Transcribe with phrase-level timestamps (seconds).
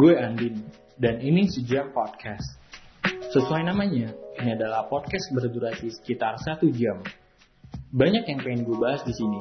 [0.00, 0.64] Gue Andin,
[0.96, 2.56] dan ini Sejam Podcast.
[3.36, 4.08] Sesuai namanya,
[4.40, 7.04] ini adalah podcast berdurasi sekitar satu jam.
[7.92, 9.36] Banyak yang pengen gue bahas di sini.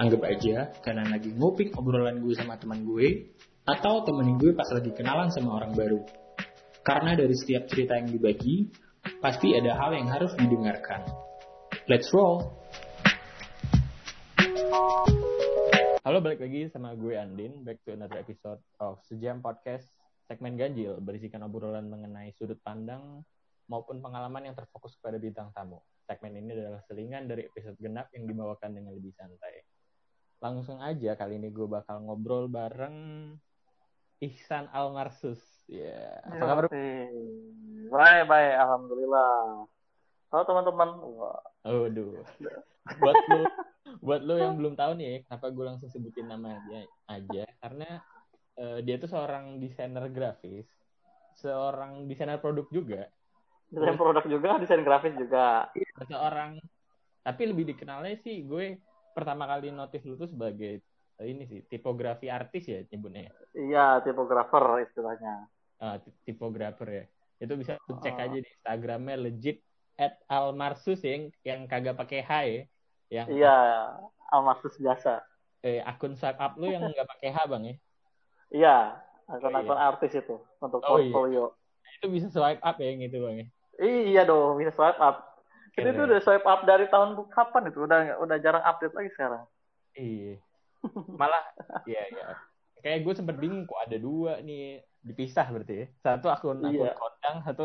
[0.00, 3.28] Anggap aja kalian lagi nguping obrolan gue sama teman gue,
[3.68, 6.00] atau temenin gue pas lagi kenalan sama orang baru.
[6.80, 8.72] Karena dari setiap cerita yang dibagi,
[9.20, 11.04] pasti ada hal yang harus didengarkan.
[11.92, 12.56] Let's roll!
[16.00, 19.84] Halo, balik lagi sama gue Andin, back to another episode of Sejam Podcast,
[20.24, 23.20] segmen ganjil, berisikan obrolan mengenai sudut pandang
[23.68, 25.76] maupun pengalaman yang terfokus pada bintang tamu.
[26.08, 29.60] Segmen ini adalah selingan dari episode genap yang dibawakan dengan lebih santai.
[30.40, 33.36] Langsung aja, kali ini gue bakal ngobrol bareng
[34.24, 35.44] Ihsan Almarsus.
[35.68, 36.64] Ya, apa kabar?
[37.92, 39.68] Baik, baik, alhamdulillah.
[40.32, 40.88] Halo teman-teman.
[41.12, 42.24] Wah, Aduh.
[42.98, 43.46] Buat lu
[44.06, 46.78] buat lu yang belum tahu nih ya, kenapa gue langsung sebutin nama aja
[47.10, 47.88] aja karena
[48.58, 50.66] eh, dia tuh seorang desainer grafis
[51.38, 53.08] seorang desainer produk juga
[53.70, 55.70] desain produk juga, desain grafis juga.
[56.10, 56.58] seorang
[57.22, 58.80] tapi lebih dikenalnya sih gue
[59.14, 60.80] pertama kali notice lu tuh sebagai
[61.20, 63.32] eh, ini sih tipografi artis ya nyebutnya ya?
[63.54, 65.50] Iya, tipografer istilahnya.
[65.80, 67.04] Ah, ti- tipografer ya
[67.40, 68.24] itu bisa cek Oh.
[68.24, 69.64] aja di Instagramnya legit
[69.96, 72.60] at almarsus yang yang kagak pakai H ya
[73.10, 73.56] yang Iya,
[74.30, 75.20] almarsus biasa.
[75.60, 77.74] eh, akun swipe up lu yang nggak pakai H bang ya
[78.50, 78.76] Iya,
[79.28, 81.12] akun-akun artis itu untuk Oh, iya.
[81.12, 81.44] portfolio.
[82.00, 83.46] itu bisa swipe up ya yang itu bang ya
[83.80, 85.16] Iya dong, bisa swipe up.
[85.72, 87.84] Kita itu udah swipe up dari tahun kapan itu?
[87.84, 89.44] Udah udah jarang update lagi sekarang.
[89.92, 90.38] iya
[91.20, 91.42] malah
[91.84, 92.26] iya iya
[92.80, 96.92] kayak gue sempet bingung kok ada dua nih dipisah berarti ya satu akun akun Iya.
[96.96, 97.64] kondang satu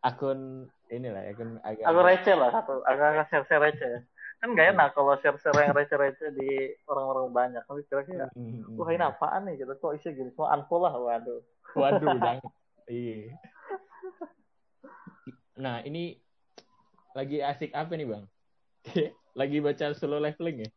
[0.00, 0.40] akun
[0.88, 3.92] inilah akun agak Aku receh lah satu, agak-agak share-share receh.
[4.36, 6.48] Kan gak enak kalau share-share yang receh-receh di
[6.84, 7.62] orang-orang banyak.
[7.64, 8.62] Tapi kira-kira, Hmm.
[8.76, 9.72] wah ini apaan nih gitu.
[9.74, 10.28] Kok isi gini?
[10.30, 11.40] Semua unfollow lah, waduh.
[11.72, 12.40] waduh jangan
[12.86, 13.34] iya
[15.56, 16.20] nah ini
[17.12, 18.24] lagi asik apa nih bang
[19.40, 20.70] lagi baca solo leveling ya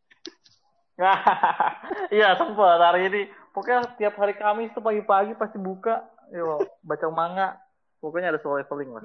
[2.12, 3.22] Iya sempat hari ini.
[3.56, 6.04] Pokoknya tiap hari Kamis tuh pagi-pagi pasti buka.
[6.28, 7.56] Yo, baca manga.
[7.98, 9.02] Pokoknya ada solo leveling lah.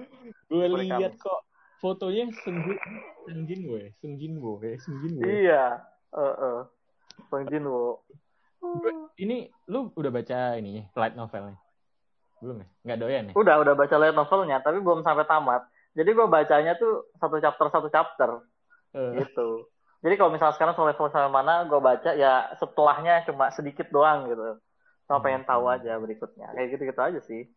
[0.51, 1.39] gue lihat kok
[1.77, 2.77] fotonya Senjin
[3.23, 5.81] Senjin gue Senjin gue Senjin gue Iya.
[6.11, 6.57] Heeh.
[7.27, 8.03] Bang Jinwo.
[9.15, 11.55] ini lu udah baca ini light novelnya
[12.37, 15.63] belum ya nggak doyan ya Udah, udah baca light novelnya, tapi belum sampai tamat.
[15.93, 18.29] Jadi gue bacanya tuh satu chapter satu chapter
[18.91, 19.67] Eh, gitu.
[19.99, 24.59] Jadi kalau misalnya sekarang level sampai mana, gue baca ya setelahnya cuma sedikit doang gitu.
[25.05, 26.51] Cuma pengen tahu aja berikutnya.
[26.51, 27.47] Kayak gitu-gitu aja sih.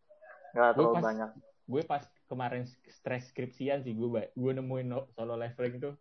[0.50, 1.30] Gak Gua terlalu pas- banyak.
[1.68, 5.94] gue pas kemarin stres skripsian sih gue gue nemuin no- solo leveling tuh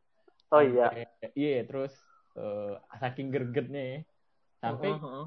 [0.47, 0.87] Oh iya.
[0.87, 1.91] Sampai- iya terus
[2.33, 3.99] eh, saking gregetnya ya,
[4.57, 5.23] sampai Mhm.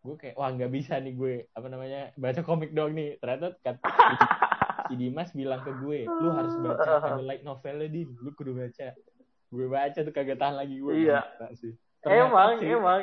[0.00, 3.52] gue kayak wah nggak bisa nih gue apa namanya baca komik doang nih ternyata
[4.88, 6.80] si Dimas bilang ke gue lu harus baca
[7.10, 8.92] ada light novelnya din lu kudu baca
[9.48, 11.20] gue baca tuh kagak tahan lagi gue Iya.
[11.52, 13.02] Sih Ternyata Emang, sih- emang.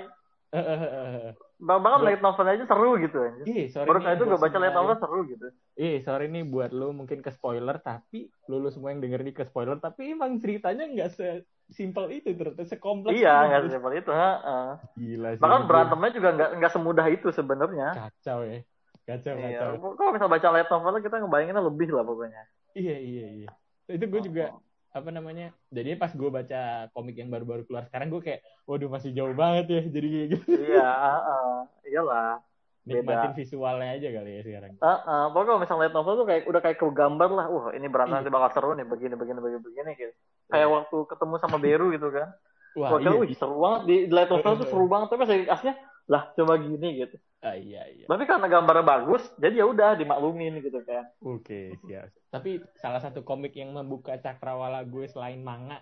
[1.60, 3.44] Bang banget Gua- light novel aja seru gitu aja.
[3.44, 5.48] Iya, sorry Baru kali itu gue baca light novel seru gitu.
[5.76, 9.36] Iya, sorry nih buat lu mungkin ke spoiler, tapi lu, lu semua yang denger nih
[9.36, 13.46] ke spoiler, tapi emang ceritanya nggak sesimpel itu, ternyata sekompleks Iya, itu.
[13.46, 14.12] nggak sesimpel itu.
[14.12, 14.70] heeh.
[14.96, 15.42] Gila sih.
[15.44, 17.88] Bahkan berantemnya juga nggak nggak semudah itu sebenarnya.
[18.08, 18.60] Kacau ya.
[19.04, 19.60] Kacau, Iya.
[19.60, 19.72] kacau.
[19.94, 22.42] Kalau misal baca light novel kita ngebayanginnya lebih lah pokoknya.
[22.72, 23.50] Iya, iya, iya.
[23.90, 24.56] Itu gue juga,
[24.90, 29.14] apa namanya, jadi pas gue baca komik yang baru-baru keluar sekarang, gue kayak, waduh masih
[29.14, 30.50] jauh banget ya, jadi kayak gitu.
[30.58, 31.54] Iya, heeh.
[31.94, 32.42] iyalah.
[32.90, 34.72] Nikmatin visualnya aja kali ya sekarang.
[34.82, 37.46] Heeh, pokoknya kalau misalnya light novel tuh kayak udah kayak kegambar lah.
[37.54, 38.20] Wah, ini berantem Iya.
[38.26, 40.14] nanti bakal seru nih begini begini begini begini gitu.
[40.50, 42.28] Kayak waktu ketemu sama Beru gitu kan.
[42.74, 43.36] Wah, Wah, iya.
[43.38, 45.76] seru banget di, di light novel tuh seru banget tapi aslinya
[46.10, 47.16] lah coba gini gitu.
[47.40, 48.06] Ah, iya, iya.
[48.10, 51.08] Tapi karena gambarnya bagus, jadi ya udah dimaklumin gitu kan.
[51.24, 52.12] Oke, siap.
[52.34, 55.80] Tapi salah satu komik yang membuka cakrawala gue selain manga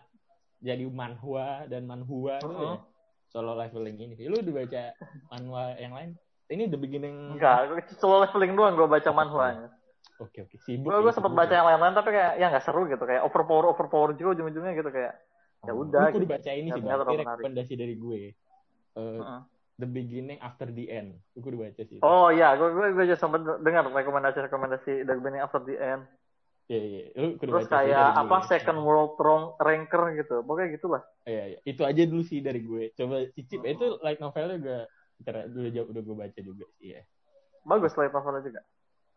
[0.62, 2.76] jadi manhwa dan manhua itu Heeh.
[2.78, 2.80] ya
[3.32, 4.14] solo leveling ini.
[4.28, 4.84] Lu udah baca
[5.34, 6.10] manhwa yang lain?
[6.48, 7.36] Ini the beginning.
[7.36, 9.68] Enggak, gue solo leveling doang gue baca manhwanya.
[10.18, 10.56] Oke, oke.
[10.62, 10.90] Sibuk.
[10.94, 11.58] Gue gue sempat sibuk baca ya.
[11.62, 15.14] yang lain-lain tapi kayak ya nggak seru gitu kayak overpower overpower juga ujung-ujungnya gitu kayak
[15.66, 16.34] ya Oh, udah kudu gitu.
[16.38, 17.02] baca ini sih, Bang.
[17.02, 18.22] Ini rekomendasi dari gue.
[18.98, 19.42] Eh, Heeh.
[19.78, 21.22] The beginning after the end.
[21.38, 22.02] Kudu baca sih.
[22.02, 26.04] Oh iya, gue gue gue sempat dengar rekomendasi rekomendasi The Beginning After the End.
[26.68, 27.04] Iya, iya.
[27.16, 28.48] Lu kudu Terus baca sih kayak dari apa gue.
[28.52, 31.02] Second World Rank- Ranker gitu, pokoknya gitulah.
[31.24, 31.60] Iya, iya.
[31.64, 32.92] Itu aja dulu sih dari gue.
[32.98, 33.64] Coba cicip.
[33.64, 34.78] Eh, Itu light novelnya juga
[35.24, 37.02] udah udah, udah gue baca juga sih ya.
[37.64, 38.62] Bagus light novelnya juga.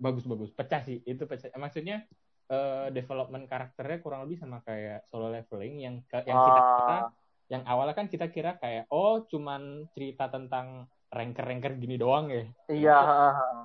[0.01, 2.09] bagus bagus pecah sih itu pecah maksudnya
[2.49, 7.13] eh, development karakternya kurang lebih sama kayak solo leveling yang yang kita Ah,
[7.51, 12.47] yang awalnya kan kita kira kayak oh cuman cerita tentang ranker-ranker gini doang ya.
[12.71, 12.99] Iya.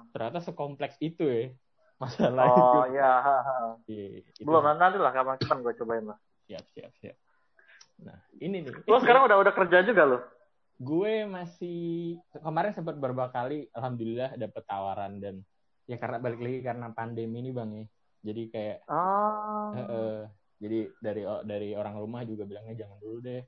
[0.10, 1.44] Ternyata sekompleks itu ya
[2.02, 2.98] masalah Oh itu.
[2.98, 3.12] iya.
[3.86, 4.42] Iya, itu.
[4.44, 6.18] Belum nanti lah kapan-kapan gue cobain lah.
[6.50, 7.16] Siap, siap, siap.
[8.02, 8.74] Nah, ini nih.
[8.90, 10.20] Lo sekarang udah udah kerja juga lo?
[10.76, 15.40] gue masih kemarin sempat beberapa kali alhamdulillah dapet tawaran dan
[15.88, 17.86] ya karena balik lagi karena pandemi ini bang ya
[18.28, 19.72] jadi kayak Ah.
[19.72, 20.20] eh, eh,
[20.60, 23.40] jadi dari dari orang rumah juga bilangnya jangan dulu deh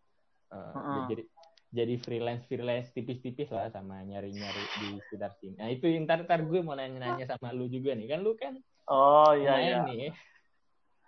[0.47, 1.03] Eh, Heeh.
[1.11, 1.23] jadi
[1.67, 6.63] jadi freelance freelance tipis-tipis lah sama nyari-nyari di sekitar sini nah itu ntar ntar gue
[6.63, 8.55] mau nanya-nanya sama lu juga nih kan lu kan
[8.87, 9.83] Oh iya iya.
[9.83, 10.15] nih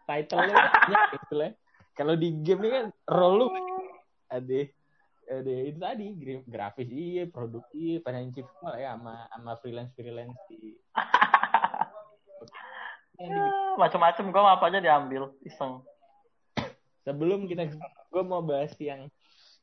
[0.03, 1.51] title lu banyak gitu lah
[1.95, 3.47] kalau di game ini kan role lu
[4.27, 4.59] ada
[5.29, 9.95] ada itu tadi gra- grafis iya produk iya financial semua lah ya sama sama freelance
[9.95, 10.75] freelance di
[13.15, 15.79] Yang di- Ya, Macam-macam gue apa aja diambil iseng.
[16.99, 17.63] sebelum kita
[18.11, 19.07] gue mau bahas yang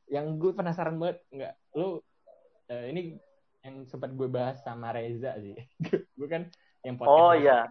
[0.07, 1.99] yang gue penasaran banget nggak lu
[2.71, 3.19] eh, ini
[3.63, 5.55] yang sempat gue bahas sama Reza sih
[6.17, 6.47] gue kan
[6.87, 7.67] yang podcast Oh iya.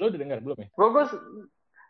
[0.00, 1.04] lu udah dengar belum ya Gue gue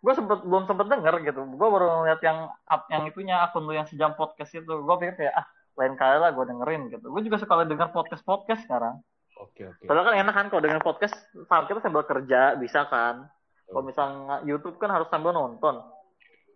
[0.01, 1.45] gue sempet belum sempet denger gitu.
[1.45, 4.65] Gue baru ngeliat yang up yang itunya akun lu yang sejam podcast itu.
[4.65, 5.47] Gue pikir kayak ah
[5.77, 7.07] lain kali lah gue dengerin gitu.
[7.13, 9.05] Gue juga suka denger podcast podcast sekarang.
[9.37, 11.17] oke oke Padahal kan enak kan kalau denger podcast
[11.49, 13.29] sambil kita sambil kerja bisa kan.
[13.69, 15.85] Kalau misalnya YouTube kan harus sambil nonton.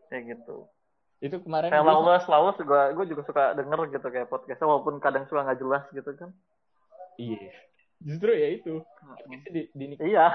[0.09, 0.65] Kayak gitu.
[1.21, 4.99] Itu kemarin Kayak gua- Lawless, Lawless juga gue juga suka denger gitu kayak podcastnya walaupun
[4.99, 6.31] kadang suka nggak jelas gitu kan.
[7.15, 7.53] iya
[8.01, 10.27] justru ya itu Podcastnya di, di Iya.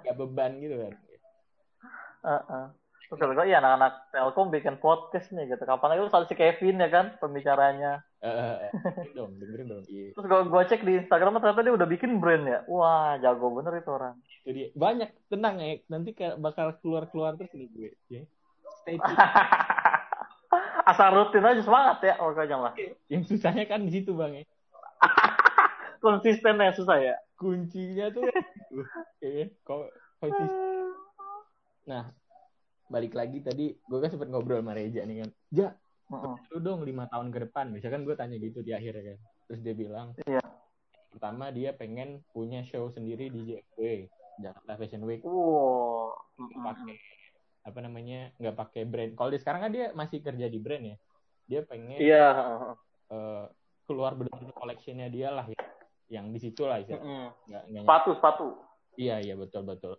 [0.00, 0.94] gak beban gitu kan
[2.20, 2.64] Heeh.
[3.02, 5.66] Terus kalau gue, iya anak-anak Telkom bikin podcast nih gitu.
[5.66, 8.06] Kapan lagi lu si Kevin ya kan pembicaranya.
[8.22, 11.64] Eh, eh, eh, dengerin dong dengerin dong iya Terus gue gue cek di Instagram ternyata
[11.64, 12.62] dia udah bikin brand ya.
[12.68, 14.14] Wah jago bener itu orang.
[14.40, 18.22] itu dia banyak tenang ya nanti kayak bakal keluar keluar terus nih gue ya.
[18.78, 19.18] stay tune
[20.82, 22.72] Asal rutin aja semangat ya pokoknya lah.
[23.06, 24.44] yang susahnya kan di situ bang ya
[26.00, 27.14] Konsisten ya susah ya.
[27.34, 28.80] kuncinya tuh gitu.
[29.24, 29.88] ya kok
[30.18, 30.92] konsisten
[31.82, 32.12] nah
[32.86, 35.68] balik lagi tadi gue kan sempat ngobrol sama Reja nih kan ja
[36.06, 36.36] Heeh.
[36.50, 39.60] lu dong lima tahun ke depan misalkan gue tanya gitu di akhir ya kan terus
[39.60, 40.44] dia bilang Iya.
[41.08, 44.04] pertama dia pengen punya show sendiri di JFW
[44.38, 46.12] Jakarta Fashion Week Wow.
[46.36, 46.96] pakai
[47.70, 50.96] apa namanya nggak pakai brand kalau dia sekarang kan dia masih kerja di brand ya
[51.44, 52.26] dia pengen Iya.
[52.30, 52.74] heeh.
[53.08, 53.44] eh,
[53.84, 55.62] keluar benar-benar collectionnya dia lah ya
[56.08, 57.26] yang di situ lah Heeh.
[57.46, 58.46] nggak nggak Sepatu sepatu.
[58.94, 59.94] iya iya betul betul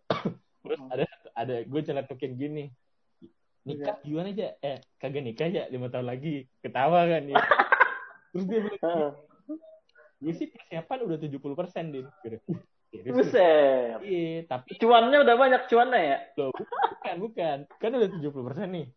[0.61, 0.93] terus Hmm.
[0.93, 1.03] ada
[1.33, 2.69] ada gue celetukin gini
[3.63, 4.03] nikah Iya.
[4.03, 7.35] gimana aja eh kagak nikah ya lima tahun lagi ketawa kan ya
[8.29, 9.13] terus dia bilang
[10.17, 12.37] gue sih persiapan udah 70 persen din Gitu.
[12.91, 13.09] Uh, lu?
[13.17, 13.97] Buset.
[14.03, 16.17] iya tapi Cuannya udah banyak cuannya ya.
[16.35, 18.87] loh bukan bukan kan udah 70 persen nih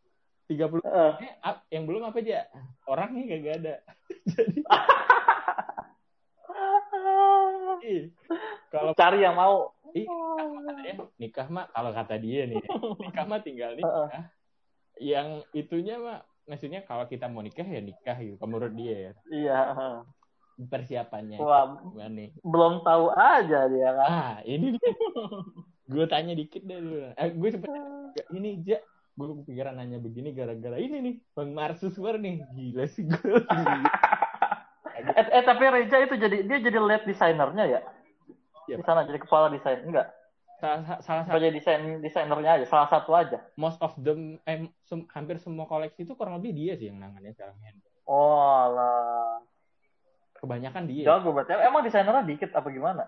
[0.47, 1.13] 30 Heeh.
[1.21, 2.45] eh, ap- yang belum apa aja
[2.85, 3.75] orangnya kagak ada
[4.29, 4.59] jadi
[7.85, 8.09] ih,
[8.69, 9.73] kalau Cari yang mau.
[9.93, 12.61] ih, katanya nikah mah kalau kata dia nih
[12.99, 14.31] nikah mah tinggal nikah
[14.97, 19.59] yang itunya mah maksudnya kalau kita mau nikah ya nikah gitu menurut dia ya Iya.
[20.57, 24.09] Persiapannya Wah, gimana nih belum tahu aja dia kan.
[24.09, 24.79] ah ini
[25.93, 27.71] gue tanya dikit deh dulu eh, gue sempet
[28.39, 28.79] ini ja
[29.15, 33.19] gue kepikiran nanya begini gara-gara ini nih bang Marsus War nih gila sih gue
[34.95, 37.81] Eh, eh tapi Reja itu jadi dia jadi lead desainernya ya?
[38.71, 38.77] Iya.
[38.81, 40.09] Di sana jadi kepala desain enggak?
[40.63, 43.37] salah, salah satu jadi desain desainernya aja, salah satu aja.
[43.61, 47.37] most of them eh, sem- hampir semua koleksi itu kurang lebih dia sih yang nangannya
[47.37, 47.59] sekarang
[48.09, 49.45] Oh lah.
[50.45, 51.57] Kebanyakan dia Jago berarti.
[51.57, 53.05] Emang desainernya dikit apa gimana?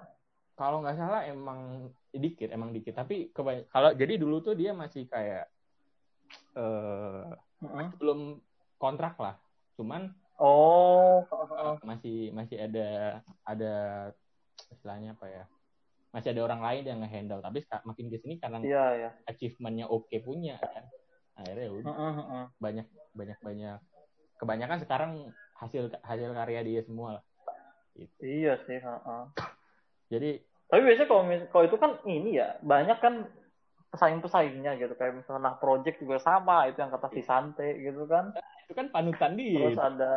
[0.57, 5.05] kalau nggak salah emang dikit emang dikit tapi kebany- kalau jadi dulu tuh dia masih
[5.05, 5.53] kayak
[6.57, 7.29] eh
[7.61, 7.87] Heeh.
[8.01, 8.41] belum
[8.81, 9.37] kontrak lah
[9.77, 11.25] cuman Oh.
[11.29, 13.75] eh, masih masih ada ada
[14.69, 15.45] istilahnya apa ya
[16.13, 19.11] masih ada orang lain yang ngehandle tapi makin ke sini karena Iya, iya.
[19.29, 20.89] achievementnya oke punya kan
[21.37, 22.45] akhirnya udah Heeh, heeh.
[22.57, 23.79] banyak banyak banyak
[24.37, 25.13] kebanyakan sekarang
[25.61, 27.25] hasil hasil karya dia semua lah
[28.21, 29.23] Iya sih, heeh.
[30.13, 30.31] jadi
[30.69, 33.25] Tapi biasanya kalau kalau itu kan ini ya, banyak kan
[33.89, 38.37] pesaing-pesaingnya gitu kayak misalnya nah project juga sama itu yang kata si Sante gitu kan.
[38.67, 40.11] itu kan panutan dia Terus ada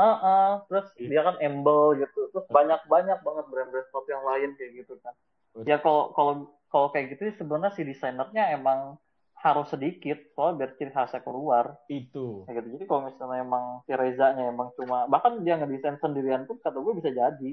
[0.00, 1.08] Heeh, terus Iya.
[1.10, 2.30] dia kan embel gitu.
[2.30, 5.14] Terus banyak-banyak banget brand-brand sepatu yang lain kayak gitu kan.
[5.52, 5.66] Betul.
[5.66, 6.32] Ya kalau kalau
[6.70, 8.96] kalau kayak gitu sebenarnya si desainernya emang
[9.40, 12.68] harus sedikit soalnya biar ciri khasnya keluar itu kayak gitu.
[12.76, 16.92] Jadi kalau misalnya emang si Reza-nya emang cuma bahkan dia ngedesain sendirian pun kata gue
[16.94, 17.50] bisa jadi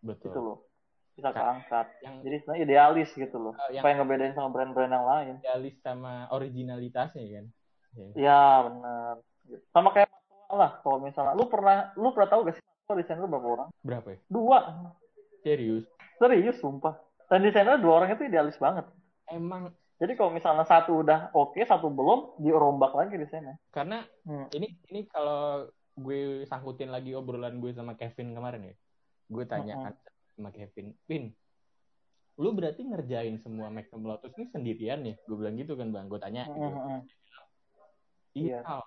[0.00, 0.58] betul gitu loh.
[1.12, 1.86] Bisa keangkat.
[2.00, 3.52] yang Jadi sebenarnya idealis gitu loh.
[3.52, 5.34] Oh, yang- Supaya ngebedain sama brand-brand yang lain.
[5.38, 7.46] idealis sama originalitasnya kan
[7.90, 8.06] Ya.
[8.14, 9.14] Iya benar.
[9.74, 10.08] Sama kayak
[10.48, 13.68] lah kalau misalnya lu pernah lu pernah tahu gak sih Matoa desainer berapa orang?
[13.82, 14.18] Berapa ya?
[14.26, 14.58] Dua.
[15.42, 15.84] Serius?
[16.16, 16.98] Serius, sumpah.
[17.26, 18.86] Dan desainer dua orang itu idealis banget.
[19.26, 19.70] Emang
[20.00, 23.60] Jadi kalau misalnya satu udah oke, satu belum, dirombak lagi desainnya.
[23.68, 24.48] karena Hmm.
[24.56, 28.74] ini ini kalau gue sangkutin lagi obrolan gue sama Kevin kemarin ya.
[29.28, 29.84] Gue tanya Mm-mm.
[29.92, 29.94] kan
[30.32, 31.24] sama Kevin, Vin,
[32.40, 35.20] lu berarti ngerjain semua Magnum Lotus ini sendirian nih?
[35.28, 36.48] Gue bilang gitu kan bang, gue tanya.
[36.48, 36.56] gitu.
[36.56, 37.00] Hmm.
[38.32, 38.58] Iya.
[38.58, 38.58] Iya.
[38.64, 38.82] Al.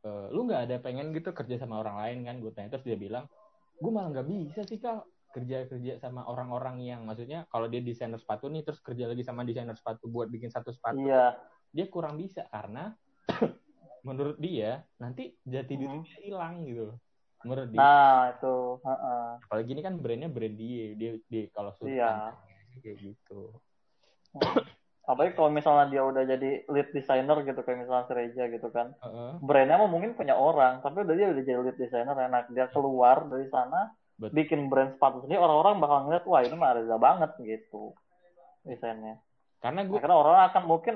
[0.00, 2.36] Eh, lu nggak ada pengen gitu kerja sama orang lain kan?
[2.42, 3.30] Gue tanya terus dia bilang,
[3.78, 8.18] gue malah nggak bisa sih kal kerja kerja sama orang-orang yang maksudnya kalau dia desainer
[8.18, 11.38] sepatu nih terus kerja lagi sama desainer sepatu buat bikin satu sepatu Iya.
[11.70, 12.94] dia kurang bisa karena
[14.06, 16.06] menurut dia nanti jati diri Hmm.
[16.18, 16.98] hilang gitu
[17.40, 18.56] menurut dia Nah, itu.
[18.82, 19.26] Heeh.
[19.40, 22.34] apalagi ini kan brandnya brand dia dia, dia kalau suruh Iya.
[22.82, 23.54] kayak gitu
[25.00, 28.94] Apalagi kalau misalnya dia udah jadi lead designer gitu, kayak misalnya si Reja gitu kan.
[29.02, 32.46] Heeh, Brandnya mah mungkin punya orang, tapi udah dia udah jadi lead designer enak.
[32.54, 34.36] Dia keluar dari sana, Betul.
[34.36, 37.96] bikin brand sepatu sendiri, orang-orang bakal ngeliat, wah ini mah Reza banget gitu
[38.62, 39.16] desainnya.
[39.60, 40.94] karena gue Karena orang akan mungkin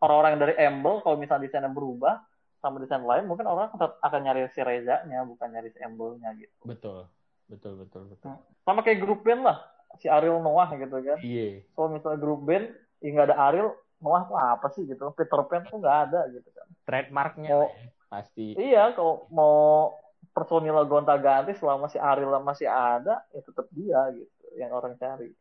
[0.00, 2.24] orang-orang yang dari Embel kalau misalnya desainnya berubah
[2.64, 6.52] sama desain lain mungkin orang akan, akan nyari si Reza-nya bukan nyari si Embelnya gitu.
[6.64, 7.08] betul
[7.48, 8.32] betul betul betul
[8.64, 9.60] Sama kayak grup band lah
[10.00, 11.18] si Ariel Noah gitu kan.
[11.20, 12.72] iya Kalau misalnya grup band
[13.04, 13.68] ya nggak ada Ariel
[14.00, 15.12] Noah tuh apa sih gitu.
[15.12, 16.66] Peter Pan tuh nggak ada gitu kan.
[16.88, 17.66] trademarknya ya,
[18.08, 19.92] pasti iya kalau mau
[20.30, 25.34] personil gonta ganti selama si Ariel masih ada ya tetap dia gitu yang orang cari.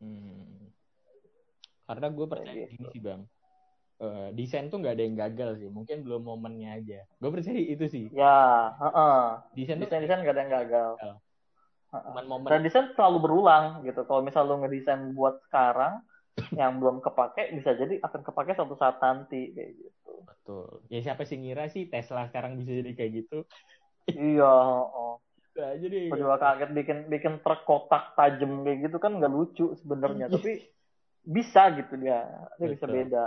[0.00, 0.72] Hmm.
[1.84, 2.92] Karena gue percaya Kayak gini gitu.
[2.96, 3.20] sih bang,
[3.94, 7.00] Eh, desain tuh nggak ada yang gagal sih, mungkin belum momennya aja.
[7.22, 8.10] Gue percaya itu sih.
[8.10, 9.22] Ya, heeh.
[9.54, 10.90] Desain tuh Desain-desain nggak ada yang gagal.
[11.94, 12.50] Cuman momen.
[12.50, 14.02] Dan desain selalu berulang gitu.
[14.02, 16.02] Kalau misal lu ngedesain buat sekarang
[16.60, 20.12] yang belum kepake bisa jadi akan kepake suatu saat nanti kayak gitu.
[20.26, 20.82] Betul.
[20.90, 23.46] Ya siapa sih ngira sih Tesla sekarang bisa jadi kayak gitu?
[24.08, 24.52] Iya,
[24.84, 25.16] oh.
[25.54, 30.26] Nah, jadi juga kaget bikin bikin truk kotak tajam kayak gitu kan nggak lucu sebenarnya,
[30.26, 30.34] Iya.
[30.34, 30.52] tapi
[31.22, 32.26] bisa gitu dia.
[32.58, 33.24] Dia bisa beda.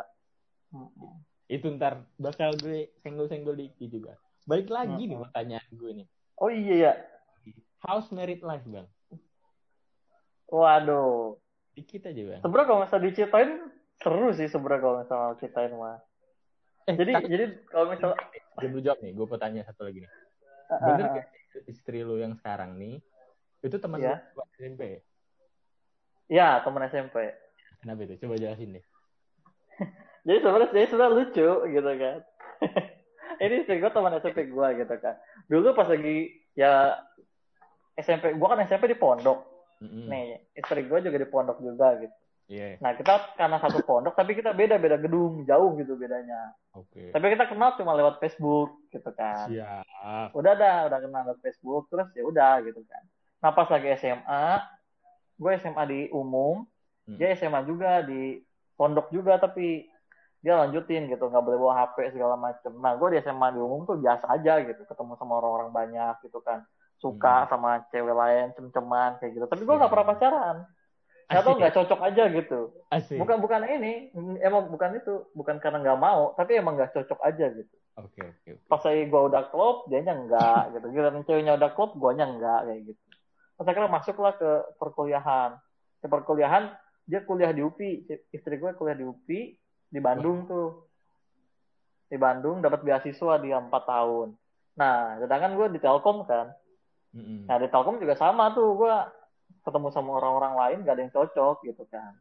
[1.47, 4.13] Itu ntar bakal gue senggol-senggol dikit juga.
[4.43, 5.23] Balik lagi nih Mm-mm.
[5.31, 6.07] pertanyaan gue nih.
[6.35, 6.93] Oh iya ya.
[7.79, 8.85] How's married life bang?
[10.47, 11.39] Waduh.
[11.73, 12.39] Dikit aja bang.
[12.43, 13.51] Sebenarnya kalau misalnya diceritain
[13.97, 15.97] seru sih sebenarnya kalau misalnya ceritain mah.
[16.85, 18.19] Eh, Jadi tapi- jadi kalau misalnya
[18.57, 20.11] Sebelum lu jawab nih, gue mau tanya satu lagi nih.
[20.67, 21.27] Bener gak
[21.65, 23.01] istri lu yang sekarang nih,
[23.63, 24.13] itu teman lu
[24.59, 25.01] SMP ya?
[26.27, 27.33] ya teman SMP.
[27.81, 28.15] Kenapa itu?
[28.21, 28.85] Coba jelasin deh.
[30.27, 32.19] Jadi sebenarnya jadi sebenarnya lucu gitu kan.
[33.43, 35.15] Ini istri gue teman SMP gue gitu kan.
[35.47, 36.99] Dulu pas lagi ya
[37.95, 39.45] SMP, gue kan SMP di pondok.
[39.77, 40.09] Mm-mm.
[40.09, 42.15] Nih, istri gue juga di pondok juga gitu.
[42.47, 46.55] Iya, Nah kita karena satu pondok, tapi kita beda-beda gedung, jauh gitu bedanya.
[46.71, 47.11] oke.
[47.11, 49.51] Tapi kita kenal cuma lewat Facebook gitu kan.
[49.51, 50.31] Siap.
[50.31, 53.03] Udah dah, udah kenal lewat Facebook, terus ya udah gitu kan.
[53.37, 54.63] Nah pas lagi SMA,
[55.35, 56.63] gue SMA di umum,
[57.03, 57.15] Hmm.
[57.15, 58.43] dia SMA juga di
[58.75, 59.87] pondok juga tapi
[60.37, 63.83] dia lanjutin gitu nggak boleh bawa HP segala macem nah gue di SMA di umum
[63.83, 67.49] tuh biasa aja gitu ketemu sama orang-orang banyak gitu kan suka Hmm.
[67.49, 69.93] sama cewek lain cem-ceman kayak gitu tapi gue nggak Iya.
[69.95, 70.55] pernah pacaran
[71.27, 71.59] nggak tau Asik.
[71.59, 72.59] nggak cocok aja gitu.
[72.87, 73.17] Asik.
[73.19, 74.15] bukan bukan ini.
[74.39, 75.27] Emang bukan itu.
[75.35, 77.75] Bukan karena nggak mau tapi emang nggak cocok aja gitu.
[77.97, 78.69] Oke, oke, oke.
[78.69, 80.85] pas saya gue udah klop dia nya enggak gitu.
[80.95, 83.03] Giliran ceweknya udah klop gue nya enggak kayak gitu.
[83.57, 85.51] Terus akhirnya masuklah ke perkuliahan.
[85.99, 86.71] Ke perkuliahan
[87.07, 89.39] dia kuliah di UPI istri gue kuliah di UPI
[89.91, 90.87] di Bandung tuh.
[92.07, 94.31] Di Bandung dapat beasiswa dia empat tahun.
[94.79, 96.55] Nah sedangkan gue di Telkom kan.
[97.17, 97.47] Mm-mm.
[97.47, 98.95] nah di Telkom juga sama tuh gue
[99.67, 102.15] ketemu sama orang-orang lain gak ada yang cocok gitu kan.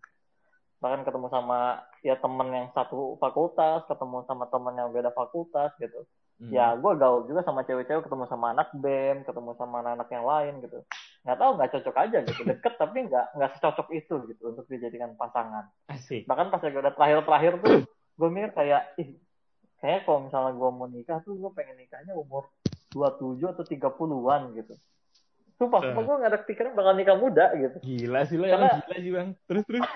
[0.82, 6.02] Bahkan ketemu sama ya temen yang satu fakultas ketemu sama temen yang beda fakultas gitu.
[6.36, 6.52] Mm.
[6.52, 10.54] ya gue gaul juga sama cewek-cewek ketemu sama anak bem ketemu sama anak-anak yang lain
[10.60, 10.78] gitu.
[11.24, 12.40] Nggak tahu nggak cocok aja gitu.
[12.44, 15.64] Deket tapi nggak nggak secocok itu gitu untuk dijadikan pasangan.
[15.88, 16.28] Asik.
[16.28, 17.76] bahkan pas udah terakhir-terakhir tuh
[18.20, 19.16] gue mikir kayak ih
[19.80, 22.52] kayak kalau misalnya gue mau nikah tuh gue pengen nikahnya umur
[22.92, 24.74] 27 atau 30-an gitu
[25.56, 27.76] Sumpah, sumpah gue gak ada pikiran bakal nikah muda gitu.
[27.80, 29.28] Gila sih lo Karena- gila sih bang.
[29.48, 29.82] Terus terus.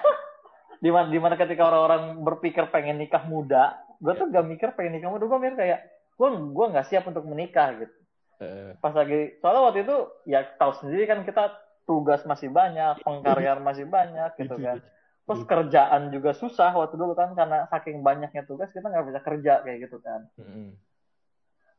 [0.81, 4.97] Di mana, di mana ketika orang-orang berpikir pengen nikah muda, gue tuh gak mikir pengen
[4.97, 5.29] nikah muda.
[5.29, 5.81] Gue mikir kayak,
[6.17, 8.01] gue gue nggak siap untuk menikah gitu.
[8.41, 11.53] Eh, pas lagi soalnya waktu itu ya tahu sendiri kan kita
[11.85, 14.81] tugas masih banyak pengkaryaan masih banyak gitu Itu, kan
[15.29, 19.53] terus kerjaan juga susah waktu dulu kan karena saking banyaknya tugas kita nggak bisa kerja
[19.61, 20.25] kayak gitu kan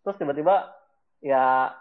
[0.06, 0.70] terus tiba-tiba
[1.26, 1.74] ya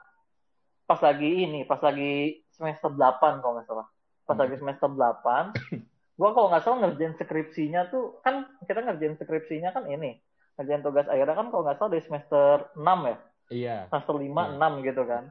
[0.90, 3.87] pas lagi ini pas lagi semester 8 kalau nggak salah
[4.26, 4.42] pas Hmm.
[4.42, 5.54] lagi semester 8
[6.18, 10.18] gua kalau nggak salah ngerjain skripsinya tuh kan kita ngerjain skripsinya kan ini
[10.59, 13.16] ngerjain tugas akhirnya kan kalau nggak salah dari semester 6 ya
[13.50, 13.76] Iya.
[13.87, 14.59] semester 5 Iya.
[14.59, 15.25] 6 gitu kan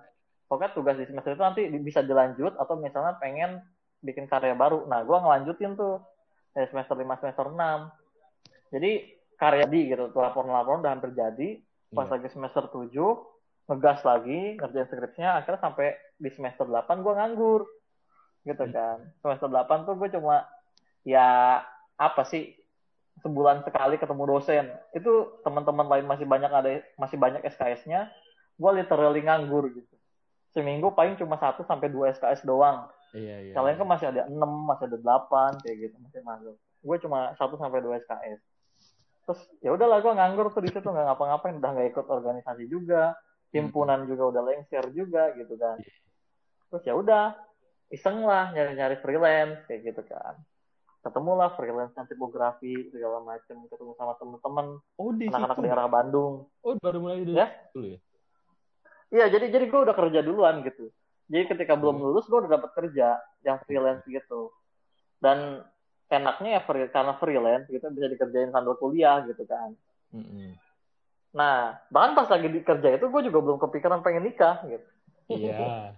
[0.47, 3.59] pokoknya tugas di semester itu nanti bisa dilanjut atau misalnya pengen
[3.99, 5.99] bikin karya baru nah gue ngelanjutin tuh
[6.51, 7.59] dari semester 5 semester 6
[8.71, 8.91] jadi
[9.35, 11.49] karya di gitu tuh laporan-laporan udah hampir jadi
[11.89, 12.13] pas Iya.
[12.15, 12.91] lagi semester 7
[13.69, 17.61] ngegas lagi ngerjain skripsinya akhirnya sampai di semester 8 gue nganggur
[18.43, 18.73] gitu Hmm.
[18.73, 18.97] kan.
[19.21, 20.49] Semester 8 tuh gue cuma
[21.05, 21.61] ya
[21.95, 22.57] apa sih
[23.21, 24.65] sebulan sekali ketemu dosen.
[24.97, 28.09] Itu teman-teman lain masih banyak ada masih banyak SKS-nya
[28.57, 29.95] gue literally nganggur gitu.
[30.49, 32.89] Seminggu paling cuma satu sampai dua SKS doang.
[33.09, 33.53] Iya, iya.
[33.57, 34.37] kalian kan masih ada 6,
[34.69, 36.55] masih ada 8 kayak gitu masih nganggur.
[36.81, 38.41] Gue cuma satu sampai dua SKS
[39.29, 43.13] terus ya udahlah gue nganggur tuh di situ nggak ngapa-ngapain udah nggak ikut organisasi juga
[43.49, 45.77] himpunan juga udah lengser juga gitu kan
[46.69, 47.33] terus ya udah
[47.89, 50.37] iseng lah nyari-nyari freelance kayak gitu kan
[50.99, 54.67] ketemu lah freelance tipografi segala macem ketemu sama temen-temen
[54.99, 57.47] Oh, di anak-anak daerah Bandung Oh, baru mulai dari Ya?
[57.73, 57.99] dulu ya?
[59.09, 60.93] Iya, jadi jadi gue udah kerja duluan gitu.
[61.33, 62.05] Jadi ketika belum Hmm.
[62.13, 64.53] lulus gue udah dapat kerja yang freelance gitu.
[65.17, 65.65] Dan
[66.13, 69.73] enaknya ya free, karena freelance gitu bisa dikerjain sambil kuliah gitu kan.
[70.13, 70.53] Mm-mm.
[71.29, 74.87] Nah, bahkan pas lagi di kerja itu gue juga belum kepikiran pengen nikah gitu.
[75.29, 75.93] Iya.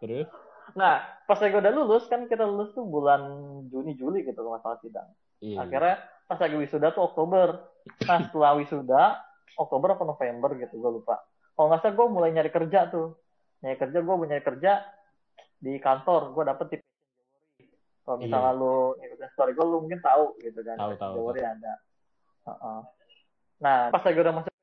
[0.00, 0.28] Terus?
[0.72, 3.20] Nah, pas lagi udah lulus kan kita lulus tuh bulan
[3.68, 5.08] Juni Juli gitu kalau nggak salah sidang.
[5.44, 5.68] Iya.
[5.68, 7.60] Akhirnya pas lagi wisuda tuh Oktober.
[8.08, 9.02] Nah, setelah wisuda
[9.60, 11.20] Oktober apa November gitu gue lupa.
[11.52, 13.20] Kalau nggak salah gue mulai nyari kerja tuh.
[13.60, 14.72] Nyari kerja gue mau nyari kerja
[15.60, 16.32] di kantor.
[16.32, 16.76] Gue dapet di
[18.04, 20.76] kalau misalnya lu ngikutin story gue lu mungkin tahu gitu kan.
[20.76, 21.74] Tahu, tahu, Januari ada.
[22.48, 22.80] Heeh.
[23.64, 24.53] Nah, pas lagi udah masuk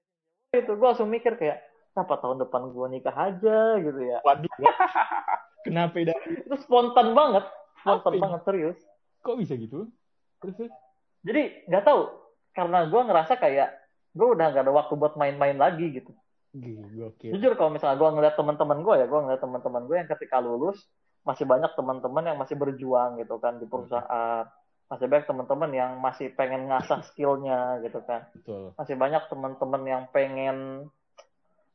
[0.52, 1.64] itu gue langsung mikir kayak
[1.96, 4.20] kenapa tahun depan gue nikah aja gitu ya.
[4.28, 4.52] Waduh.
[5.66, 6.18] Kenapa dah?
[6.28, 7.48] Itu spontan banget.
[7.80, 8.24] Spontan Apa ini?
[8.28, 8.80] banget serius.
[9.24, 9.88] Kok bisa gitu?
[10.44, 10.68] Terus?
[11.24, 11.42] Jadi
[11.72, 12.02] nggak tahu
[12.52, 13.70] karena gue ngerasa kayak
[14.12, 16.12] gue udah nggak ada waktu buat main-main lagi gitu.
[16.52, 17.32] Gokil.
[17.32, 20.84] Jujur kalau misalnya gue ngeliat teman-teman gue ya, gue ngeliat teman-teman gue yang ketika lulus
[21.24, 24.52] masih banyak teman-teman yang masih berjuang gitu kan di perusahaan.
[24.92, 28.28] Masih banyak teman-teman yang masih pengen ngasah skillnya gitu kan.
[28.36, 28.76] Betul.
[28.76, 30.92] Masih banyak teman-teman yang pengen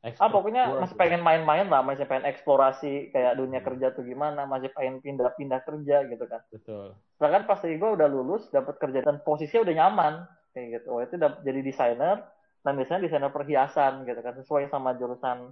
[0.05, 4.45] ah Extra pokoknya masih pengen main-main lah, masih pengen eksplorasi kayak dunia kerja tuh gimana,
[4.45, 6.45] masih pengen pindah-pindah kerja gitu kan.
[6.53, 6.93] Betul.
[7.17, 10.13] Sedangkan pas gue udah lulus, dapat kerja dan posisinya udah nyaman
[10.53, 10.87] kayak gitu.
[10.93, 12.21] Oh itu udah jadi desainer
[12.61, 15.49] dan biasanya desainer perhiasan gitu kan sesuai sama jurusan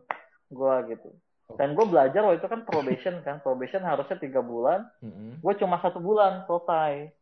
[0.53, 1.09] gue gitu.
[1.57, 5.41] Dan gue belajar waktu itu kan probation kan, probation harusnya tiga bulan, Mm-mm.
[5.41, 7.13] gue cuma satu bulan selesai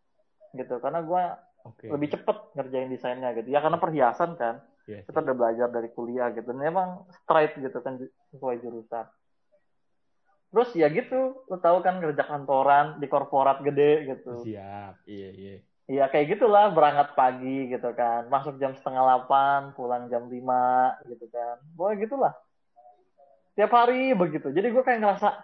[0.53, 1.23] gitu karena gue
[1.65, 1.89] Oke.
[1.89, 3.49] lebih cepet ngerjain desainnya gitu.
[3.49, 6.51] Ya karena perhiasan kan, Iya, kita udah belajar dari kuliah gitu.
[6.53, 7.99] Dan emang straight gitu kan
[8.35, 9.05] sesuai jurusan.
[10.53, 14.45] Terus ya gitu, lu tahu kan kerja kantoran di korporat gede gitu.
[14.45, 15.01] Siap.
[15.09, 15.55] Iya, iya.
[15.83, 21.27] Iya kayak gitulah berangkat pagi gitu kan, masuk jam setengah delapan, pulang jam lima gitu
[21.27, 22.31] kan, boleh gitulah.
[23.59, 24.47] Tiap hari begitu.
[24.55, 25.43] Jadi gue kayak ngerasa,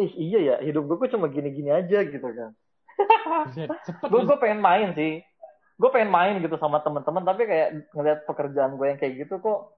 [0.00, 2.56] ih iya ya hidup gue cuma gini-gini aja gitu kan.
[4.12, 5.20] Gue gue pengen main sih,
[5.76, 9.76] gue pengen main gitu sama teman-teman, tapi kayak ngeliat pekerjaan gue yang kayak gitu kok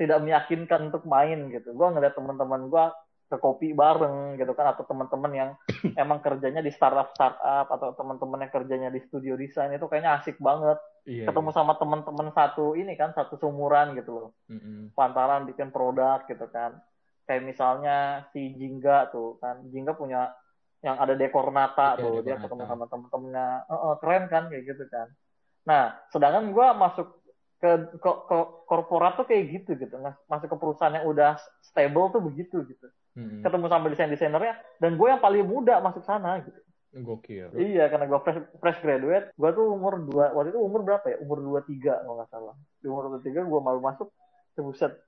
[0.00, 1.74] tidak meyakinkan untuk main gitu.
[1.74, 2.84] Gue ngeliat teman-teman gue
[3.30, 5.50] ke kopi bareng gitu kan, atau teman-teman yang
[6.02, 10.38] emang kerjanya di startup startup atau teman-teman yang kerjanya di studio desain itu kayaknya asik
[10.38, 14.60] banget Iya, ketemu sama teman-teman satu ini kan satu sumuran gitu loh iya.
[14.60, 14.92] Mm-mm.
[14.92, 16.76] pantaran bikin produk gitu kan
[17.24, 20.28] kayak misalnya si Jingga tuh kan Jingga punya
[20.80, 24.64] yang ada dekor nata Iya, tuh dia ketemu sama temen-temennya Eh, eh, keren kan kayak
[24.64, 25.08] gitu kan
[25.68, 27.20] nah sedangkan gua masuk
[27.60, 32.08] ke, ke, ke korporat tuh kayak gitu gitu Mas- masuk ke perusahaan yang udah stable
[32.08, 33.44] tuh begitu gitu Mm-mm.
[33.44, 36.56] ketemu sama desain desainernya dan gue yang paling muda masuk sana gitu
[36.90, 37.54] Gokil.
[37.54, 41.22] Iya, karena gue fresh, fresh graduate, gue tuh umur dua, waktu itu umur berapa ya?
[41.22, 42.58] Umur dua tiga kalau nggak salah.
[42.82, 44.10] Di umur dua tiga gue malu masuk,
[44.58, 44.98] buset.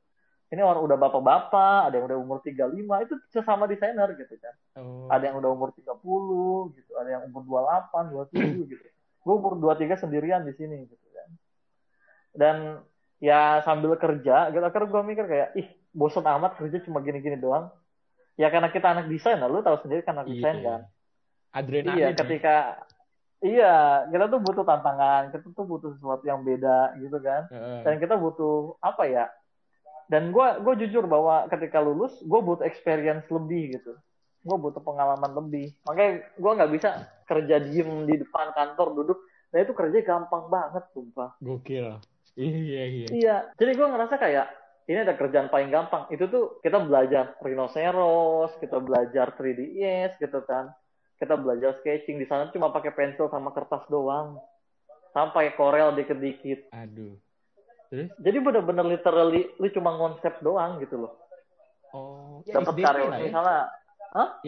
[0.53, 2.77] Ini orang udah bapak-bapak, ada yang udah umur 35,
[3.09, 4.55] itu sesama desainer gitu kan.
[4.77, 5.09] Oh.
[5.09, 8.87] Ada yang udah umur 30 gitu, ada yang umur 28, 27 gitu.
[9.25, 11.29] Gue umur 23 sendirian di sini gitu kan.
[12.37, 12.57] Dan
[13.17, 17.73] ya sambil kerja, gitu akhirnya gue mikir kayak, ih bosan amat kerja cuma gini-gini doang.
[18.37, 20.37] Ya karena kita anak desain, lah, lu tahu sendiri kan anak Iya.
[20.37, 20.81] desain kan.
[21.57, 21.97] Adrenalin.
[21.97, 22.17] Iya, ya.
[22.17, 22.57] ketika
[23.41, 27.49] iya kita tuh butuh tantangan, kita tuh butuh sesuatu yang beda gitu kan.
[27.89, 29.33] Dan kita butuh apa ya?
[30.13, 33.97] Dan gue gue jujur bahwa ketika lulus gue butuh experience lebih gitu.
[34.45, 35.73] Gue butuh pengalaman lebih.
[35.89, 39.19] Makanya gue nggak bisa kerja diem di depan kantor duduk.
[39.57, 41.33] Nah itu kerja gampang banget, sumpah.
[41.41, 41.97] Gokil.
[42.37, 43.09] Iya, iya, iya.
[43.09, 44.47] Iya, jadi gue ngerasa kayak
[44.89, 46.09] ini ada kerjaan paling gampang.
[46.13, 50.77] Itu tuh kita belajar rhinoceros, kita belajar 3ds gitu kan.
[51.17, 54.37] Kita belajar sketching di sana cuma pakai pensil sama kertas doang.
[55.17, 56.73] Sampai korel dikit-dikit.
[56.73, 57.17] Aduh.
[57.93, 58.09] Terus?
[58.25, 61.13] Jadi bener-bener literally lu cuma konsep doang gitu loh.
[61.93, 63.27] Oh, ya dapat SDP karya lah ya.
[63.29, 63.63] misalnya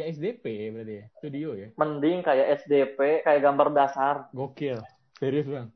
[0.00, 1.04] Ya SDP berarti ya.
[1.20, 1.68] Studio ya.
[1.76, 4.80] mending kayak SDP kayak gambar dasar Gokil.
[5.20, 5.68] Serius bang.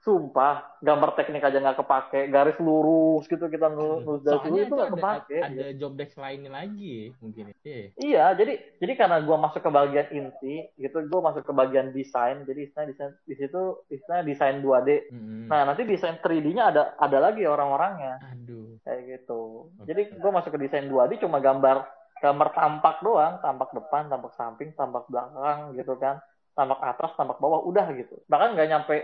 [0.00, 4.72] Sumpah gambar teknik aja nggak kepake garis lurus gitu kita nul- nulis dari dulu itu
[4.72, 7.52] nggak ada, kepake ada job desk lainnya lagi mungkin.
[7.60, 7.82] Iya.
[8.00, 12.48] iya jadi jadi karena gua masuk ke bagian inti gitu gua masuk ke bagian desain
[12.48, 15.52] jadi istilah desain di situ istilah desain 2D Mm-mm.
[15.52, 18.80] nah nanti desain 3D-nya ada ada lagi orang-orangnya Aduh.
[18.80, 19.84] kayak gitu Oke.
[19.84, 21.84] jadi gua masuk ke desain 2D cuma gambar
[22.24, 26.24] gambar tampak doang tampak depan tampak samping tampak belakang gitu kan
[26.56, 28.96] tampak atas tampak bawah udah gitu bahkan nggak nyampe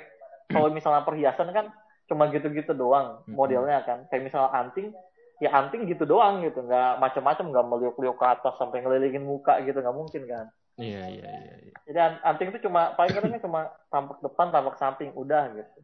[0.50, 1.70] kalau misalnya perhiasan kan
[2.06, 4.06] cuma gitu-gitu doang modelnya kan.
[4.10, 4.94] Kayak misalnya anting
[5.42, 6.62] ya anting gitu doang gitu.
[6.62, 10.46] Nggak macam-macam nggak meliuk-liuk ke atas sampai ngelilingin muka gitu nggak mungkin kan.
[10.76, 11.54] Iya iya iya.
[11.64, 11.74] iya.
[11.88, 15.78] jadi an- anting itu cuma paling kadangnya cuma tampak depan tampak samping udah gitu.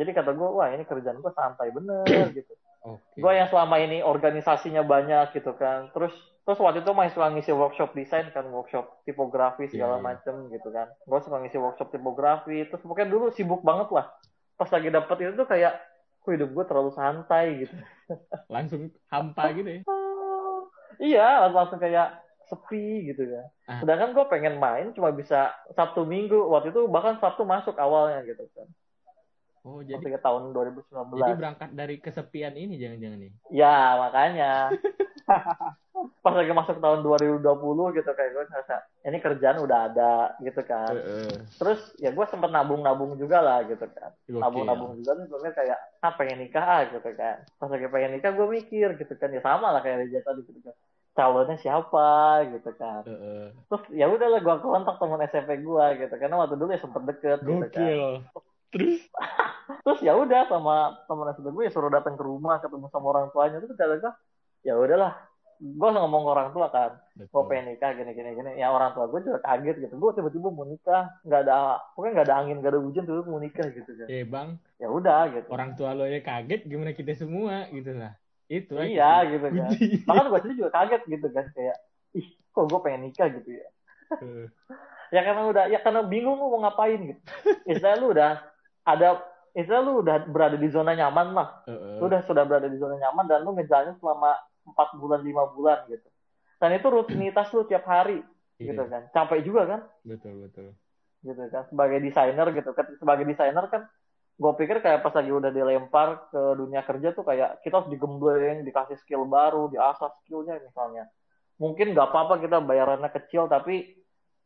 [0.00, 3.20] Jadi kata gue wah ini kerjaan gue santai bener gitu Oke.
[3.20, 7.52] gue yang selama ini organisasinya banyak gitu kan terus terus waktu itu masih suka ngisi
[7.52, 10.06] workshop desain kan workshop tipografi segala Iya, iya.
[10.06, 14.08] macem gitu kan gue suka ngisi workshop tipografi terus pokoknya dulu sibuk banget lah
[14.56, 15.76] pas lagi dapet itu tuh kayak
[16.20, 17.76] kok hidup gue terlalu santai gitu
[18.54, 19.80] Langsung hampa gitu ya.
[21.12, 22.16] iya langsung kayak
[22.48, 23.22] sepi gitu
[23.64, 23.78] Ah.
[23.78, 28.42] sedangkan gue pengen main cuma bisa sabtu minggu waktu itu bahkan sabtu masuk awalnya gitu
[28.50, 28.66] kan
[29.60, 33.32] Oh jadi ke tahun 2019 jadi berangkat dari kesepian ini jangan-jangan nih.
[33.52, 34.52] Ya, makanya.
[36.24, 37.44] Pas lagi masuk tahun 2020
[38.00, 40.96] gitu kayak gue ngerasa ini kerjaan udah ada gitu kan.
[40.96, 41.44] Heeh.
[41.60, 44.16] Terus ya gue sempet nabung-nabung juga lah gitu kan.
[44.32, 47.44] Nabung-nabung juga tuh gue kayak ah pengen nikah ah gitu kan.
[47.60, 50.60] Pas lagi pengen nikah gue mikir gitu kan ya sama lah kayak Reja tadi gitu
[50.64, 50.72] kan.
[51.12, 53.02] Calonnya siapa gitu kan.
[53.04, 53.52] Heeh.
[53.68, 57.38] Terus ya udahlah gue kontak teman SMP gue gitu karena waktu dulu ya sempet deket
[57.44, 58.24] gitu kan.
[58.70, 59.02] Terus?
[59.84, 63.26] Terus ya udah sama temen SMP gue ya suruh datang ke rumah ketemu sama orang
[63.34, 63.58] tuanya.
[63.62, 64.12] Terus kata gue
[64.66, 65.30] ya udahlah
[65.60, 66.90] gue ngomong ke orang tua kan.
[67.14, 67.44] Gue Betul.
[67.52, 68.50] pengen nikah gini gini gini.
[68.56, 69.94] Ya orang tua gue juga kaget gitu.
[70.00, 71.56] Gue tiba-tiba mau nikah nggak ada
[71.92, 74.06] pokoknya nggak ada angin nggak ada hujan tuh mau nikah gitu kan.
[74.08, 74.48] Eh bang,
[74.80, 75.48] ya udah gitu.
[75.52, 78.16] Orang tua lo ya kaget gimana kita semua gitu lah.
[78.50, 78.88] Itu aja.
[78.88, 79.70] Iya gitu kan.
[79.70, 79.86] Uji.
[80.08, 81.76] bahkan gue sendiri juga kaget gitu kan kayak
[82.16, 83.68] ih kok gue pengen nikah gitu ya?
[85.10, 87.22] Ya karena udah ya karena bingung lu mau ngapain gitu.
[87.66, 88.38] Istilah lu udah
[88.84, 89.20] ada
[89.52, 91.98] istilah lu udah berada di zona nyaman lah Heeh.
[91.98, 95.84] lu udah sudah berada di zona nyaman dan lu ngejalanin selama empat bulan lima bulan
[95.88, 96.06] gitu.
[96.60, 98.20] Dan itu rutinitas lu tiap hari
[98.60, 99.02] Iya, gitu kan.
[99.16, 99.80] Capek juga kan?
[100.04, 100.76] Betul betul.
[101.24, 101.64] gitu kan.
[101.72, 102.84] Sebagai desainer gitu kan.
[103.00, 103.88] Sebagai desainer kan
[104.40, 108.64] gue pikir kayak pas lagi udah dilempar ke dunia kerja tuh kayak kita harus digembleng
[108.64, 111.08] dikasih skill baru diasah skillnya misalnya.
[111.60, 113.99] Mungkin nggak apa-apa kita bayarannya kecil tapi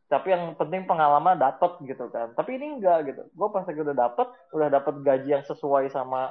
[0.09, 3.97] tapi yang penting pengalaman dapet gitu kan tapi ini enggak gitu gue pas lagi udah
[3.97, 6.31] dapet udah dapet gaji yang sesuai sama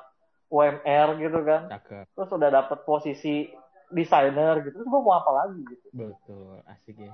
[0.53, 2.05] UMR gitu kan Cakep.
[2.13, 3.49] terus udah dapet posisi
[3.89, 6.61] desainer gitu terus gue mau apa lagi gitu Betul.
[6.69, 7.13] Asik ya.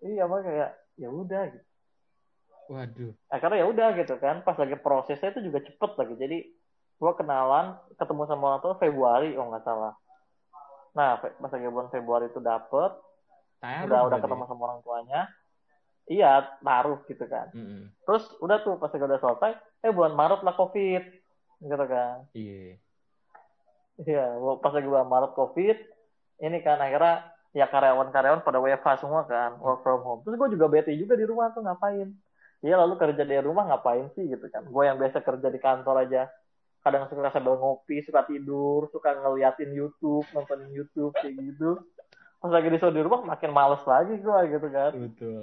[0.00, 1.66] iya mah kayak ya udah gitu
[2.68, 3.12] Waduh.
[3.32, 6.38] akhirnya ya udah gitu kan pas lagi prosesnya itu juga cepet lagi jadi
[6.98, 9.92] gue kenalan ketemu sama orang tua Februari oh nggak salah
[10.92, 12.92] nah pas lagi bulan Februari itu dapet
[13.58, 14.48] Taruh udah udah ketemu ya?
[14.48, 15.20] sama orang tuanya
[16.08, 17.52] iya taruh gitu kan.
[17.52, 17.92] Mm-mm.
[18.04, 19.52] terus udah tuh pas udah selesai
[19.84, 21.04] eh bulan Maret lah covid
[21.62, 22.26] gitu kan.
[22.34, 22.80] Iya.
[24.02, 24.24] iya
[24.62, 25.76] pas lagi bulan Maret covid
[26.38, 30.20] ini kan akhirnya ya karyawan-karyawan pada WFH semua kan work from home.
[30.22, 32.08] Terus gue juga bete juga di rumah tuh ngapain?
[32.58, 34.66] Iya lalu kerja di rumah ngapain sih gitu kan.
[34.66, 36.26] Gue yang biasa kerja di kantor aja.
[36.78, 41.82] Kadang suka sambil ngopi suka tidur suka ngeliatin YouTube nontonin YouTube kayak gitu.
[42.38, 44.92] Pas lagi disuruh di rumah makin males lagi gue gitu kan.
[44.94, 45.42] Betul.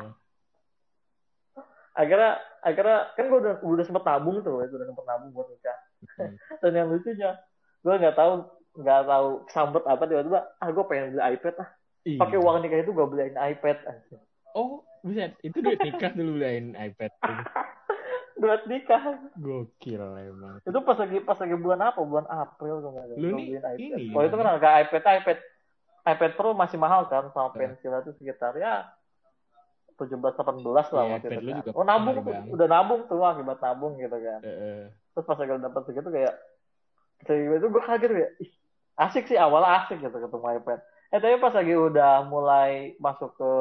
[1.95, 6.37] Akhirnya akhirnya kan gue udah udah sempet nabung tuh udah sempet nabung buat nikah Hmm.
[6.61, 7.33] dan yang lucunya
[7.81, 11.69] gue nggak tahu nggak tahu sambet apa tiba-tiba ah gue pengen beli iPad ah
[12.03, 12.21] Iya.
[12.21, 14.21] pakai uang nikah itu gue beliin iPad anjir.
[14.53, 15.33] Oh, bisa.
[15.41, 17.09] Itu duit nikah dulu beliin iPad.
[18.35, 19.01] duit nikah
[19.33, 20.59] Gokil emang.
[20.61, 23.63] itu pas lagi pas lagi bulan apa bulan April tuh nggak ada Lu nih beliin
[23.65, 25.37] iPad ini oh itu kan harga iPad iPad
[26.05, 27.57] iPad Pro masih mahal kan sama Eh.
[27.57, 28.91] pensilnya itu sekitar ya
[29.95, 31.55] 17 18 lah Iya, waktu itu kan.
[31.55, 34.91] juga oh nabung tuh, udah nabung tuh akibat nabung gitu kan Heeh.
[35.11, 36.33] terus pas lagi dapet segitu kayak
[37.23, 38.51] kayak itu gue kaget ya Ih,
[38.97, 40.79] asik sih awalnya asik gitu ketemu iPad
[41.09, 43.51] eh tapi pas lagi udah mulai masuk ke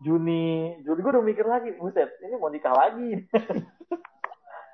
[0.00, 3.22] Juni Juni gue udah mikir lagi buset ini mau nikah lagi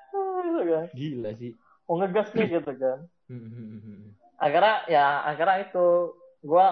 [0.09, 1.53] gitu kan Gila sih.
[1.85, 2.99] mau ngegas nih gitu kan
[3.29, 4.09] Hmm.
[4.37, 5.85] akhirnya ya akhirnya itu
[6.41, 6.65] gue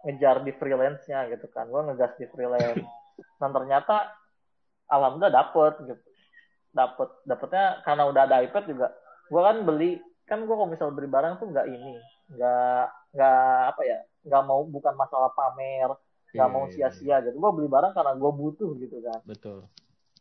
[0.00, 2.80] ngejar di freelance-nya gitu kan gue ngegas di freelance
[3.40, 4.12] dan ternyata
[4.90, 6.02] alhamdulillah dapet gitu.
[6.70, 8.88] Dapet dapetnya karena udah ada iPad juga.
[9.30, 11.98] Gue kan beli kan gue kalau misal beli barang tuh nggak ini
[12.30, 12.84] nggak
[13.18, 15.90] nggak apa ya nggak mau bukan masalah pamer
[16.30, 17.42] nggak Iya, mau iya, sia-sia gitu.
[17.42, 19.20] Gue beli barang karena gue butuh gitu kan.
[19.26, 19.66] Betul.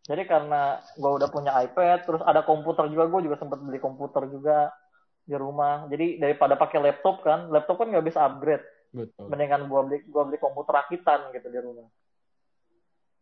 [0.10, 4.26] jadi karena gue udah punya iPad terus ada komputer juga gue juga sempat beli komputer
[4.26, 4.74] juga
[5.22, 5.86] di rumah.
[5.86, 8.66] Jadi daripada pakai laptop kan laptop kan nggak bisa upgrade.
[8.90, 9.30] Betul.
[9.30, 11.86] mendingan gue beli gua beli komputer rakitan gitu di rumah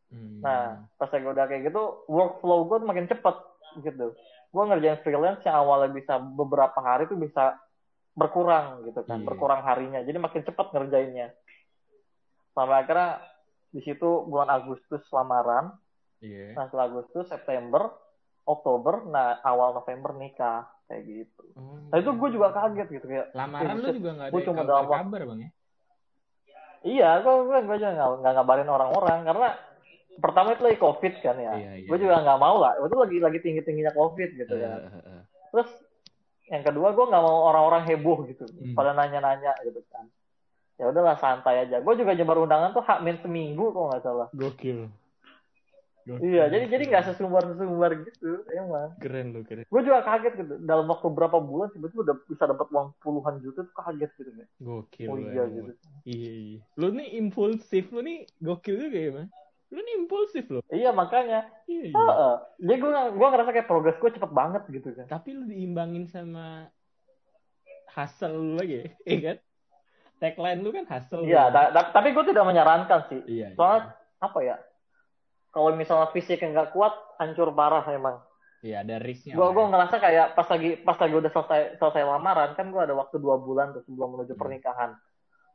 [0.08, 0.40] Hmm.
[0.40, 3.36] Nah, pas gue udah kayak gitu, workflow gue makin cepet
[3.84, 4.16] gitu.
[4.52, 7.60] Gue ngerjain freelance yang awalnya bisa beberapa hari tuh bisa
[8.18, 9.28] berkurang gitu kan, Iya.
[9.28, 10.02] berkurang harinya.
[10.02, 11.28] Jadi makin cepet ngerjainnya.
[12.56, 13.22] Sampai akhirnya
[13.70, 15.76] di situ bulan Agustus lamaran,
[16.24, 16.58] Iya.
[16.58, 17.94] nah setelah Agustus, September,
[18.48, 21.44] Oktober, nah awal November nikah kayak gitu.
[21.60, 21.84] Oh.
[21.92, 23.36] Nah itu gue juga kaget gitu kayak.
[23.36, 25.50] Lamaran lu juga nggak ada cuma kabar, kabar bang ya?
[26.88, 29.50] Iya, gue gue gue juga nggak nggak ngabarin orang-orang karena
[30.18, 31.54] pertama itu lagi covid kan ya.
[31.56, 32.74] Iya, iya, gue juga nggak mau lah.
[32.78, 34.80] Itu lagi lagi tinggi tingginya covid gitu kan.
[34.84, 35.22] eh, eh.
[35.54, 35.70] Terus
[36.48, 38.74] yang kedua gue nggak mau orang-orang heboh gitu, Hmm.
[38.74, 40.08] pada nanya-nanya gitu kan.
[40.78, 41.82] Ya udahlah santai aja.
[41.82, 44.28] Gue juga nyebar undangan tuh hak min seminggu kok nggak salah.
[44.32, 44.88] Gokil.
[46.08, 46.24] Gokil.
[46.24, 48.96] Iya, jadi jadi nggak sesumbar sesumbar gitu, emang.
[49.04, 49.68] keren lu keren.
[49.68, 50.56] Gue juga kaget gitu.
[50.64, 54.48] Dalam waktu berapa bulan tiba-tiba udah bisa dapat uang puluhan juta tuh kaget gitu kan.
[54.64, 55.08] Gokil.
[55.12, 55.72] Oh iya gitu.
[56.08, 56.60] Iya, iya.
[56.80, 59.30] Lu nih impulsif, lu nih gokil juga ya, Bang.
[59.68, 60.64] Lu nih impulsif lo.
[60.68, 61.44] Iya makanya.
[61.68, 61.96] Iya, iya.
[61.96, 62.34] Heeh.
[62.64, 65.06] Jadi gue gue ngerasa kayak progres gue cepet banget gitu kan.
[65.06, 66.72] Tapi lu diimbangin sama
[67.92, 69.38] hustle lu lagi, iya kan?
[70.18, 71.26] Tagline lu kan hustle.
[71.26, 73.22] Iya, ta- ta- tapi gue tidak menyarankan sih.
[73.28, 73.54] Iya.
[73.54, 73.58] iya.
[73.58, 73.82] Soalnya
[74.18, 74.56] apa ya?
[75.52, 78.22] Kalau misalnya fisiknya nggak kuat, hancur parah emang.
[78.62, 79.38] Iya, ada risknya.
[79.38, 79.70] Gue gue ya.
[79.70, 83.38] ngerasa kayak pas lagi pas lagi udah selesai selesai lamaran kan gue ada waktu dua
[83.38, 84.42] bulan tuh sebelum menuju Hmm.
[84.42, 84.92] pernikahan.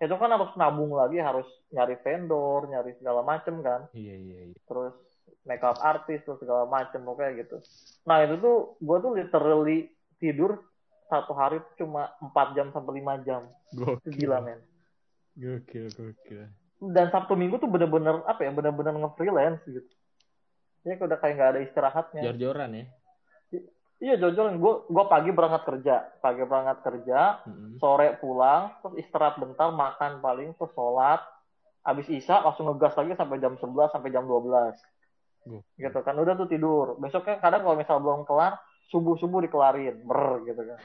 [0.03, 3.87] Itu kan harus nabung lagi, harus nyari vendor, nyari segala macem kan.
[3.95, 4.59] Iya, iya, iya.
[4.67, 4.99] Terus
[5.47, 7.63] makeup artis terus segala macem pokoknya gitu.
[8.03, 9.79] Nah itu tuh gue tuh literally
[10.19, 10.59] tidur
[11.07, 13.47] satu hari tuh cuma 4 jam sampai 5 jam.
[13.71, 14.11] Gokil.
[14.11, 14.59] gila men.
[15.39, 16.51] Gokil, gokil.
[16.83, 19.87] dan Sabtu Minggu tuh bener-bener apa ya bener-bener nge-freelance gitu
[20.83, 22.85] ya udah kayak nggak ada istirahatnya Jor-joran ya.
[24.03, 25.95] Iya jujur gue gue pagi berangkat kerja.
[26.19, 27.79] Pagi berangkat kerja Mm-mm.
[27.79, 31.23] sore pulang terus istirahat bentar makan paling terus sholat.
[31.83, 34.75] Habis isya langsung ngegas lagi sampai jam 11 sampai jam 12
[35.47, 35.63] Gokil.
[35.79, 36.15] gitu kan.
[36.15, 36.99] Udah tuh tidur.
[36.99, 38.59] Besoknya kadang kalau misal belum kelar
[38.91, 40.03] subuh subuh dikelarin.
[40.03, 40.79] Ber gitu kan.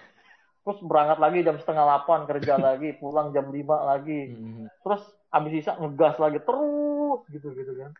[0.65, 4.21] Terus berangkat lagi jam setengah 8 kerja lagi pulang jam 5 lagi.
[4.33, 4.65] Mm-mm.
[4.85, 7.91] terus abis isa ngegas lagi terus gitu gitu kan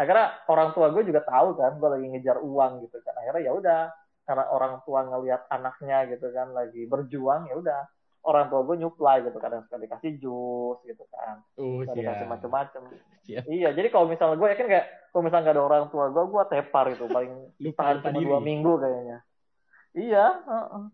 [0.00, 3.52] akhirnya orang tua gue juga tahu kan gue lagi ngejar uang gitu kan akhirnya ya
[3.52, 3.80] udah
[4.24, 7.80] karena orang tua ngelihat anaknya gitu kan lagi berjuang ya udah
[8.20, 12.32] orang tua gue nyuplai gitu kadang suka dikasih jus gitu kan suka dikasih siap.
[12.32, 12.82] macem-macem
[13.28, 13.44] Siap.
[13.48, 16.42] iya jadi kalau misalnya gue yakin kayak kalau misalnya nggak ada orang tua gue gue
[16.48, 17.32] tepar itu paling
[17.78, 18.24] tahan cuma diri.
[18.24, 19.18] dua minggu kayaknya
[19.92, 20.84] iya heeh.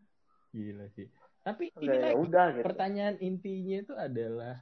[0.50, 1.04] Gila sih.
[1.44, 4.56] Tapi ini Udah, ya lagi udah gitu pertanyaan intinya itu adalah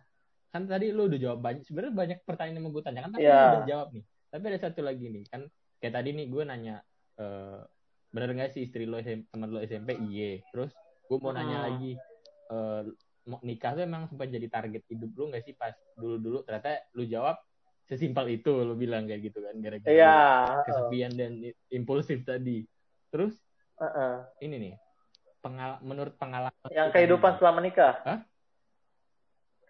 [0.51, 3.39] kan tadi lu udah jawab banyak sebenarnya banyak pertanyaan yang mau gue tanyakan tapi Iya.
[3.39, 4.05] lu udah jawab nih
[4.35, 5.47] tapi ada satu lagi nih kan
[5.79, 6.83] kayak tadi nih gue nanya
[7.23, 7.63] eh
[8.11, 10.75] bener nggak sih istri lo SMP, teman lo SMP iya terus
[11.07, 11.67] gue mau nanya Hmm.
[11.71, 11.93] lagi
[12.51, 12.81] eh
[13.31, 16.83] mau nikah tuh emang sempat jadi target hidup lu nggak sih pas dulu dulu ternyata
[16.99, 17.39] lu jawab
[17.87, 20.19] sesimpel itu lu bilang kayak gitu kan gara-gara iya
[20.51, 20.63] heeh.
[20.67, 21.33] kesepian dan
[21.71, 22.67] impulsif tadi
[23.15, 23.39] terus
[23.79, 24.15] Heeh.
[24.43, 24.75] ini nih
[25.39, 28.19] pengal menurut pengalaman yang kehidupan setelah menikah Hah?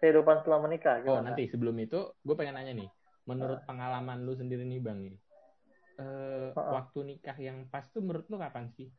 [0.01, 2.89] kehidupan setelah menikah Oh nanti sebelum itu gue pengen nanya nih,
[3.25, 5.17] menurut pengalaman lu sendiri nih bang eh,
[6.53, 6.53] Heeh.
[6.53, 8.89] waktu nikah yang pas tuh menurut lu kapan sih?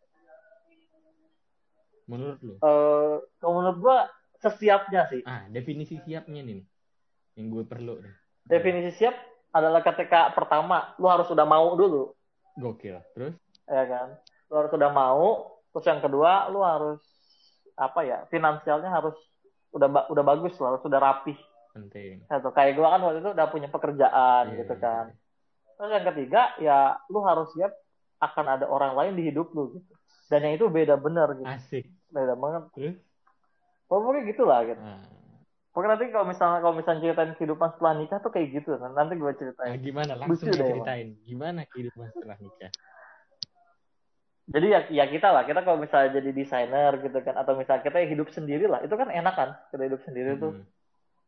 [2.07, 2.55] Menurut lu?
[2.63, 3.99] eh kalau menurut gua
[4.39, 5.23] sesiapnya sih.
[5.27, 6.63] Ah definisi siapnya nih,
[7.41, 8.15] yang gue perlu nih.
[8.47, 9.17] Definisi siap
[9.51, 12.15] adalah ketika pertama lu harus udah mau dulu,
[12.61, 13.01] Gokil.
[13.17, 13.35] Terus?
[13.67, 14.09] ya kan?
[14.47, 17.03] Lu harus udah mau, terus yang kedua lu harus
[17.75, 18.19] apa ya?
[18.31, 19.17] Finansialnya harus
[19.75, 21.37] udah udah bagus lah, harus udah rapih.
[21.77, 22.25] Penting.
[22.33, 25.05] Atau kayak gua kan waktu itu udah punya pekerjaan Iya, gitu iya, kan.
[25.13, 25.75] iya.
[25.77, 26.79] Terus yang ketiga ya
[27.13, 27.73] lu harus siap
[28.17, 29.93] akan ada orang lain di hidup lu gitu.
[30.33, 31.47] Dan yang itu beda bener gitu.
[31.47, 31.85] Asik.
[32.09, 32.63] Beda banget.
[32.73, 32.97] Terus?
[33.87, 34.81] Pokoknya gitu lah gitu.
[34.83, 35.05] Ah,
[35.71, 38.75] Pokoknya nanti kalau misalnya kalau misalnya ceritain kehidupan setelah nikah tuh kayak gitu.
[38.81, 39.77] Nanti gue nah, ceritain.
[39.85, 40.13] gimana?
[40.17, 41.09] Langsung Lucu deh, ceritain.
[41.23, 42.73] Gimana kehidupan setelah nikah?
[44.47, 47.99] Jadi ya, ya kita lah, kita kalau misalnya jadi desainer gitu kan, atau misalnya kita
[48.07, 50.63] hidup sendiri lah, itu kan enak kan, kita hidup sendiri tuh.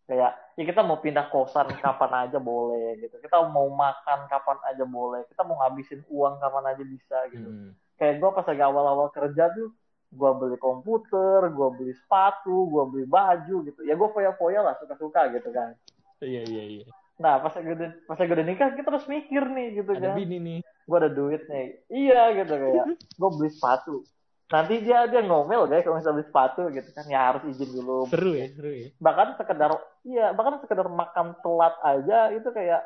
[0.08, 3.20] Kayak, ya kita mau pindah kosan kapan aja boleh gitu.
[3.20, 5.28] Kita mau makan kapan aja boleh.
[5.28, 7.44] Kita mau ngabisin uang kapan aja bisa gitu.
[7.44, 7.76] Hmm.
[8.00, 9.68] Kayak gue pas lagi awal-awal kerja tuh,
[10.08, 13.80] gue beli komputer, gue beli sepatu, gue beli baju gitu.
[13.84, 15.76] Ya gue foya-foya lah, suka-suka gitu kan.
[16.24, 16.84] Iya iya iya.
[17.20, 20.16] Nah pas udah, pas lagi udah nikah, kita terus mikir nih gitu Ada kan.
[20.16, 20.60] bini nih.
[20.88, 24.08] gue ada duit nih iya gitu kayak gue beli sepatu
[24.48, 28.08] nanti dia dia ngomel guys kalau misalnya beli sepatu gitu kan ya harus izin dulu.
[28.08, 28.88] Seru ya seru ya.
[28.96, 29.70] Bahkan sekedar
[30.08, 32.80] iya bahkan sekedar makan telat aja itu kayak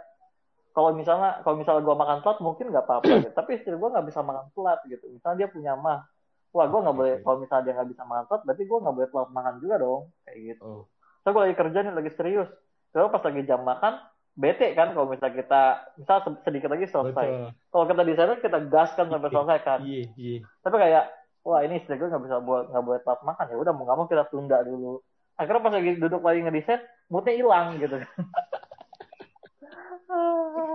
[0.75, 3.31] kalau misalnya kalau misalnya gue makan telat mungkin nggak apa-apa gitu.
[3.39, 5.07] tapi istri gue nggak bisa makan telat gitu.
[5.15, 6.03] Misalnya dia punya mah
[6.51, 9.09] wah gue nggak boleh kalau misalnya dia nggak bisa makan telat berarti gue nggak boleh
[9.15, 10.03] telat makan juga dong.
[10.27, 10.63] Kayak gitu.
[10.67, 10.83] Oh.
[11.23, 12.51] So gue lagi kerja nih lagi serius.
[12.91, 15.63] Terus pas lagi jam makan bete kan kalau misalnya kita
[15.95, 17.55] misal sedikit lagi selesai.
[17.71, 19.79] Kalau kita di sana kita gaskan sampai selesai kan.
[19.87, 20.43] iya iya.
[20.65, 23.47] Tapi kayak wah ini istri gue nggak bisa buat nggak boleh telat makan.
[23.51, 25.03] Ya udah mau nggak mau kita tunda dulu.
[25.35, 27.97] Akhirnya pas lagi duduk lagi ngedesain moodnya hilang gitu.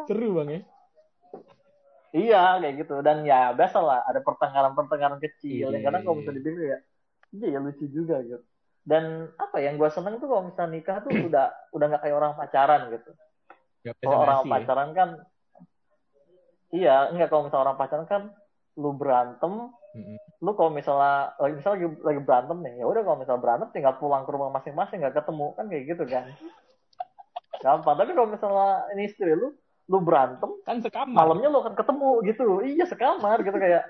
[0.09, 0.61] Seru bang ya?
[2.15, 2.95] Iya kayak gitu.
[3.05, 5.71] Dan ya biasa lah ada pertengkaran pertengkaran kecil.
[5.71, 6.21] Iya, yang kadang kalau iya.
[6.23, 6.79] bisa dibilang ya
[7.35, 8.43] iya ya lucu juga gitu.
[8.87, 12.33] Dan apa yang gue seneng tuh kalau misalnya nikah tuh udah udah nggak kayak orang
[12.39, 13.11] pacaran gitu.
[14.03, 14.51] Kalau orang ya.
[14.51, 15.09] pacaran kan
[16.67, 18.23] iya enggak kalau misalnya orang pacaran kan
[18.75, 20.17] lu berantem Mm-mm.
[20.43, 23.95] lu kalau misalnya lagi misalnya lagi, lagi berantem nih ya udah kalau misalnya berantem tinggal
[23.97, 26.23] pulang ke rumah masing-masing nggak ketemu kan kayak gitu kan.
[27.63, 27.95] Gampang.
[27.97, 29.55] Tapi kalau misalnya ini istri lu
[29.87, 31.15] lu berantem kan sekamar.
[31.15, 32.45] malamnya lu akan ketemu gitu.
[32.61, 33.83] Iya sekamar gitu kayak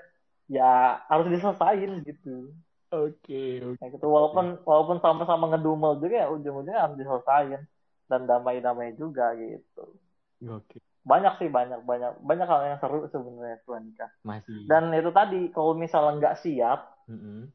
[0.48, 2.54] ya harus diselesain gitu.
[2.88, 3.76] Oke oke.
[3.82, 4.06] Kayak gitu.
[4.08, 7.60] Walaupun walaupun sama-sama ngedumel juga ya ujung-ujungnya harus diselesain
[8.08, 9.84] dan damai-damai juga gitu.
[10.48, 14.68] Oke banyak sih banyak banyak banyak hal yang seru sebenarnya setelah nikah masih.
[14.68, 17.48] Dan itu tadi kalau misalnya nggak siap Mm-mm.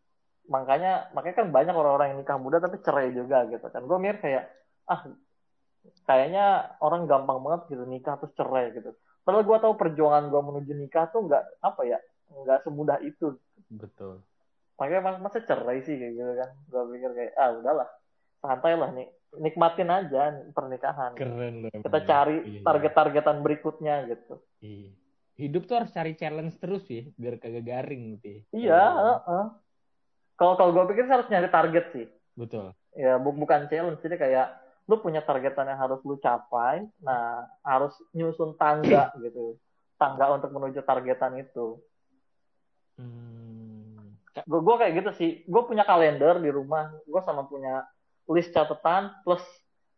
[0.49, 3.85] makanya makanya kan banyak orang-orang yang nikah muda tapi cerai juga gitu kan.
[3.85, 4.43] Gue mikir kayak
[4.89, 5.05] ah
[6.09, 8.97] kayaknya orang gampang banget gitu nikah terus cerai gitu.
[9.21, 12.01] Padahal gue tahu perjuangan gue menuju nikah tuh nggak apa ya
[12.33, 13.37] nggak semudah itu.
[13.69, 14.25] Betul.
[14.81, 16.49] Makanya mas masa cerai sih kayak gitu kan.
[16.73, 17.89] Gue pikir kayak ah udahlah
[18.43, 22.05] santai lah nih nikmatin aja pernikahan keren loh kita emang.
[22.05, 22.61] cari Iya.
[22.61, 24.91] target-targetan berikutnya gitu Iya.
[25.39, 28.41] hidup tuh harus cari challenge terus ya biar kagak garing gitu ya.
[28.51, 29.45] iya heeh.
[30.35, 34.19] kalau kalau gue pikir sih harus nyari target sih betul ya bu- bukan challenge jadi
[34.19, 34.47] kayak
[34.83, 39.55] lu punya targetan yang harus lu capai nah harus nyusun tangga gitu
[39.95, 41.79] tangga untuk menuju targetan itu
[42.99, 43.71] hmm.
[44.43, 47.85] Gue kayak gitu sih gue punya kalender di rumah gue sama punya
[48.29, 49.43] list catatan plus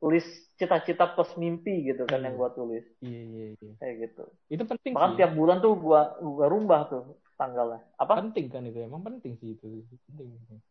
[0.01, 2.25] list cita-cita plus mimpi gitu kan Hmm.
[2.29, 2.85] yang gue tulis.
[3.01, 3.73] Iya iya iya.
[3.77, 4.23] Kayak gitu.
[4.47, 5.17] Itu penting bahkan sih.
[5.19, 7.03] tiap bulan tuh gue gue rumbah tuh
[7.35, 7.81] tanggalnya.
[7.97, 8.23] Apa?
[8.23, 9.83] Penting kan itu emang penting sih itu.
[10.07, 10.61] Penting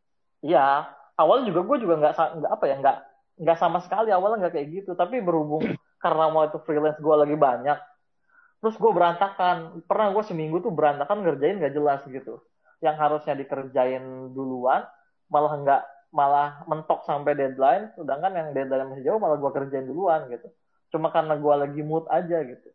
[0.40, 2.98] Iya, awal juga gue juga nggak nggak apa ya nggak
[3.34, 4.90] nggak sama sekali awalnya nggak kayak gitu.
[4.92, 5.64] Tapi berhubung
[6.04, 7.78] karena mau itu freelance gue lagi banyak,
[8.60, 9.84] terus gue berantakan.
[9.84, 12.40] Pernah gue seminggu tuh berantakan ngerjain nggak jelas gitu.
[12.84, 14.84] Yang harusnya dikerjain duluan,
[15.32, 15.82] malah nggak
[16.14, 17.90] malah mentok sampai deadline.
[17.98, 20.46] Sedangkan yang deadline masih jauh malah gue kerjain duluan gitu.
[20.94, 22.70] Cuma karena gue lagi mood aja gitu.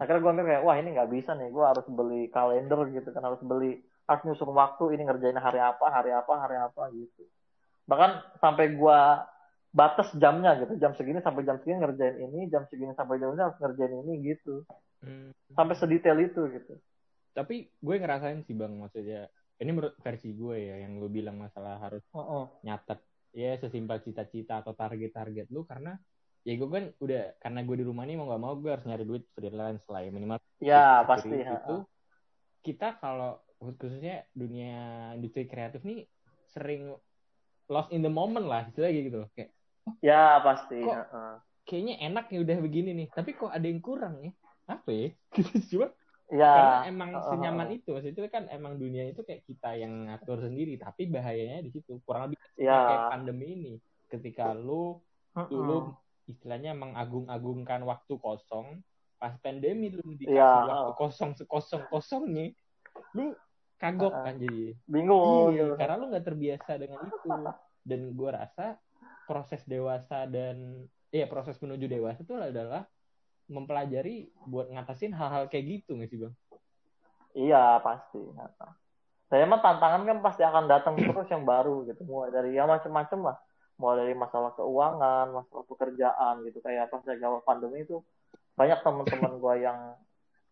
[0.00, 3.22] Akhirnya gue mikir kayak wah ini nggak bisa nih, gue harus beli kalender gitu kan
[3.22, 7.22] harus beli harus nyusun waktu ini ngerjain hari apa, hari apa, hari apa gitu.
[7.86, 9.28] Bahkan sampai gua
[9.72, 13.46] batas jamnya gitu, jam segini sampai jam segini ngerjain ini, jam segini sampai jam segini
[13.46, 14.54] harus ngerjain ini gitu.
[15.00, 15.30] Hmm.
[15.54, 16.74] Sampai sedetail itu gitu.
[17.32, 19.24] tapi gue ngerasain sih bang maksudnya
[19.60, 22.44] ini menurut versi gue ya yang gue bilang masalah harus Heeh.
[22.64, 23.00] nyatet
[23.32, 25.96] ya sesimpel cita-cita atau target-target lu karena
[26.44, 29.04] ya gue kan udah karena gue di rumah nih mau gak mau gue harus nyari
[29.06, 31.42] duit freelance lah ya minimal Ya, pasti.
[31.42, 31.76] itu
[32.62, 36.06] kita kalau khususnya dunia industri kreatif nih
[36.54, 36.94] sering
[37.70, 39.50] lost in the moment lah istilahnya gitu loh kayak
[40.02, 40.82] Ya, pasti.
[40.82, 41.32] Kok- heeh.
[41.62, 44.30] kayaknya enak ya udah begini nih tapi kok ada yang kurang ya
[44.66, 45.94] apa ya gitu cuma
[46.32, 46.48] Ya.
[46.48, 47.28] karena emang heeh.
[47.28, 51.60] senyaman itu maksudnya itu kan emang dunia itu kayak kita yang ngatur sendiri tapi bahayanya
[51.60, 52.72] di situ kurang lebih Ya.
[52.88, 53.74] kayak pandemi ini
[54.08, 54.96] ketika lu
[55.36, 55.48] Heeh.
[55.52, 55.92] dulu
[56.24, 58.80] istilahnya mengagung-agungkan waktu kosong
[59.20, 60.64] pas pandemi lu dikasih Ya.
[60.64, 62.56] waktu kosong sekosong kosongnya
[63.12, 63.36] lu
[63.76, 64.24] kagok Uh-uh.
[64.24, 65.76] kan jadi bingung iya gitu.
[65.76, 67.28] karena lu nggak terbiasa dengan itu
[67.82, 68.80] dan gua rasa
[69.26, 72.88] proses dewasa dan iya proses menuju dewasa itu adalah
[73.52, 76.34] mempelajari buat ngatasin hal-hal kayak gitu nggak sih bang
[77.32, 78.20] Iya, pasti.
[79.32, 82.04] Dan emang tantangan kan pasti akan datang terus yang baru gitu.
[82.04, 83.36] Mulai dari ya macam-macam lah.
[83.80, 86.60] Mulai dari masalah keuangan, masalah pekerjaan gitu.
[86.60, 88.04] Kayak pas awal pandemi itu
[88.52, 89.96] banyak teman-teman gua yang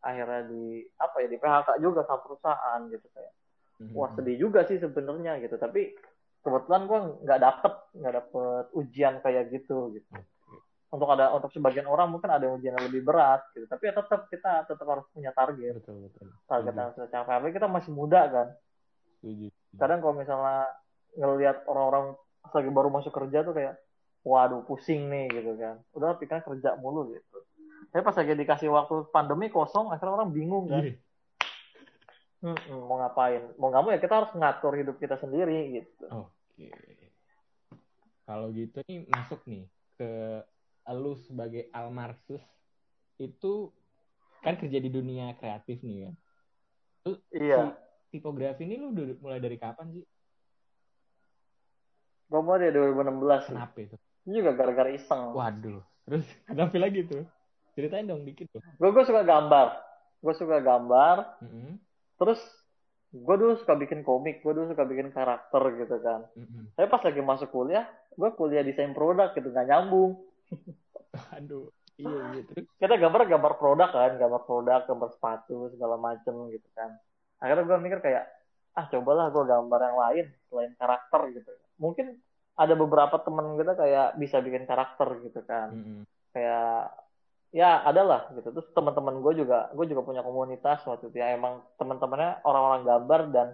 [0.01, 3.33] akhirnya di apa ya di PHK juga sama perusahaan gitu kayak.
[3.85, 3.93] Mhm.
[3.93, 5.61] Wah sedih juga sih sebenarnya gitu.
[5.61, 5.93] Tapi
[6.41, 10.09] kebetulan gua nggak dapet nggak dapet ujian kayak gitu gitu.
[10.91, 13.67] Untuk ada untuk sebagian orang mungkin ada ujian yang lebih berat gitu.
[13.71, 17.35] Tapi ya tetap kita tetap harus punya target betul betul target yang sudah capai.
[17.39, 18.49] Tapi kita masih muda kan.
[19.23, 20.67] setuju Kadang kalau misalnya
[21.15, 22.19] ngelihat orang-orang
[22.51, 23.79] lagi baru masuk kerja tuh kayak,
[24.27, 25.79] waduh pusing nih gitu kan.
[25.95, 27.39] Udah pikiran kerja mulu gitu.
[27.91, 30.85] Tapi pas lagi dikasih waktu pandemi kosong, akhirnya orang bingung kan.
[32.41, 32.57] Hmm,
[32.89, 33.53] mau ngapain?
[33.61, 36.07] Mau nggak mau ya kita harus ngatur hidup kita sendiri gitu.
[36.09, 36.73] Oke.
[38.25, 39.67] Kalau gitu nih masuk nih
[39.99, 40.11] ke
[40.93, 42.43] lu sebagai almarsus
[43.17, 43.71] itu
[44.41, 46.15] kan kerja di dunia kreatif nih kan.
[47.05, 47.77] Lu Iya.
[48.09, 50.05] si tipografi ini lu mulai dari kapan sih?
[52.31, 53.55] Gue mau dari 2016 sih.
[53.55, 53.97] Kenapa itu?
[54.27, 55.35] Ini juga gara-gara iseng.
[55.35, 55.83] Waduh.
[56.07, 57.27] Terus kenapa lagi tuh?
[57.75, 58.63] Ceritain dong dikit tuh.
[58.79, 59.67] Gue gue suka gambar.
[60.21, 61.17] Gue suka gambar.
[61.43, 61.81] Mm-mm,
[62.21, 62.41] Terus
[63.11, 64.41] gue dulu suka bikin komik.
[64.41, 66.21] Gue dulu suka bikin karakter gitu kan.
[66.39, 66.71] mm-mm.
[66.79, 67.85] Tapi pas lagi masuk kuliah,
[68.15, 70.19] gue kuliah desain produk gitu nggak nyambung.
[71.39, 71.69] Aduh.
[72.01, 72.43] Iya, iya.
[72.49, 76.97] Terus Kita gambar gambar produk kan, gambar produk, gambar sepatu segala macem gitu kan.
[77.41, 78.25] Akhirnya gue mikir kayak
[78.73, 81.51] ah cobalah gue gambar yang lain selain karakter gitu.
[81.77, 82.17] Mungkin
[82.57, 85.69] ada beberapa temen kita kayak bisa bikin karakter gitu kan.
[85.73, 86.01] mm-mm.
[86.33, 86.95] kayak
[87.51, 91.67] ya adalah gitu terus teman-teman gue juga gue juga punya komunitas waktu itu ya emang
[91.83, 93.47] teman-temannya orang-orang gambar dan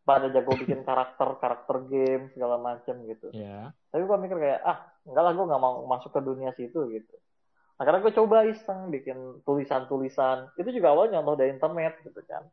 [0.00, 3.70] pada jago bikin karakter karakter game segala macem gitu ya.
[3.92, 7.16] tapi gue mikir kayak ah enggak lah gue nggak mau masuk ke dunia situ gitu
[7.76, 12.44] akhirnya gue coba iseng bikin tulisan-tulisan itu juga awalnya nyontoh dari internet gitu kan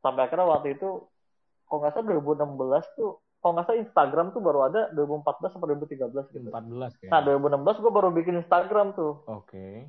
[0.00, 1.04] sampai akhirnya waktu itu
[1.68, 6.34] kalau nggak salah 2016 tuh kalau nggak salah Instagram tuh baru ada 2014 sampai 2013
[6.36, 6.52] gitu 14
[7.08, 7.40] Nah, kayak.
[7.40, 9.24] 2016 gue baru bikin Instagram tuh.
[9.24, 9.88] Oke.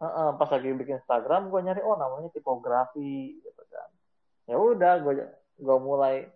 [0.00, 3.90] Heeh, pas lagi bikin Instagram, gue nyari, oh namanya tipografi, gitu kan.
[4.50, 5.14] Ya udah, gue
[5.62, 6.26] gue mulai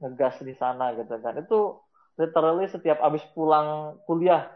[0.00, 1.36] ngegas di sana, gitu kan.
[1.36, 1.84] Itu
[2.16, 4.48] literally setiap abis pulang kuliah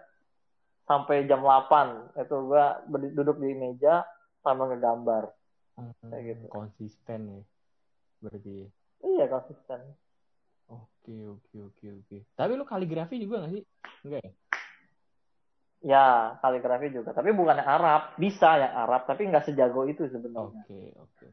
[0.89, 2.65] sampai jam 8, itu gue
[3.13, 4.09] duduk di meja
[4.41, 5.29] sambil ngegambar.
[5.77, 6.45] Hmm, Kayak gitu.
[6.49, 7.43] Konsisten ya.
[8.25, 8.57] Berarti.
[9.05, 9.81] Iya, konsisten.
[10.73, 12.17] Oke, oke, oke, oke.
[12.33, 13.65] Tapi lu kaligrafi juga gak sih?
[14.09, 14.33] Enggak ya?
[15.83, 16.07] Ya,
[16.39, 17.11] kaligrafi juga.
[17.11, 18.15] Tapi bukan yang Arab.
[18.15, 20.63] Bisa yang Arab, tapi nggak sejago itu sebenarnya.
[20.63, 21.27] Oke, oke.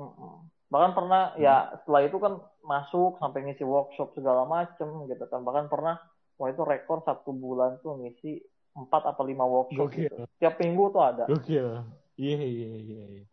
[0.00, 0.40] Mm-mm.
[0.70, 5.42] Bahkan pernah ya setelah itu kan masuk sampai ngisi workshop segala macem gitu kan.
[5.42, 5.98] Bahkan pernah
[6.38, 8.38] wah itu rekor satu bulan tuh ngisi
[8.70, 10.06] empat atau lima workshop Gokil.
[10.06, 10.22] gitu.
[10.38, 11.24] Tiap minggu tuh ada.
[11.26, 11.82] Gokil.
[12.14, 13.24] Iya, iya, iya, iya.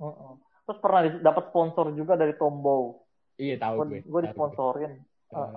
[0.66, 3.06] Terus pernah dapat sponsor juga dari Tombow.
[3.38, 4.00] Iya, tahu Gue gue.
[4.02, 4.94] gue Tahu disponsorin.
[5.30, 5.48] gue.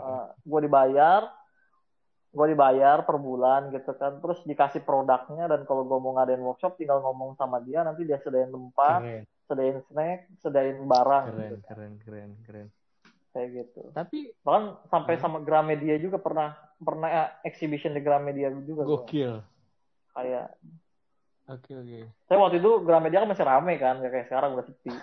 [0.45, 1.22] gue dibayar.
[2.31, 4.20] Gue dibayar per bulan gitu kan.
[4.20, 8.20] Terus dikasih produknya dan kalau gue mau ngadain workshop tinggal ngomong sama dia nanti dia
[8.20, 11.57] sediain tempat, Keren, sediain snack, sediain barang keren, gitu.
[11.67, 12.67] keren, keren, keren.
[13.31, 13.81] Kayak gitu.
[13.91, 15.21] Tapi bahkan sampai Hmm.
[15.21, 19.03] sama Gramedia juga pernah pernah ya, exhibition di Gramedia juga gua.
[19.03, 19.43] gokil.
[20.11, 20.51] kayak
[21.47, 21.99] Oke, oke.
[22.25, 24.91] saya waktu itu Gramedia kan masih rame kan gak kayak sekarang udah sepi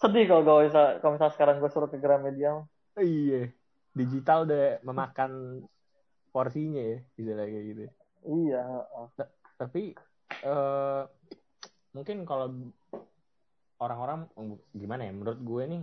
[0.00, 2.64] sedih kalau gue bisa kalau misalnya sekarang gue suruh ke Gramedia
[2.96, 3.48] Iya.
[3.90, 5.62] Digital udah memakan
[6.30, 7.80] porsinya ya, bisa kayak gitu.
[8.22, 9.06] iya heeh.
[9.56, 9.82] Tapi
[10.40, 11.00] eh
[11.92, 12.70] mungkin kalau
[13.80, 14.28] orang-orang
[14.72, 15.12] gimana ya?
[15.14, 15.82] Menurut gue nih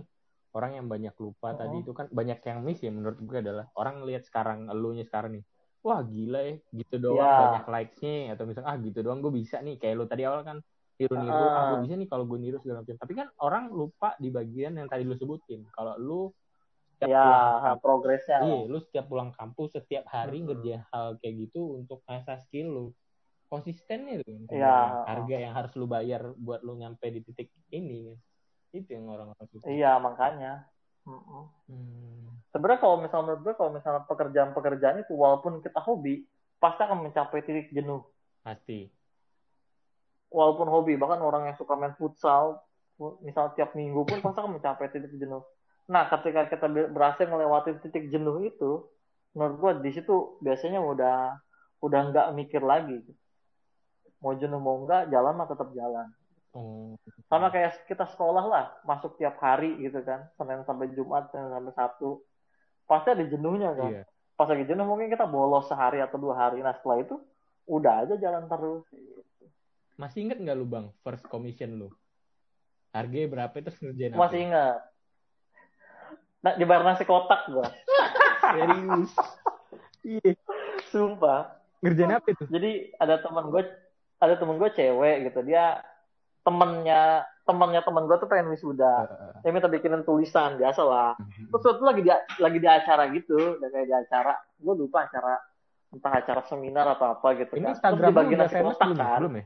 [0.54, 1.58] orang yang banyak lupa Oh.
[1.58, 5.38] tadi itu kan banyak yang miss ya menurut gue adalah orang lihat sekarang elunya sekarang
[5.38, 5.44] nih.
[5.78, 7.38] Wah gila ya, gitu doang Ya.
[7.38, 10.58] banyak likes-nya atau misalnya ah gitu doang gue bisa nih kayak lu tadi awal kan
[10.98, 11.54] niru-niru Ah.
[11.54, 12.98] ah gue bisa nih kalau gue niru segala macam.
[12.98, 15.62] Tapi kan orang lupa di bagian yang tadi lu sebutin.
[15.70, 16.20] Kalau lu
[16.98, 20.46] setiap ya pulang kampus, progresnya iya, lu setiap pulang kampus setiap hari Hmm.
[20.50, 22.86] ngerjain hal kayak gitu untuk ngasah skill lu.
[23.48, 24.44] Konsistennya tuh.
[24.52, 25.08] Iya.
[25.08, 28.12] Harga yang harus lu bayar buat lu nyampe di titik ini.
[28.72, 29.64] Itu yang orang-orang suka.
[29.72, 30.68] iya makanya.
[31.08, 32.36] Hmm.
[32.52, 36.28] sebenarnya kalau misalnya menurut gue kalau misalnya pekerjaan-pekerjaan itu walaupun kita hobi
[36.60, 38.04] pasti akan mencapai titik jenuh
[38.44, 38.92] Pasti.
[40.28, 42.60] walaupun hobi bahkan orang yang suka main futsal
[43.24, 45.40] misal tiap minggu pun pasti akan mencapai titik jenuh
[45.88, 48.84] nah ketika kita be- berhasil melewati titik jenuh itu
[49.32, 51.40] menurut gua di situ biasanya udah
[51.80, 53.00] udah nggak mikir lagi
[54.18, 56.08] mau jenuh mau enggak jalan mah tetap jalan
[56.48, 56.96] Oh.
[57.28, 61.76] sama kayak kita sekolah lah masuk tiap hari gitu kan senin sampai jumat senin sampai
[61.76, 62.24] sabtu
[62.82, 64.02] pasti ada jenuhnya kan Iya.
[64.32, 67.20] pas lagi jenuh mungkin kita bolos sehari atau dua hari nah setelah itu
[67.68, 68.80] udah aja jalan terus
[69.94, 71.88] Masih inget nggak lu bang first commission lu?
[72.90, 74.20] Harganya berapa terus ngerjain apa?
[74.24, 74.78] masih ingat
[76.40, 77.68] nah, dibayar nasi kotak gua
[78.48, 79.12] Serius.
[80.00, 80.32] Iya.
[80.88, 82.44] sumpah Ngerjain apa itu?
[82.48, 83.62] jadi ada teman gue
[84.18, 85.82] ada teman gue cewek gitu dia
[86.42, 89.08] temennya temannya teman gue tuh pengen wisuda
[89.40, 92.10] dia minta bikinin tulisan biasa lah terus waktu itu lagi di
[92.40, 95.34] lagi di acara gitu udah kayak di acara gue lupa acara
[95.88, 98.98] entah acara seminar atau apa gitu Ini kan Instagram terus udah famous kotak belum?
[99.00, 99.44] kan Belum ya?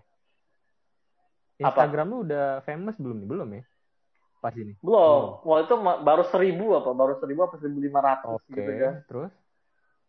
[1.63, 1.63] Apa?
[1.63, 3.29] Instagram lu udah famous belum nih?
[3.31, 3.63] Belum ya?
[4.43, 4.75] Pas ini.
[4.83, 5.39] belum Oh.
[5.47, 8.59] waktu itu baru seribu apa baru seribu apa seribu lima ratus Oke.
[8.59, 9.33] gitu kan Terus?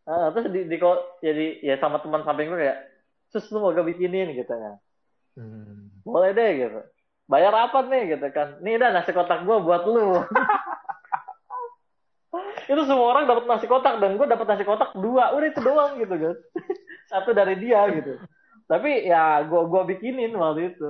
[0.03, 0.77] Ah, terus di, di
[1.21, 2.79] jadi ya sama teman samping gue kayak
[3.33, 4.77] sus lu mau gak bikinin gitu kan.
[5.33, 5.89] Hmm.
[6.05, 6.79] boleh deh gitu.
[7.25, 8.61] Bayar apa nih gitu kan.
[8.61, 10.21] Nih dah nasi kotak gue buat lu.
[12.69, 15.33] Itu semua orang dapat nasi kotak dan gue dapat nasi kotak dua.
[15.33, 16.35] Udah itu doang gitu kan.
[17.11, 18.21] Satu dari dia gitu.
[18.69, 20.89] Tapi ya gue gua bikinin waktu itu.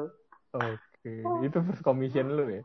[0.53, 2.61] Oke itu first commission lu ya?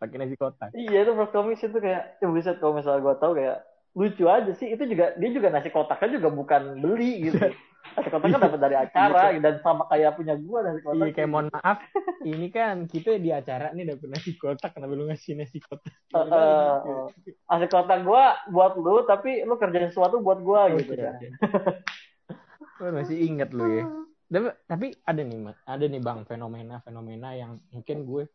[0.00, 0.72] Pakai nasi kotak?
[0.72, 3.58] Iya itu first commission tuh kayak ya bisa kalau misalnya gue tahu kayak
[3.96, 4.68] lucu aja sih.
[4.72, 7.38] Itu juga dia juga nasi kotaknya juga bukan beli gitu
[7.98, 11.14] nasi kotak kan dapat dari acara iya, dan sama kayak punya gua nasi kotak iya
[11.14, 11.78] kayak mohon maaf
[12.22, 15.94] ini kan kita di acara nih dapat nasi kotak kenapa lu ngasih nasi kotak?
[16.14, 17.06] Uh, uh,
[17.50, 21.18] nasi kotak gua buat lu tapi lu kerjain sesuatu buat gua oh, gitu kan.
[22.82, 23.84] oh, masih inget lu ya.
[24.68, 28.28] Tapi, ada nih ada nih bang fenomena fenomena yang mungkin gue